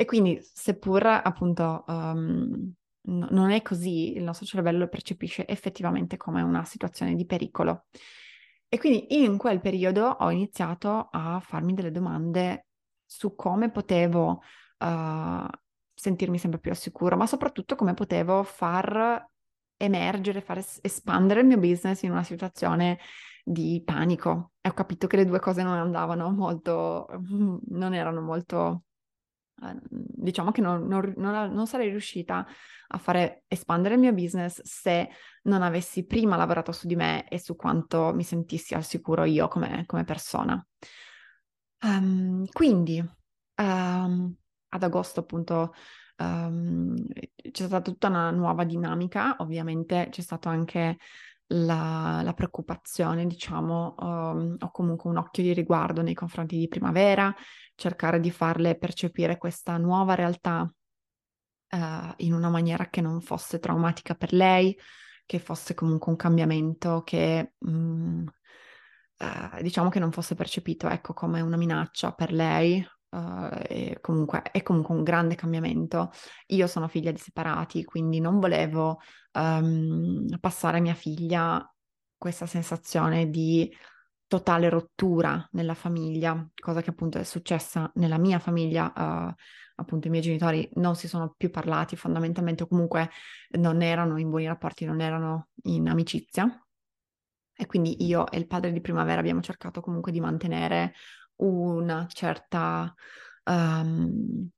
E 0.00 0.04
quindi, 0.04 0.38
seppur 0.40 1.04
appunto 1.06 1.82
um, 1.88 2.72
non 3.00 3.50
è 3.50 3.62
così, 3.62 4.16
il 4.16 4.22
nostro 4.22 4.46
cervello 4.46 4.78
lo 4.78 4.88
percepisce 4.88 5.44
effettivamente 5.44 6.16
come 6.16 6.40
una 6.40 6.64
situazione 6.64 7.16
di 7.16 7.26
pericolo. 7.26 7.86
E 8.68 8.78
quindi 8.78 9.24
in 9.24 9.36
quel 9.36 9.60
periodo 9.60 10.06
ho 10.06 10.30
iniziato 10.30 11.08
a 11.10 11.40
farmi 11.40 11.74
delle 11.74 11.90
domande 11.90 12.66
su 13.04 13.34
come 13.34 13.72
potevo 13.72 14.40
uh, 14.78 15.46
sentirmi 15.92 16.38
sempre 16.38 16.60
più 16.60 16.70
al 16.70 16.76
sicuro, 16.76 17.16
ma 17.16 17.26
soprattutto 17.26 17.74
come 17.74 17.94
potevo 17.94 18.44
far 18.44 19.28
emergere, 19.76 20.40
far 20.40 20.58
es- 20.58 20.78
espandere 20.80 21.40
il 21.40 21.46
mio 21.46 21.58
business 21.58 22.02
in 22.02 22.12
una 22.12 22.22
situazione 22.22 23.00
di 23.42 23.82
panico. 23.84 24.52
E 24.60 24.68
ho 24.68 24.74
capito 24.74 25.08
che 25.08 25.16
le 25.16 25.24
due 25.24 25.40
cose 25.40 25.64
non 25.64 25.76
andavano 25.76 26.30
molto, 26.30 27.08
non 27.70 27.94
erano 27.94 28.20
molto 28.20 28.84
diciamo 29.90 30.50
che 30.52 30.60
non, 30.60 30.86
non, 30.86 31.12
non, 31.16 31.52
non, 31.52 31.66
sarei 31.66 31.88
riuscita 31.88 32.46
a 32.88 32.98
fare 32.98 33.44
espandere 33.48 33.94
il 33.94 34.00
mio 34.00 34.12
business 34.12 34.60
se 34.62 35.08
non 35.42 35.62
avessi 35.62 36.06
prima 36.06 36.36
lavorato 36.36 36.72
su 36.72 36.86
di 36.86 36.96
me 36.96 37.28
e 37.28 37.38
su 37.38 37.56
quanto 37.56 38.12
mi 38.14 38.22
sentissi 38.22 38.74
al 38.74 38.84
sicuro 38.84 39.24
io 39.24 39.48
come, 39.48 39.84
come 39.86 40.04
persona. 40.04 40.64
Um, 41.80 42.46
quindi 42.52 42.98
um, 42.98 44.34
ad 44.68 44.82
agosto 44.82 45.20
appunto 45.20 45.74
um, 46.18 46.94
c'è 47.50 47.64
stata 47.64 47.80
tutta 47.80 48.08
una 48.08 48.30
nuova 48.30 48.64
dinamica, 48.64 49.36
ovviamente 49.38 50.08
c'è 50.10 50.20
stato 50.20 50.48
anche 50.48 50.98
la, 51.48 52.20
la 52.22 52.32
preoccupazione, 52.34 53.26
diciamo, 53.26 53.94
um, 53.98 54.56
o 54.58 54.70
comunque 54.70 55.10
un 55.10 55.16
occhio 55.16 55.42
di 55.42 55.52
riguardo 55.52 56.02
nei 56.02 56.14
confronti 56.14 56.58
di 56.58 56.68
primavera, 56.68 57.34
cercare 57.74 58.20
di 58.20 58.30
farle 58.30 58.76
percepire 58.76 59.38
questa 59.38 59.76
nuova 59.78 60.14
realtà 60.14 60.70
uh, 61.70 62.12
in 62.16 62.32
una 62.34 62.50
maniera 62.50 62.88
che 62.88 63.00
non 63.00 63.20
fosse 63.20 63.58
traumatica 63.58 64.14
per 64.14 64.32
lei, 64.32 64.76
che 65.24 65.38
fosse 65.38 65.74
comunque 65.74 66.10
un 66.10 66.18
cambiamento 66.18 67.02
che 67.02 67.52
um, 67.58 68.24
uh, 69.18 69.62
diciamo 69.62 69.88
che 69.88 69.98
non 69.98 70.12
fosse 70.12 70.34
percepito 70.34 70.88
ecco, 70.88 71.14
come 71.14 71.40
una 71.40 71.56
minaccia 71.56 72.12
per 72.12 72.32
lei, 72.32 72.86
Uh, 73.10 73.48
è, 73.48 73.98
comunque, 74.00 74.42
è 74.42 74.62
comunque 74.62 74.94
un 74.94 75.02
grande 75.02 75.34
cambiamento. 75.34 76.10
Io 76.48 76.66
sono 76.66 76.88
figlia 76.88 77.10
di 77.10 77.18
separati, 77.18 77.84
quindi 77.84 78.20
non 78.20 78.38
volevo 78.38 79.00
um, 79.32 80.26
passare 80.40 80.78
a 80.78 80.80
mia 80.80 80.94
figlia 80.94 81.74
questa 82.16 82.46
sensazione 82.46 83.30
di 83.30 83.74
totale 84.26 84.68
rottura 84.68 85.48
nella 85.52 85.74
famiglia, 85.74 86.46
cosa 86.54 86.82
che 86.82 86.90
appunto 86.90 87.18
è 87.18 87.24
successa 87.24 87.90
nella 87.94 88.18
mia 88.18 88.38
famiglia. 88.38 88.92
Uh, 88.94 89.34
appunto 89.80 90.08
i 90.08 90.10
miei 90.10 90.22
genitori 90.22 90.68
non 90.74 90.96
si 90.96 91.08
sono 91.08 91.34
più 91.36 91.50
parlati 91.50 91.96
fondamentalmente 91.96 92.64
o 92.64 92.66
comunque 92.66 93.10
non 93.58 93.80
erano 93.80 94.18
in 94.18 94.28
buoni 94.28 94.46
rapporti, 94.46 94.84
non 94.84 95.00
erano 95.00 95.48
in 95.64 95.88
amicizia. 95.88 96.62
E 97.60 97.66
quindi 97.66 98.04
io 98.04 98.30
e 98.30 98.38
il 98.38 98.46
padre 98.46 98.70
di 98.70 98.80
primavera 98.80 99.18
abbiamo 99.18 99.40
cercato 99.40 99.80
comunque 99.80 100.12
di 100.12 100.20
mantenere 100.20 100.94
una 101.38 102.06
certa, 102.06 102.94
um, 103.44 104.48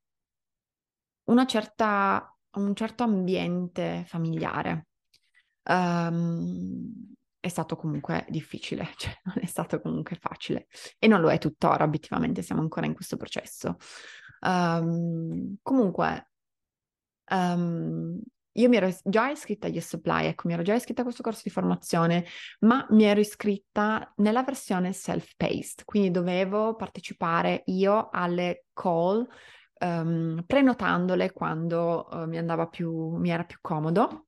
una 1.25 1.45
certa, 1.45 2.35
un 2.51 2.75
certo 2.75 3.03
ambiente 3.03 4.03
familiare. 4.07 4.87
Um, 5.63 7.11
è 7.39 7.47
stato 7.47 7.75
comunque 7.75 8.25
difficile, 8.29 8.89
cioè 8.97 9.13
non 9.23 9.35
è 9.41 9.45
stato 9.45 9.81
comunque 9.81 10.15
facile 10.15 10.67
e 10.99 11.07
non 11.07 11.21
lo 11.21 11.31
è 11.31 11.39
tuttora, 11.39 11.83
obiettivamente 11.83 12.41
siamo 12.41 12.61
ancora 12.61 12.85
in 12.85 12.93
questo 12.93 13.17
processo. 13.17 13.77
Um, 14.41 15.57
comunque, 15.61 16.31
um, 17.29 18.19
io 18.53 18.69
mi 18.69 18.77
ero 18.77 18.89
già 19.03 19.29
iscritta 19.29 19.67
agli 19.67 19.79
supply, 19.79 20.25
ecco, 20.25 20.47
mi 20.47 20.53
ero 20.53 20.61
già 20.63 20.73
iscritta 20.73 21.01
a 21.01 21.03
questo 21.03 21.23
corso 21.23 21.41
di 21.43 21.49
formazione, 21.49 22.25
ma 22.61 22.85
mi 22.89 23.03
ero 23.03 23.19
iscritta 23.19 24.11
nella 24.17 24.43
versione 24.43 24.93
self-paced, 24.93 25.85
quindi 25.85 26.11
dovevo 26.11 26.75
partecipare 26.75 27.63
io 27.65 28.09
alle 28.11 28.65
call, 28.73 29.25
um, 29.79 30.43
prenotandole 30.45 31.31
quando 31.31 32.07
uh, 32.11 32.25
mi 32.25 32.37
andava 32.37 32.67
più, 32.67 33.15
mi 33.15 33.29
era 33.29 33.43
più 33.43 33.57
comodo 33.61 34.27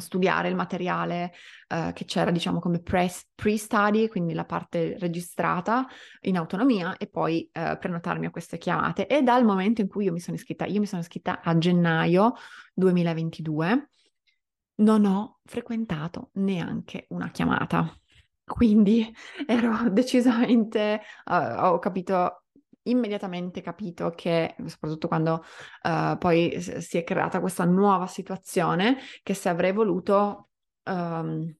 studiare 0.00 0.48
il 0.48 0.54
materiale 0.54 1.32
uh, 1.68 1.92
che 1.92 2.04
c'era, 2.04 2.30
diciamo, 2.30 2.58
come 2.58 2.80
pre-study, 2.80 4.08
quindi 4.08 4.34
la 4.34 4.44
parte 4.44 4.96
registrata 4.98 5.86
in 6.22 6.36
autonomia 6.36 6.96
e 6.96 7.08
poi 7.08 7.48
uh, 7.52 7.78
prenotarmi 7.78 8.26
a 8.26 8.30
queste 8.30 8.58
chiamate. 8.58 9.06
E 9.06 9.22
dal 9.22 9.44
momento 9.44 9.80
in 9.80 9.88
cui 9.88 10.04
io 10.04 10.12
mi 10.12 10.20
sono 10.20 10.36
iscritta, 10.36 10.64
io 10.66 10.80
mi 10.80 10.86
sono 10.86 11.02
iscritta 11.02 11.40
a 11.42 11.56
gennaio 11.58 12.34
2022, 12.74 13.88
non 14.76 15.04
ho 15.04 15.40
frequentato 15.44 16.30
neanche 16.34 17.06
una 17.08 17.30
chiamata. 17.30 17.94
Quindi 18.44 19.12
ero 19.46 19.88
decisamente, 19.90 21.00
uh, 21.26 21.64
ho 21.64 21.78
capito 21.78 22.41
immediatamente 22.84 23.60
capito 23.60 24.10
che, 24.10 24.54
soprattutto 24.66 25.08
quando 25.08 25.44
uh, 25.82 26.16
poi 26.18 26.60
si 26.60 26.98
è 26.98 27.04
creata 27.04 27.40
questa 27.40 27.64
nuova 27.64 28.06
situazione, 28.06 28.98
che 29.22 29.34
se 29.34 29.48
avrei 29.48 29.72
voluto, 29.72 30.50
um, 30.84 31.54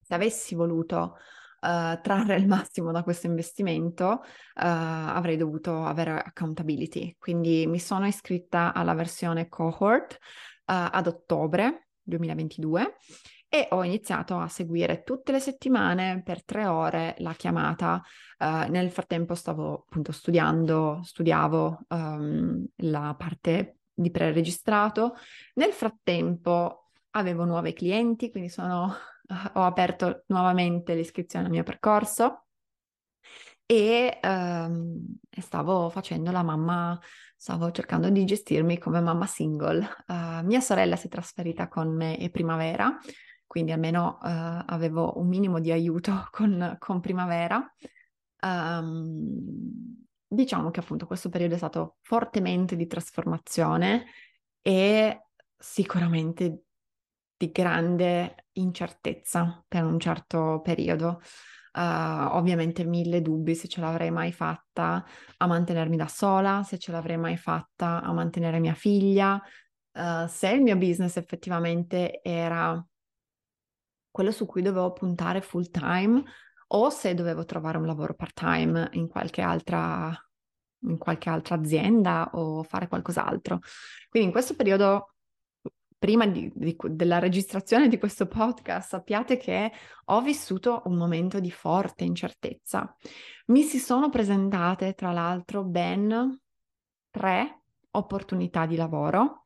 se 0.00 0.14
avessi 0.14 0.54
voluto 0.54 1.16
uh, 1.60 2.00
trarre 2.00 2.36
il 2.36 2.46
massimo 2.46 2.92
da 2.92 3.02
questo 3.02 3.26
investimento, 3.26 4.04
uh, 4.04 4.20
avrei 4.54 5.36
dovuto 5.36 5.84
avere 5.84 6.12
accountability. 6.12 7.16
Quindi 7.18 7.66
mi 7.66 7.78
sono 7.78 8.06
iscritta 8.06 8.72
alla 8.72 8.94
versione 8.94 9.48
cohort 9.48 10.18
ad 10.72 11.08
ottobre 11.08 11.88
2022 12.04 12.94
e 13.52 13.66
ho 13.72 13.82
iniziato 13.82 14.38
a 14.38 14.46
seguire 14.46 15.02
tutte 15.02 15.32
le 15.32 15.40
settimane 15.40 16.22
per 16.22 16.44
tre 16.44 16.66
ore 16.66 17.16
la 17.18 17.32
chiamata. 17.32 18.00
Uh, 18.38 18.70
nel 18.70 18.92
frattempo 18.92 19.34
stavo 19.34 19.86
appunto 19.88 20.12
studiando, 20.12 21.00
studiavo 21.02 21.80
um, 21.88 22.64
la 22.76 23.14
parte 23.18 23.78
di 23.92 24.12
preregistrato. 24.12 25.14
Nel 25.54 25.72
frattempo 25.72 26.90
avevo 27.10 27.44
nuovi 27.44 27.72
clienti, 27.72 28.30
quindi 28.30 28.50
sono, 28.50 28.94
ho 29.54 29.62
aperto 29.62 30.22
nuovamente 30.28 30.94
l'iscrizione 30.94 31.46
al 31.46 31.50
mio 31.50 31.64
percorso 31.64 32.44
e 33.66 34.20
um, 34.22 35.16
stavo 35.40 35.90
facendo 35.90 36.30
la 36.30 36.44
mamma, 36.44 36.96
stavo 37.36 37.72
cercando 37.72 38.10
di 38.10 38.24
gestirmi 38.24 38.78
come 38.78 39.00
mamma 39.00 39.26
single. 39.26 39.88
Uh, 40.06 40.44
mia 40.44 40.60
sorella 40.60 40.94
si 40.94 41.08
è 41.08 41.10
trasferita 41.10 41.66
con 41.66 41.92
me 41.92 42.12
in 42.12 42.30
primavera, 42.30 42.96
quindi 43.50 43.72
almeno 43.72 44.20
uh, 44.22 44.62
avevo 44.66 45.18
un 45.18 45.26
minimo 45.26 45.58
di 45.58 45.72
aiuto 45.72 46.24
con, 46.30 46.76
con 46.78 47.00
primavera. 47.00 47.60
Um, 48.42 50.06
diciamo 50.24 50.70
che 50.70 50.78
appunto 50.78 51.04
questo 51.04 51.30
periodo 51.30 51.54
è 51.54 51.56
stato 51.56 51.96
fortemente 52.02 52.76
di 52.76 52.86
trasformazione 52.86 54.04
e 54.62 55.24
sicuramente 55.58 56.62
di 57.36 57.50
grande 57.50 58.46
incertezza 58.52 59.64
per 59.66 59.82
un 59.82 59.98
certo 59.98 60.60
periodo. 60.62 61.20
Uh, 61.72 62.36
ovviamente 62.36 62.84
mille 62.84 63.20
dubbi 63.20 63.56
se 63.56 63.66
ce 63.66 63.80
l'avrei 63.80 64.12
mai 64.12 64.30
fatta 64.30 65.04
a 65.38 65.46
mantenermi 65.48 65.96
da 65.96 66.06
sola, 66.06 66.62
se 66.62 66.78
ce 66.78 66.92
l'avrei 66.92 67.16
mai 67.16 67.36
fatta 67.36 68.00
a 68.00 68.12
mantenere 68.12 68.60
mia 68.60 68.74
figlia, 68.74 69.42
uh, 69.94 70.26
se 70.28 70.50
il 70.50 70.62
mio 70.62 70.76
business 70.76 71.16
effettivamente 71.16 72.20
era 72.22 72.80
quello 74.10 74.30
su 74.30 74.46
cui 74.46 74.62
dovevo 74.62 74.92
puntare 74.92 75.40
full 75.40 75.70
time 75.70 76.22
o 76.68 76.90
se 76.90 77.14
dovevo 77.14 77.44
trovare 77.44 77.78
un 77.78 77.86
lavoro 77.86 78.14
part 78.14 78.34
time 78.34 78.88
in 78.92 79.08
qualche 79.08 79.40
altra, 79.42 80.14
in 80.82 80.98
qualche 80.98 81.28
altra 81.28 81.56
azienda 81.56 82.30
o 82.34 82.62
fare 82.62 82.88
qualcos'altro. 82.88 83.60
Quindi 84.08 84.28
in 84.28 84.32
questo 84.32 84.54
periodo 84.54 85.14
prima 86.00 86.26
di, 86.26 86.50
di, 86.54 86.74
della 86.82 87.18
registrazione 87.18 87.86
di 87.86 87.98
questo 87.98 88.26
podcast 88.26 88.88
sappiate 88.88 89.36
che 89.36 89.70
ho 90.06 90.22
vissuto 90.22 90.82
un 90.86 90.96
momento 90.96 91.40
di 91.40 91.50
forte 91.50 92.04
incertezza. 92.04 92.96
Mi 93.46 93.62
si 93.62 93.78
sono 93.78 94.08
presentate, 94.08 94.94
tra 94.94 95.12
l'altro, 95.12 95.62
ben 95.62 96.40
tre 97.10 97.62
opportunità 97.90 98.64
di 98.64 98.76
lavoro. 98.76 99.39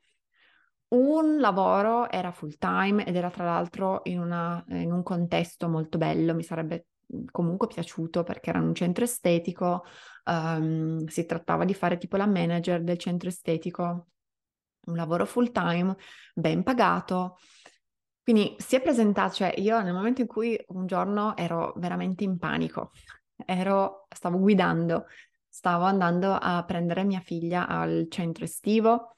Un 0.89 1.39
lavoro 1.41 2.09
era 2.11 2.31
full 2.31 2.57
time 2.59 3.05
ed 3.05 3.17
era 3.17 3.31
tra 3.31 3.45
l'altro 3.45 4.01
in, 4.05 4.21
una, 4.21 4.63
in 4.69 4.93
un 4.93 5.03
contesto 5.03 5.69
molto 5.69 5.99
bello, 5.99 6.35
mi 6.35 6.43
sarebbe 6.43 6.87
comunque 7.31 7.67
piaciuto 7.67 8.23
perché 8.23 8.51
era 8.51 8.61
un 8.61 8.75
centro 8.75 9.05
estetico, 9.05 9.85
um, 10.25 11.05
si 11.07 11.27
trattava 11.27 11.65
di 11.65 11.75
fare 11.75 11.99
tipo 11.99 12.17
la 12.17 12.27
manager 12.27 12.83
del 12.83 12.99
centro 12.99 13.29
estetico 13.29 14.07
un 14.87 14.97
lavoro 14.97 15.27
full 15.27 15.51
time, 15.51 15.97
ben 16.35 16.63
pagato. 16.63 17.39
Quindi 18.23 18.55
si 18.59 18.77
è 18.77 18.81
presentato, 18.81 19.35
cioè 19.35 19.55
io 19.59 19.81
nel 19.83 19.93
momento 19.93 20.23
in 20.23 20.27
cui 20.27 20.59
un 20.69 20.87
giorno 20.87 21.37
ero 21.37 21.75
veramente 21.77 22.25
in 22.25 22.39
panico, 22.39 22.93
ero, 23.45 24.07
stavo 24.09 24.39
guidando, 24.39 25.07
stavo 25.47 25.85
andando 25.85 26.33
a 26.33 26.65
prendere 26.65 27.05
mia 27.05 27.21
figlia 27.21 27.67
al 27.67 28.07
centro 28.09 28.45
estivo, 28.45 29.17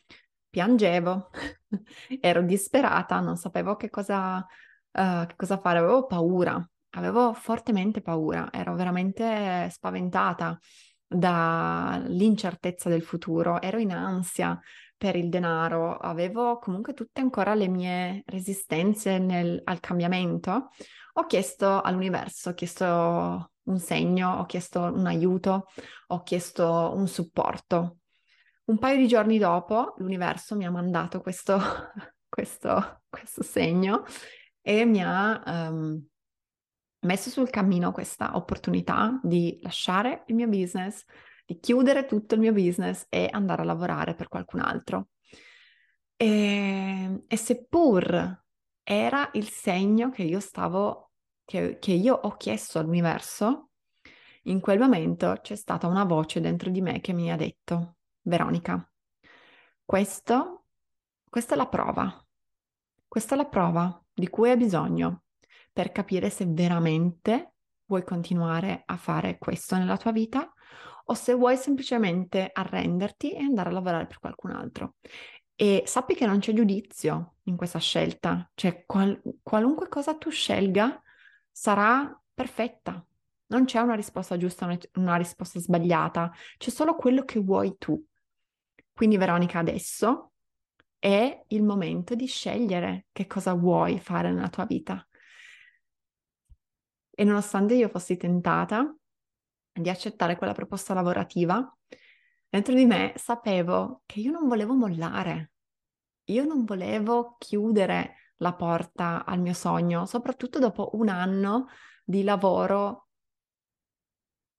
piangevo, 0.57 1.28
ero 2.18 2.40
disperata, 2.40 3.20
non 3.20 3.36
sapevo 3.36 3.76
che 3.76 3.90
cosa, 3.90 4.38
uh, 4.38 5.26
che 5.26 5.34
cosa 5.36 5.59
fare, 5.59 5.80
avevo 5.80 6.07
paura, 6.07 6.66
avevo 6.92 7.34
fortemente 7.34 8.00
paura, 8.00 8.48
ero 8.50 8.74
veramente 8.74 9.68
spaventata 9.70 10.59
dall'incertezza 11.07 12.88
del 12.88 13.02
futuro, 13.02 13.61
ero 13.61 13.78
in 13.78 13.92
ansia, 13.92 14.59
per 14.96 15.14
il 15.16 15.28
denaro, 15.28 15.94
avevo 15.98 16.59
comunque 16.59 16.94
tutte 16.94 17.20
ancora 17.20 17.54
le 17.54 17.68
mie 17.68 18.22
resistenze 18.24 19.18
nel, 19.18 19.61
al 19.62 19.78
cambiamento, 19.80 20.70
ho 21.12 21.26
chiesto 21.26 21.82
all'universo, 21.82 22.48
ho 22.48 22.54
chiesto 22.54 23.50
un 23.64 23.78
segno, 23.78 24.38
ho 24.38 24.46
chiesto 24.46 24.80
un 24.80 25.07
aiuto, 25.07 25.66
ho 26.07 26.22
chiesto 26.22 26.92
un 26.94 27.07
supporto. 27.09 27.98
Un 28.67 28.79
paio 28.79 28.97
di 28.97 29.07
giorni 29.07 29.39
dopo 29.39 29.95
l'universo 29.99 30.57
mi 30.57 30.67
ha 30.67 30.71
mandato 30.73 31.21
questo, 31.21 31.57
questo, 32.29 33.03
questo 33.09 33.45
segno 33.45 34.05
e 34.61 34.85
mi 34.85 35.01
ha 35.05 35.41
um, 35.71 36.05
messo 37.03 37.31
sul 37.31 37.49
cammino 37.49 37.93
questa 37.93 38.35
opportunità 38.35 39.21
di 39.23 39.57
lasciare 39.62 40.25
il 40.27 40.35
mio 40.35 40.49
business, 40.49 41.05
di 41.45 41.61
chiudere 41.61 42.07
tutto 42.07 42.35
il 42.35 42.41
mio 42.41 42.53
business 42.53 43.07
e 43.09 43.29
andare 43.31 43.62
a 43.62 43.67
lavorare 43.67 44.17
per 44.17 44.27
qualcun 44.27 44.59
altro. 44.59 45.11
E, 46.17 47.23
e 47.25 47.37
seppur 47.37 48.45
era 48.83 49.31
il 49.35 49.49
segno 49.49 50.11
che 50.11 50.25
io 50.25 50.41
stavo, 50.41 51.12
che, 51.45 51.79
che 51.79 51.93
io 51.93 52.14
ho 52.14 52.37
chiesto 52.37 52.81
all'universo, 52.81 53.71
in 54.45 54.59
quel 54.59 54.81
momento 54.81 55.39
c'è 55.41 55.55
stata 55.55 55.87
una 55.87 56.05
voce 56.05 56.41
dentro 56.41 56.71
di 56.71 56.81
me 56.81 57.01
che 57.01 57.12
mi 57.12 57.31
ha 57.31 57.37
detto, 57.37 57.95
Veronica, 58.27 58.91
questo, 59.85 60.64
questa 61.29 61.55
è 61.55 61.57
la 61.57 61.68
prova, 61.68 62.27
questa 63.07 63.35
è 63.35 63.37
la 63.39 63.47
prova 63.47 64.03
di 64.12 64.29
cui 64.29 64.51
hai 64.51 64.57
bisogno 64.57 65.22
per 65.72 65.93
capire 65.93 66.29
se 66.29 66.45
veramente 66.47 67.53
vuoi 67.85 68.03
continuare 68.03 68.83
a 68.85 68.97
fare 68.97 69.39
questo 69.39 69.77
nella 69.77 69.97
tua 69.97 70.11
vita 70.11 70.53
o 71.05 71.14
se 71.14 71.35
vuoi 71.35 71.57
semplicemente 71.57 72.51
arrenderti 72.53 73.33
e 73.33 73.43
andare 73.43 73.68
a 73.68 73.72
lavorare 73.72 74.07
per 74.07 74.18
qualcun 74.18 74.51
altro. 74.51 74.97
E 75.55 75.85
sappi 75.87 76.14
che 76.14 76.27
non 76.27 76.41
c'è 76.41 76.53
giudizio 76.53 77.37
in 77.45 77.57
questa 77.57 77.79
scelta, 77.79 78.51
cioè 78.55 78.85
qual- 78.87 79.22
qualunque 79.41 79.89
cosa 79.89 80.16
tu 80.16 80.31
scelga 80.31 81.01
sarà 81.51 82.20
perfetta. 82.35 83.07
Non 83.49 83.66
c'è 83.66 83.79
una 83.79 83.95
risposta 83.95 84.37
giusta, 84.37 84.68
una 84.95 85.14
risposta 85.14 85.61
sbagliata, 85.61 86.33
c'è 86.59 86.70
solo 86.70 86.97
quello 86.97 87.24
che 87.24 87.39
vuoi 87.39 87.77
tu. 87.79 88.05
Quindi 88.97 89.18
Veronica, 89.18 89.59
adesso 89.59 90.32
è 90.99 91.44
il 91.49 91.62
momento 91.62 92.14
di 92.14 92.24
scegliere 92.24 93.09
che 93.12 93.26
cosa 93.26 93.53
vuoi 93.53 94.01
fare 94.01 94.32
nella 94.32 94.49
tua 94.49 94.64
vita. 94.64 95.07
E 97.11 97.22
nonostante 97.22 97.74
io 97.74 97.90
fossi 97.90 98.16
tentata 98.16 98.97
di 99.70 99.90
accettare 99.90 100.36
quella 100.38 100.55
proposta 100.55 100.94
lavorativa, 100.94 101.76
dentro 102.49 102.72
di 102.72 102.86
me 102.86 103.12
sapevo 103.16 104.01
che 104.07 104.20
io 104.20 104.30
non 104.30 104.49
volevo 104.49 104.72
mollare, 104.72 105.53
io 106.30 106.47
non 106.47 106.64
volevo 106.64 107.36
chiudere 107.36 108.32
la 108.36 108.55
porta 108.55 109.26
al 109.26 109.40
mio 109.40 109.53
sogno, 109.53 110.07
soprattutto 110.07 110.59
dopo 110.59 110.92
un 110.94 111.11
anno 111.11 111.66
di 112.03 112.22
lavoro 112.22 113.09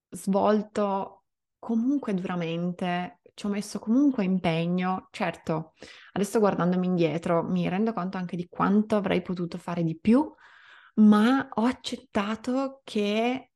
svolto 0.09 1.23
comunque 1.57 2.13
duramente, 2.13 3.21
ci 3.37 3.45
ho 3.45 3.49
messo 3.49 3.77
comunque 3.77 4.23
impegno. 4.23 5.09
Certo, 5.11 5.73
adesso 6.13 6.39
guardandomi 6.39 6.87
indietro 6.87 7.43
mi 7.43 7.69
rendo 7.69 7.93
conto 7.93 8.17
anche 8.17 8.35
di 8.35 8.47
quanto 8.47 8.95
avrei 8.95 9.21
potuto 9.21 9.59
fare 9.59 9.83
di 9.83 9.95
più, 9.95 10.27
ma 10.95 11.47
ho 11.53 11.63
accettato 11.65 12.81
che 12.83 13.51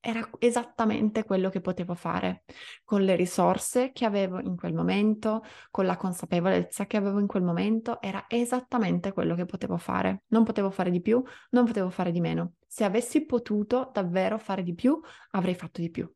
era 0.00 0.26
esattamente 0.38 1.24
quello 1.24 1.50
che 1.50 1.60
potevo 1.60 1.94
fare, 1.94 2.44
con 2.82 3.02
le 3.02 3.14
risorse 3.14 3.92
che 3.92 4.06
avevo 4.06 4.40
in 4.40 4.56
quel 4.56 4.72
momento, 4.72 5.42
con 5.70 5.84
la 5.84 5.96
consapevolezza 5.96 6.86
che 6.86 6.96
avevo 6.96 7.18
in 7.18 7.26
quel 7.26 7.42
momento, 7.42 8.00
era 8.00 8.24
esattamente 8.28 9.12
quello 9.12 9.34
che 9.34 9.44
potevo 9.44 9.76
fare. 9.76 10.22
Non 10.28 10.44
potevo 10.44 10.70
fare 10.70 10.90
di 10.90 11.02
più, 11.02 11.22
non 11.50 11.66
potevo 11.66 11.90
fare 11.90 12.10
di 12.10 12.20
meno. 12.20 12.54
Se 12.66 12.84
avessi 12.84 13.26
potuto 13.26 13.90
davvero 13.92 14.38
fare 14.38 14.62
di 14.62 14.74
più, 14.74 14.98
avrei 15.32 15.54
fatto 15.54 15.82
di 15.82 15.90
più. 15.90 16.10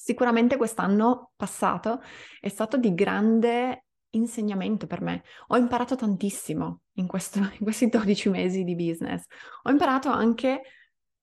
Sicuramente 0.00 0.56
quest'anno 0.56 1.32
passato 1.34 2.00
è 2.40 2.48
stato 2.48 2.76
di 2.76 2.94
grande 2.94 3.86
insegnamento 4.10 4.86
per 4.86 5.00
me. 5.00 5.24
Ho 5.48 5.56
imparato 5.56 5.96
tantissimo 5.96 6.82
in, 6.92 7.08
questo, 7.08 7.40
in 7.40 7.58
questi 7.58 7.88
12 7.88 8.28
mesi 8.28 8.62
di 8.62 8.76
business. 8.76 9.24
Ho 9.64 9.70
imparato 9.70 10.08
anche 10.08 10.62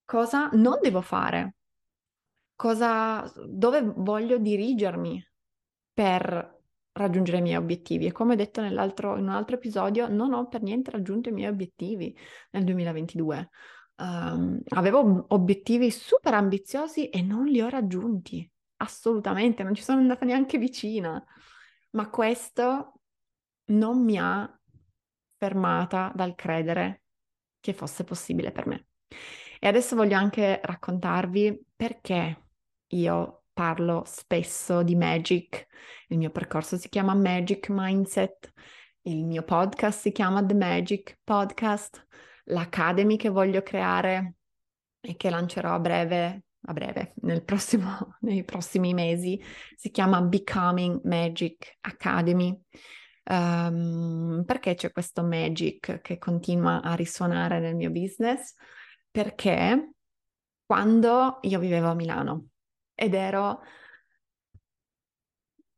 cosa 0.03 0.49
non 0.51 0.79
devo 0.81 0.99
fare, 0.99 1.55
cosa, 2.53 3.31
dove 3.47 3.81
voglio 3.81 4.37
dirigermi 4.39 5.25
per 5.93 6.59
raggiungere 6.91 7.37
i 7.37 7.41
miei 7.41 7.55
obiettivi. 7.55 8.07
E 8.07 8.11
come 8.11 8.33
ho 8.33 8.35
detto 8.35 8.59
in 8.59 8.73
un 8.73 9.29
altro 9.29 9.55
episodio, 9.55 10.09
non 10.09 10.33
ho 10.33 10.49
per 10.49 10.61
niente 10.61 10.91
raggiunto 10.91 11.29
i 11.29 11.31
miei 11.31 11.49
obiettivi 11.49 12.13
nel 12.51 12.65
2022. 12.65 13.49
um, 13.99 14.61
avevo 14.67 15.27
obiettivi 15.29 15.89
super 15.91 16.33
ambiziosi 16.33 17.07
e 17.07 17.21
non 17.21 17.45
li 17.45 17.61
ho 17.61 17.69
raggiunti, 17.69 18.49
assolutamente, 18.77 19.63
non 19.63 19.75
ci 19.75 19.83
sono 19.83 19.99
andata 19.99 20.25
neanche 20.25 20.57
vicina, 20.57 21.23
ma 21.91 22.09
questo 22.09 23.01
non 23.65 24.03
mi 24.03 24.17
ha 24.19 24.59
fermata 25.37 26.11
dal 26.15 26.35
credere 26.35 27.03
che 27.59 27.73
fosse 27.73 28.03
possibile 28.03 28.51
per 28.51 28.67
me. 28.67 28.87
E 29.59 29.67
adesso 29.67 29.95
voglio 29.95 30.17
anche 30.17 30.59
raccontarvi 30.63 31.65
perché 31.75 32.49
io 32.87 33.43
parlo 33.53 34.03
spesso 34.05 34.83
di 34.83 34.95
Magic. 34.95 35.67
Il 36.09 36.17
mio 36.17 36.29
percorso 36.29 36.77
si 36.77 36.89
chiama 36.89 37.13
Magic 37.13 37.67
Mindset, 37.69 38.51
il 39.03 39.25
mio 39.25 39.43
podcast 39.43 39.99
si 39.99 40.11
chiama 40.11 40.45
The 40.45 40.53
Magic 40.53 41.19
Podcast, 41.23 42.05
l'Academy 42.45 43.15
che 43.15 43.29
voglio 43.29 43.61
creare 43.63 44.35
e 44.99 45.15
che 45.15 45.29
lancerò 45.29 45.73
a 45.73 45.79
breve, 45.79 46.43
a 46.65 46.73
breve, 46.73 47.13
nel 47.21 47.43
prossimo, 47.43 48.17
nei 48.21 48.43
prossimi 48.43 48.93
mesi, 48.93 49.41
si 49.75 49.91
chiama 49.91 50.21
Becoming 50.21 51.01
Magic 51.03 51.77
Academy. 51.81 52.59
Um, 53.27 54.43
perché 54.45 54.75
c'è 54.75 54.91
questo 54.91 55.23
magic 55.23 56.01
che 56.01 56.19
continua 56.19 56.81
a 56.81 56.93
risuonare 56.93 57.59
nel 57.59 57.75
mio 57.75 57.89
business? 57.89 58.53
Perché 59.09 59.93
quando 60.65 61.39
io 61.41 61.59
vivevo 61.59 61.89
a 61.89 61.95
Milano 61.95 62.49
ed 62.93 63.13
ero, 63.13 63.61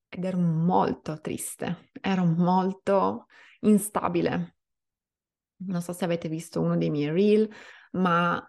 ed 0.10 0.24
ero 0.24 0.38
molto 0.38 1.20
triste, 1.22 1.90
ero 2.02 2.26
molto 2.26 3.28
instabile. 3.62 4.56
Non 5.60 5.82
so 5.82 5.94
se 5.94 6.06
avete 6.06 6.30
visto 6.30 6.62
uno 6.62 6.78
dei 6.78 6.90
miei 6.90 7.10
reel, 7.10 7.50
ma 7.94 8.42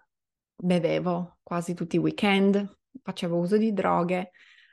bevevo 0.61 1.37
quasi 1.41 1.73
tutti 1.73 1.95
i 1.95 1.99
weekend, 1.99 2.77
facevo 3.01 3.37
uso 3.37 3.57
di 3.57 3.73
droghe, 3.73 4.31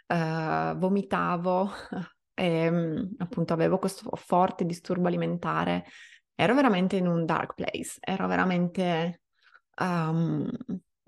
uh, 0.08 0.76
vomitavo, 0.76 1.70
e 2.34 2.44
ehm, 2.44 3.14
appunto 3.18 3.52
avevo 3.52 3.78
questo 3.78 4.10
forte 4.16 4.64
disturbo 4.64 5.06
alimentare, 5.06 5.84
ero 6.34 6.54
veramente 6.54 6.96
in 6.96 7.06
un 7.06 7.24
dark 7.24 7.54
place, 7.54 7.98
ero 8.00 8.26
veramente... 8.26 9.22
Um, 9.78 10.50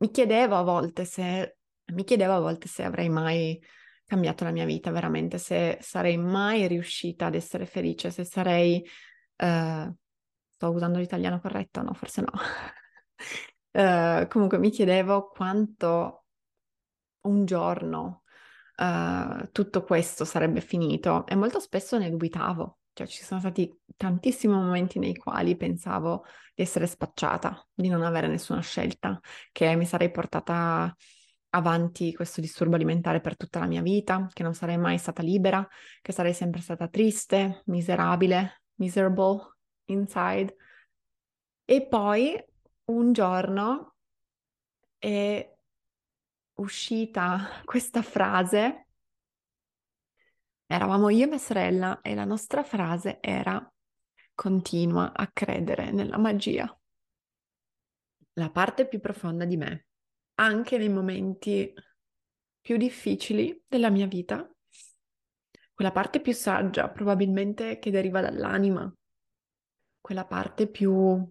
mi 0.00 0.10
chiedevo 0.10 0.56
a 0.56 0.62
volte 0.62 1.04
se... 1.04 1.56
Mi 1.92 2.04
chiedevo 2.04 2.34
a 2.34 2.40
volte 2.40 2.68
se 2.68 2.84
avrei 2.84 3.08
mai 3.08 3.58
cambiato 4.04 4.44
la 4.44 4.50
mia 4.52 4.64
vita, 4.64 4.90
veramente, 4.90 5.38
se 5.38 5.78
sarei 5.80 6.16
mai 6.16 6.66
riuscita 6.66 7.26
ad 7.26 7.34
essere 7.34 7.66
felice, 7.66 8.10
se 8.10 8.24
sarei... 8.24 8.82
Uh, 9.36 9.94
sto 10.50 10.70
usando 10.70 10.98
l'italiano 10.98 11.40
corretto? 11.40 11.82
No, 11.82 11.92
forse 11.94 12.20
no. 12.22 12.32
uh, 13.72 14.26
comunque 14.28 14.58
mi 14.58 14.70
chiedevo 14.70 15.28
quanto 15.28 16.24
un 17.22 17.44
giorno 17.44 18.22
uh, 18.76 19.48
tutto 19.52 19.82
questo 19.84 20.24
sarebbe 20.24 20.60
finito 20.60 21.26
e 21.26 21.34
molto 21.34 21.60
spesso 21.60 21.98
ne 21.98 22.10
dubitavo, 22.10 22.78
cioè 22.92 23.06
ci 23.06 23.22
sono 23.22 23.40
stati 23.40 23.72
tantissimi 23.96 24.54
momenti 24.54 24.98
nei 24.98 25.16
quali 25.16 25.56
pensavo 25.56 26.24
di 26.54 26.62
essere 26.62 26.86
spacciata, 26.86 27.66
di 27.72 27.88
non 27.88 28.02
avere 28.02 28.28
nessuna 28.28 28.60
scelta, 28.60 29.20
che 29.52 29.74
mi 29.76 29.84
sarei 29.84 30.10
portata 30.10 30.94
avanti 31.50 32.12
questo 32.12 32.40
disturbo 32.40 32.74
alimentare 32.74 33.20
per 33.20 33.36
tutta 33.36 33.58
la 33.58 33.66
mia 33.66 33.82
vita, 33.82 34.28
che 34.32 34.42
non 34.42 34.54
sarei 34.54 34.76
mai 34.76 34.98
stata 34.98 35.22
libera, 35.22 35.66
che 36.02 36.12
sarei 36.12 36.34
sempre 36.34 36.60
stata 36.60 36.88
triste, 36.88 37.62
miserabile, 37.66 38.62
miserable 38.74 39.54
inside. 39.86 40.54
E 41.64 41.86
poi 41.86 42.36
un 42.88 43.12
giorno 43.12 43.96
è 44.98 45.56
uscita 46.54 47.62
questa 47.64 48.02
frase, 48.02 48.86
eravamo 50.66 51.08
io 51.08 51.24
e 51.24 51.28
mia 51.28 51.38
sorella 51.38 52.00
e 52.00 52.14
la 52.14 52.24
nostra 52.24 52.62
frase 52.62 53.18
era 53.20 53.70
continua 54.34 55.12
a 55.12 55.28
credere 55.32 55.90
nella 55.90 56.18
magia. 56.18 56.72
La 58.34 58.50
parte 58.50 58.86
più 58.86 59.00
profonda 59.00 59.44
di 59.44 59.56
me, 59.56 59.86
anche 60.34 60.78
nei 60.78 60.88
momenti 60.88 61.72
più 62.60 62.76
difficili 62.76 63.64
della 63.66 63.90
mia 63.90 64.06
vita, 64.06 64.48
quella 65.74 65.90
parte 65.90 66.20
più 66.20 66.32
saggia 66.32 66.88
probabilmente 66.88 67.78
che 67.78 67.90
deriva 67.90 68.20
dall'anima, 68.20 68.92
quella 70.00 70.24
parte 70.24 70.68
più 70.68 71.28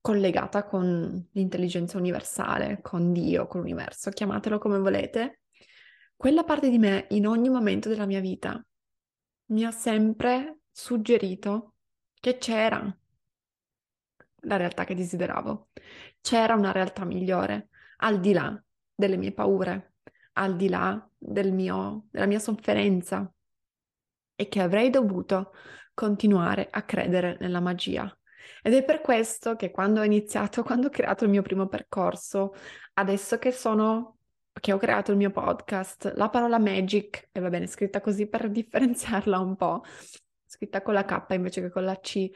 collegata 0.00 0.64
con 0.64 1.28
l'intelligenza 1.32 1.98
universale, 1.98 2.80
con 2.82 3.12
Dio, 3.12 3.46
con 3.46 3.60
l'universo, 3.60 4.10
chiamatelo 4.10 4.58
come 4.58 4.78
volete, 4.78 5.40
quella 6.16 6.44
parte 6.44 6.70
di 6.70 6.78
me 6.78 7.06
in 7.10 7.26
ogni 7.26 7.48
momento 7.48 7.88
della 7.88 8.06
mia 8.06 8.20
vita 8.20 8.64
mi 9.46 9.64
ha 9.64 9.70
sempre 9.70 10.60
suggerito 10.70 11.74
che 12.14 12.38
c'era 12.38 12.96
la 14.42 14.56
realtà 14.56 14.84
che 14.84 14.94
desideravo, 14.94 15.68
c'era 16.20 16.54
una 16.54 16.72
realtà 16.72 17.04
migliore, 17.04 17.68
al 17.98 18.20
di 18.20 18.32
là 18.32 18.60
delle 18.94 19.16
mie 19.16 19.32
paure, 19.32 19.94
al 20.34 20.56
di 20.56 20.68
là 20.68 21.08
del 21.16 21.52
mio, 21.52 22.06
della 22.10 22.26
mia 22.26 22.38
sofferenza 22.38 23.32
e 24.34 24.48
che 24.48 24.60
avrei 24.60 24.90
dovuto 24.90 25.52
continuare 25.94 26.68
a 26.70 26.82
credere 26.82 27.36
nella 27.40 27.60
magia, 27.60 28.17
ed 28.62 28.74
è 28.74 28.84
per 28.84 29.00
questo 29.00 29.56
che 29.56 29.70
quando 29.70 30.00
ho 30.00 30.04
iniziato, 30.04 30.62
quando 30.64 30.88
ho 30.88 30.90
creato 30.90 31.24
il 31.24 31.30
mio 31.30 31.42
primo 31.42 31.66
percorso, 31.66 32.54
adesso 32.94 33.38
che 33.38 33.52
sono 33.52 34.18
che 34.58 34.72
ho 34.72 34.78
creato 34.78 35.12
il 35.12 35.16
mio 35.16 35.30
podcast, 35.30 36.12
la 36.16 36.28
parola 36.28 36.58
magic, 36.58 37.28
e 37.32 37.40
va 37.40 37.48
bene, 37.48 37.66
scritta 37.66 38.00
così 38.00 38.28
per 38.28 38.50
differenziarla 38.50 39.38
un 39.38 39.56
po', 39.56 39.82
scritta 40.44 40.82
con 40.82 40.94
la 40.94 41.04
K 41.04 41.26
invece 41.30 41.60
che 41.60 41.70
con 41.70 41.84
la 41.84 41.96
C, 42.00 42.28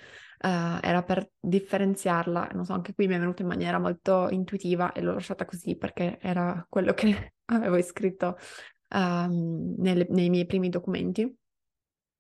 uh, 0.43 0.79
era 0.81 1.03
per 1.03 1.31
differenziarla, 1.41 2.51
non 2.53 2.65
so, 2.65 2.73
anche 2.75 2.95
qui 2.95 3.07
mi 3.07 3.15
è 3.15 3.19
venuta 3.19 3.43
in 3.43 3.49
maniera 3.49 3.79
molto 3.79 4.29
intuitiva 4.31 4.93
e 4.93 5.01
l'ho 5.01 5.15
lasciata 5.15 5.45
così 5.45 5.77
perché 5.77 6.19
era 6.21 6.65
quello 6.69 6.93
che 6.93 7.35
avevo 7.53 7.81
scritto 7.83 8.37
um, 8.91 9.75
nei 9.79 10.31
miei 10.31 10.47
primi 10.47 10.69
documenti. 10.69 11.37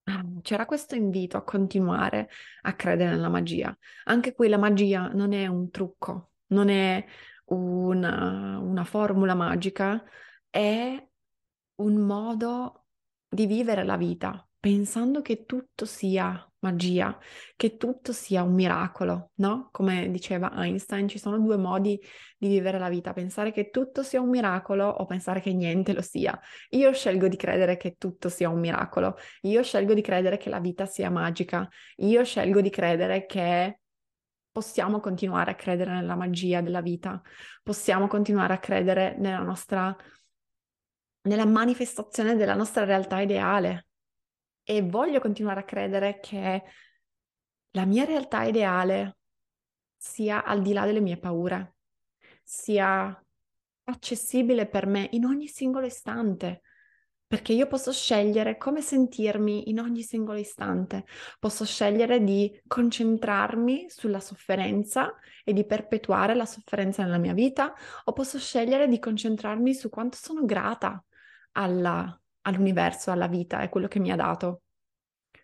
Ehm, 0.04 0.40
c'era 0.42 0.66
questo 0.66 0.94
invito 0.94 1.36
a 1.36 1.44
continuare 1.44 2.28
a 2.62 2.74
credere 2.74 3.10
nella 3.10 3.28
magia. 3.28 3.76
Anche 4.04 4.34
qui 4.34 4.48
la 4.48 4.58
magia 4.58 5.08
non 5.08 5.32
è 5.32 5.46
un 5.46 5.70
trucco, 5.70 6.32
non 6.48 6.68
è 6.68 7.04
una, 7.46 8.58
una 8.58 8.84
formula 8.84 9.34
magica, 9.34 10.02
è 10.50 11.06
un 11.76 11.94
modo 11.96 12.86
di 13.28 13.46
vivere 13.46 13.84
la 13.84 13.96
vita, 13.96 14.46
pensando 14.58 15.22
che 15.22 15.44
tutto 15.46 15.84
sia 15.84 16.51
magia, 16.62 17.16
che 17.56 17.76
tutto 17.76 18.12
sia 18.12 18.42
un 18.42 18.54
miracolo, 18.54 19.30
no? 19.36 19.68
Come 19.70 20.10
diceva 20.10 20.52
Einstein, 20.54 21.08
ci 21.08 21.18
sono 21.18 21.38
due 21.38 21.56
modi 21.56 22.00
di 22.38 22.48
vivere 22.48 22.78
la 22.78 22.88
vita, 22.88 23.12
pensare 23.12 23.52
che 23.52 23.70
tutto 23.70 24.02
sia 24.02 24.20
un 24.20 24.28
miracolo 24.28 24.86
o 24.86 25.04
pensare 25.04 25.40
che 25.40 25.52
niente 25.52 25.92
lo 25.92 26.02
sia. 26.02 26.38
Io 26.70 26.92
scelgo 26.92 27.28
di 27.28 27.36
credere 27.36 27.76
che 27.76 27.96
tutto 27.98 28.28
sia 28.28 28.48
un 28.48 28.60
miracolo, 28.60 29.16
io 29.42 29.62
scelgo 29.62 29.94
di 29.94 30.02
credere 30.02 30.36
che 30.36 30.50
la 30.50 30.60
vita 30.60 30.86
sia 30.86 31.10
magica, 31.10 31.68
io 31.96 32.24
scelgo 32.24 32.60
di 32.60 32.70
credere 32.70 33.26
che 33.26 33.80
possiamo 34.50 35.00
continuare 35.00 35.52
a 35.52 35.54
credere 35.54 35.92
nella 35.92 36.14
magia 36.14 36.60
della 36.60 36.82
vita, 36.82 37.20
possiamo 37.62 38.06
continuare 38.06 38.54
a 38.54 38.58
credere 38.58 39.16
nella 39.18 39.42
nostra 39.42 39.96
nella 41.24 41.46
manifestazione 41.46 42.34
della 42.34 42.54
nostra 42.56 42.84
realtà 42.84 43.20
ideale, 43.20 43.86
e 44.64 44.82
voglio 44.82 45.20
continuare 45.20 45.60
a 45.60 45.64
credere 45.64 46.20
che 46.20 46.62
la 47.70 47.84
mia 47.84 48.04
realtà 48.04 48.44
ideale 48.44 49.16
sia 49.96 50.44
al 50.44 50.62
di 50.62 50.72
là 50.72 50.84
delle 50.84 51.00
mie 51.00 51.18
paure, 51.18 51.76
sia 52.42 53.16
accessibile 53.84 54.66
per 54.66 54.86
me 54.86 55.08
in 55.12 55.24
ogni 55.24 55.46
singolo 55.46 55.86
istante, 55.86 56.62
perché 57.26 57.54
io 57.54 57.66
posso 57.66 57.92
scegliere 57.92 58.58
come 58.58 58.82
sentirmi 58.82 59.70
in 59.70 59.80
ogni 59.80 60.02
singolo 60.02 60.38
istante, 60.38 61.06
posso 61.38 61.64
scegliere 61.64 62.22
di 62.22 62.60
concentrarmi 62.66 63.86
sulla 63.88 64.20
sofferenza 64.20 65.14
e 65.42 65.54
di 65.54 65.64
perpetuare 65.64 66.34
la 66.34 66.44
sofferenza 66.44 67.02
nella 67.02 67.18
mia 67.18 67.32
vita, 67.32 67.72
o 68.04 68.12
posso 68.12 68.38
scegliere 68.38 68.86
di 68.86 68.98
concentrarmi 68.98 69.72
su 69.72 69.88
quanto 69.88 70.18
sono 70.20 70.44
grata 70.44 71.02
alla 71.52 72.21
all'universo, 72.42 73.10
alla 73.10 73.26
vita, 73.28 73.60
è 73.60 73.68
quello 73.68 73.88
che 73.88 73.98
mi 73.98 74.10
ha 74.10 74.16
dato. 74.16 74.62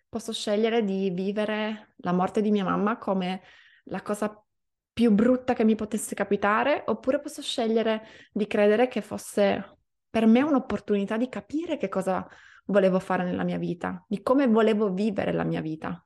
Posso 0.07 0.33
scegliere 0.33 0.83
di 0.83 1.09
vivere 1.11 1.93
la 1.97 2.11
morte 2.11 2.41
di 2.41 2.51
mia 2.51 2.63
mamma 2.63 2.97
come 2.97 3.41
la 3.85 4.01
cosa 4.01 4.43
più 4.91 5.11
brutta 5.11 5.53
che 5.53 5.63
mi 5.63 5.75
potesse 5.75 6.15
capitare, 6.15 6.83
oppure 6.87 7.19
posso 7.21 7.41
scegliere 7.41 8.05
di 8.31 8.47
credere 8.47 8.87
che 8.87 9.01
fosse 9.01 9.77
per 10.09 10.25
me 10.25 10.41
un'opportunità 10.41 11.15
di 11.17 11.29
capire 11.29 11.77
che 11.77 11.87
cosa 11.89 12.27
volevo 12.65 12.99
fare 12.99 13.23
nella 13.23 13.43
mia 13.43 13.57
vita, 13.57 14.03
di 14.07 14.21
come 14.21 14.47
volevo 14.47 14.91
vivere 14.91 15.31
la 15.31 15.43
mia 15.43 15.61
vita. 15.61 16.03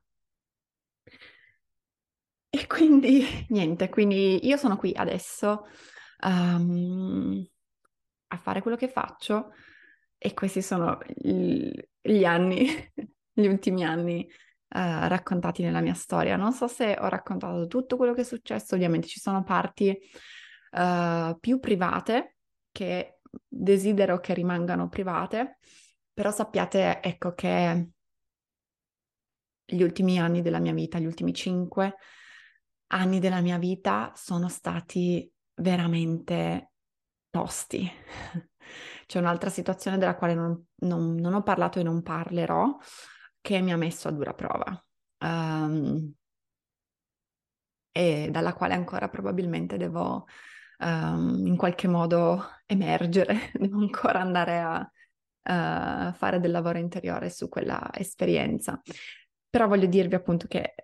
e 2.50 2.66
quindi 2.66 3.24
niente, 3.50 3.88
quindi 3.88 4.46
io 4.46 4.56
sono 4.56 4.76
qui 4.76 4.92
adesso 4.94 5.66
um, 6.22 7.44
a 8.28 8.36
fare 8.36 8.62
quello 8.62 8.76
che 8.76 8.88
faccio 8.88 9.52
e 10.24 10.32
questi 10.32 10.62
sono 10.62 10.98
gli, 11.06 12.24
anni, 12.24 12.66
gli 13.30 13.46
ultimi 13.46 13.84
anni 13.84 14.26
uh, 14.26 15.06
raccontati 15.06 15.62
nella 15.62 15.82
mia 15.82 15.92
storia. 15.92 16.36
Non 16.36 16.54
so 16.54 16.66
se 16.66 16.96
ho 16.98 17.08
raccontato 17.08 17.66
tutto 17.66 17.98
quello 17.98 18.14
che 18.14 18.22
è 18.22 18.24
successo, 18.24 18.74
ovviamente 18.74 19.06
ci 19.06 19.20
sono 19.20 19.42
parti 19.42 19.94
uh, 20.70 21.38
più 21.38 21.60
private 21.60 22.36
che 22.72 23.18
desidero 23.46 24.18
che 24.18 24.32
rimangano 24.32 24.88
private, 24.88 25.58
però 26.14 26.30
sappiate 26.30 27.02
ecco 27.02 27.34
che 27.34 27.90
gli 29.62 29.82
ultimi 29.82 30.18
anni 30.18 30.40
della 30.40 30.58
mia 30.58 30.72
vita, 30.72 30.98
gli 30.98 31.04
ultimi 31.04 31.34
cinque 31.34 31.96
anni 32.86 33.18
della 33.18 33.42
mia 33.42 33.58
vita 33.58 34.10
sono 34.14 34.48
stati 34.48 35.30
veramente 35.56 36.70
tosti. 37.34 37.90
C'è 39.06 39.18
un'altra 39.18 39.50
situazione 39.50 39.98
della 39.98 40.14
quale 40.14 40.34
non, 40.34 40.66
non, 40.82 41.16
non, 41.16 41.34
ho 41.34 41.42
parlato 41.42 41.80
e 41.80 41.82
non 41.82 42.00
parlerò, 42.02 42.78
che 43.40 43.60
mi 43.60 43.72
ha 43.72 43.76
messo 43.76 44.06
a 44.06 44.12
dura 44.12 44.34
prova. 44.34 44.86
Um, 45.18 46.14
e 47.90 48.28
dalla 48.30 48.54
quale 48.54 48.74
ancora 48.74 49.08
probabilmente 49.08 49.76
devo 49.76 50.26
um, 50.78 51.44
in 51.46 51.56
qualche 51.56 51.88
modo 51.88 52.44
emergere, 52.66 53.50
devo 53.58 53.80
ancora 53.80 54.20
andare 54.20 54.60
a 54.60 54.78
uh, 54.80 56.12
fare 56.12 56.38
del 56.40 56.52
lavoro 56.52 56.78
interiore 56.78 57.30
su 57.30 57.48
quella 57.48 57.90
esperienza. 57.94 58.80
Però 59.50 59.66
voglio 59.66 59.86
dirvi 59.86 60.14
appunto 60.14 60.46
che 60.46 60.74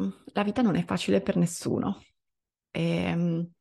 mm, 0.00 0.10
la 0.32 0.42
vita 0.42 0.62
non 0.62 0.76
è 0.76 0.84
facile 0.84 1.20
per 1.20 1.36
nessuno. 1.36 2.02
E, 2.70 3.12
um, 3.12 3.52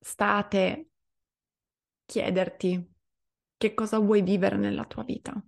state 0.00 0.88
chiederti 2.06 2.92
che 3.56 3.74
cosa 3.74 3.98
vuoi 3.98 4.22
vivere 4.22 4.56
nella 4.56 4.84
tua 4.86 5.04
vita, 5.04 5.40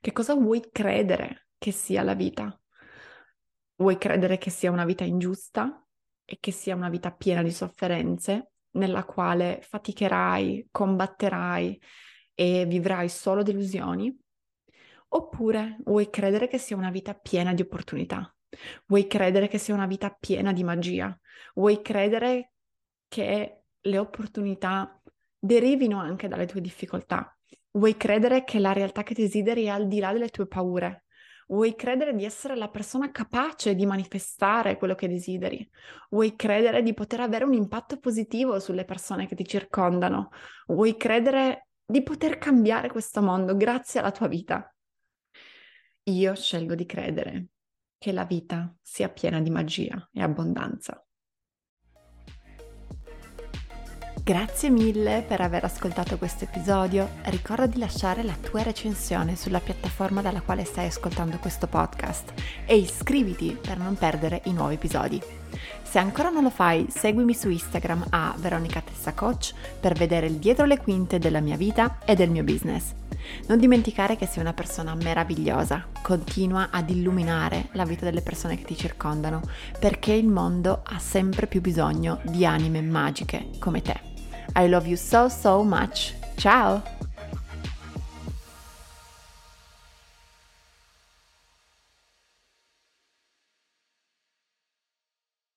che 0.00 0.12
cosa 0.12 0.34
vuoi 0.34 0.68
credere 0.70 1.48
che 1.58 1.72
sia 1.72 2.02
la 2.02 2.14
vita. 2.14 2.58
Vuoi 3.76 3.98
credere 3.98 4.38
che 4.38 4.50
sia 4.50 4.70
una 4.70 4.84
vita 4.84 5.02
ingiusta 5.04 5.84
e 6.24 6.36
che 6.38 6.52
sia 6.52 6.76
una 6.76 6.90
vita 6.90 7.10
piena 7.10 7.42
di 7.42 7.50
sofferenze, 7.50 8.52
nella 8.72 9.04
quale 9.04 9.60
faticherai, 9.62 10.68
combatterai 10.70 11.80
e 12.34 12.66
vivrai 12.66 13.08
solo 13.08 13.42
delusioni? 13.42 14.16
Oppure 15.08 15.78
vuoi 15.84 16.10
credere 16.10 16.48
che 16.48 16.58
sia 16.58 16.76
una 16.76 16.90
vita 16.90 17.14
piena 17.14 17.54
di 17.54 17.62
opportunità? 17.62 18.34
Vuoi 18.86 19.06
credere 19.06 19.48
che 19.48 19.58
sia 19.58 19.74
una 19.74 19.86
vita 19.86 20.10
piena 20.10 20.52
di 20.52 20.64
magia? 20.64 21.18
Vuoi 21.54 21.82
credere 21.82 22.52
che 23.08 23.63
le 23.84 23.98
opportunità 23.98 25.00
derivino 25.38 25.98
anche 25.98 26.28
dalle 26.28 26.46
tue 26.46 26.60
difficoltà? 26.60 27.36
Vuoi 27.72 27.96
credere 27.96 28.44
che 28.44 28.58
la 28.58 28.72
realtà 28.72 29.02
che 29.02 29.14
desideri 29.14 29.64
è 29.64 29.68
al 29.68 29.88
di 29.88 29.98
là 29.98 30.12
delle 30.12 30.28
tue 30.28 30.46
paure? 30.46 31.04
Vuoi 31.48 31.74
credere 31.74 32.14
di 32.14 32.24
essere 32.24 32.56
la 32.56 32.68
persona 32.68 33.10
capace 33.10 33.74
di 33.74 33.84
manifestare 33.84 34.78
quello 34.78 34.94
che 34.94 35.08
desideri? 35.08 35.68
Vuoi 36.10 36.36
credere 36.36 36.82
di 36.82 36.94
poter 36.94 37.20
avere 37.20 37.44
un 37.44 37.52
impatto 37.52 37.98
positivo 37.98 38.58
sulle 38.58 38.84
persone 38.84 39.26
che 39.26 39.34
ti 39.34 39.46
circondano? 39.46 40.30
Vuoi 40.68 40.96
credere 40.96 41.68
di 41.84 42.02
poter 42.02 42.38
cambiare 42.38 42.88
questo 42.88 43.20
mondo 43.20 43.56
grazie 43.56 44.00
alla 44.00 44.10
tua 44.12 44.28
vita? 44.28 44.74
Io 46.04 46.34
scelgo 46.34 46.74
di 46.74 46.86
credere 46.86 47.46
che 47.98 48.12
la 48.12 48.24
vita 48.24 48.74
sia 48.80 49.08
piena 49.08 49.40
di 49.40 49.50
magia 49.50 50.08
e 50.12 50.22
abbondanza. 50.22 51.04
Grazie 54.24 54.70
mille 54.70 55.22
per 55.28 55.42
aver 55.42 55.64
ascoltato 55.64 56.16
questo 56.16 56.44
episodio. 56.44 57.10
Ricorda 57.24 57.66
di 57.66 57.78
lasciare 57.78 58.22
la 58.22 58.32
tua 58.40 58.62
recensione 58.62 59.36
sulla 59.36 59.60
piattaforma 59.60 60.22
dalla 60.22 60.40
quale 60.40 60.64
stai 60.64 60.86
ascoltando 60.86 61.36
questo 61.36 61.66
podcast 61.66 62.32
e 62.64 62.74
iscriviti 62.74 63.54
per 63.60 63.76
non 63.76 63.96
perdere 63.96 64.40
i 64.44 64.54
nuovi 64.54 64.76
episodi. 64.76 65.22
Se 65.82 65.98
ancora 65.98 66.30
non 66.30 66.42
lo 66.42 66.48
fai, 66.48 66.86
seguimi 66.88 67.34
su 67.34 67.50
Instagram 67.50 68.06
a 68.08 68.34
Veronica 68.38 68.80
Tessa 68.80 69.12
Coach 69.12 69.52
per 69.78 69.92
vedere 69.92 70.24
il 70.24 70.36
dietro 70.36 70.64
le 70.64 70.78
quinte 70.78 71.18
della 71.18 71.40
mia 71.40 71.58
vita 71.58 71.98
e 72.06 72.14
del 72.14 72.30
mio 72.30 72.44
business. 72.44 72.94
Non 73.48 73.58
dimenticare 73.58 74.16
che 74.16 74.24
sei 74.24 74.40
una 74.40 74.54
persona 74.54 74.94
meravigliosa, 74.94 75.86
continua 76.00 76.70
ad 76.70 76.88
illuminare 76.88 77.68
la 77.72 77.84
vita 77.84 78.06
delle 78.06 78.22
persone 78.22 78.56
che 78.56 78.64
ti 78.64 78.74
circondano, 78.74 79.42
perché 79.78 80.14
il 80.14 80.28
mondo 80.28 80.80
ha 80.82 80.98
sempre 80.98 81.46
più 81.46 81.60
bisogno 81.60 82.20
di 82.24 82.46
anime 82.46 82.80
magiche 82.80 83.50
come 83.58 83.82
te. 83.82 84.12
I 84.56 84.66
love 84.66 84.86
you 84.86 84.96
so 84.96 85.28
so 85.28 85.64
much. 85.64 86.14
Ciao! 86.36 86.82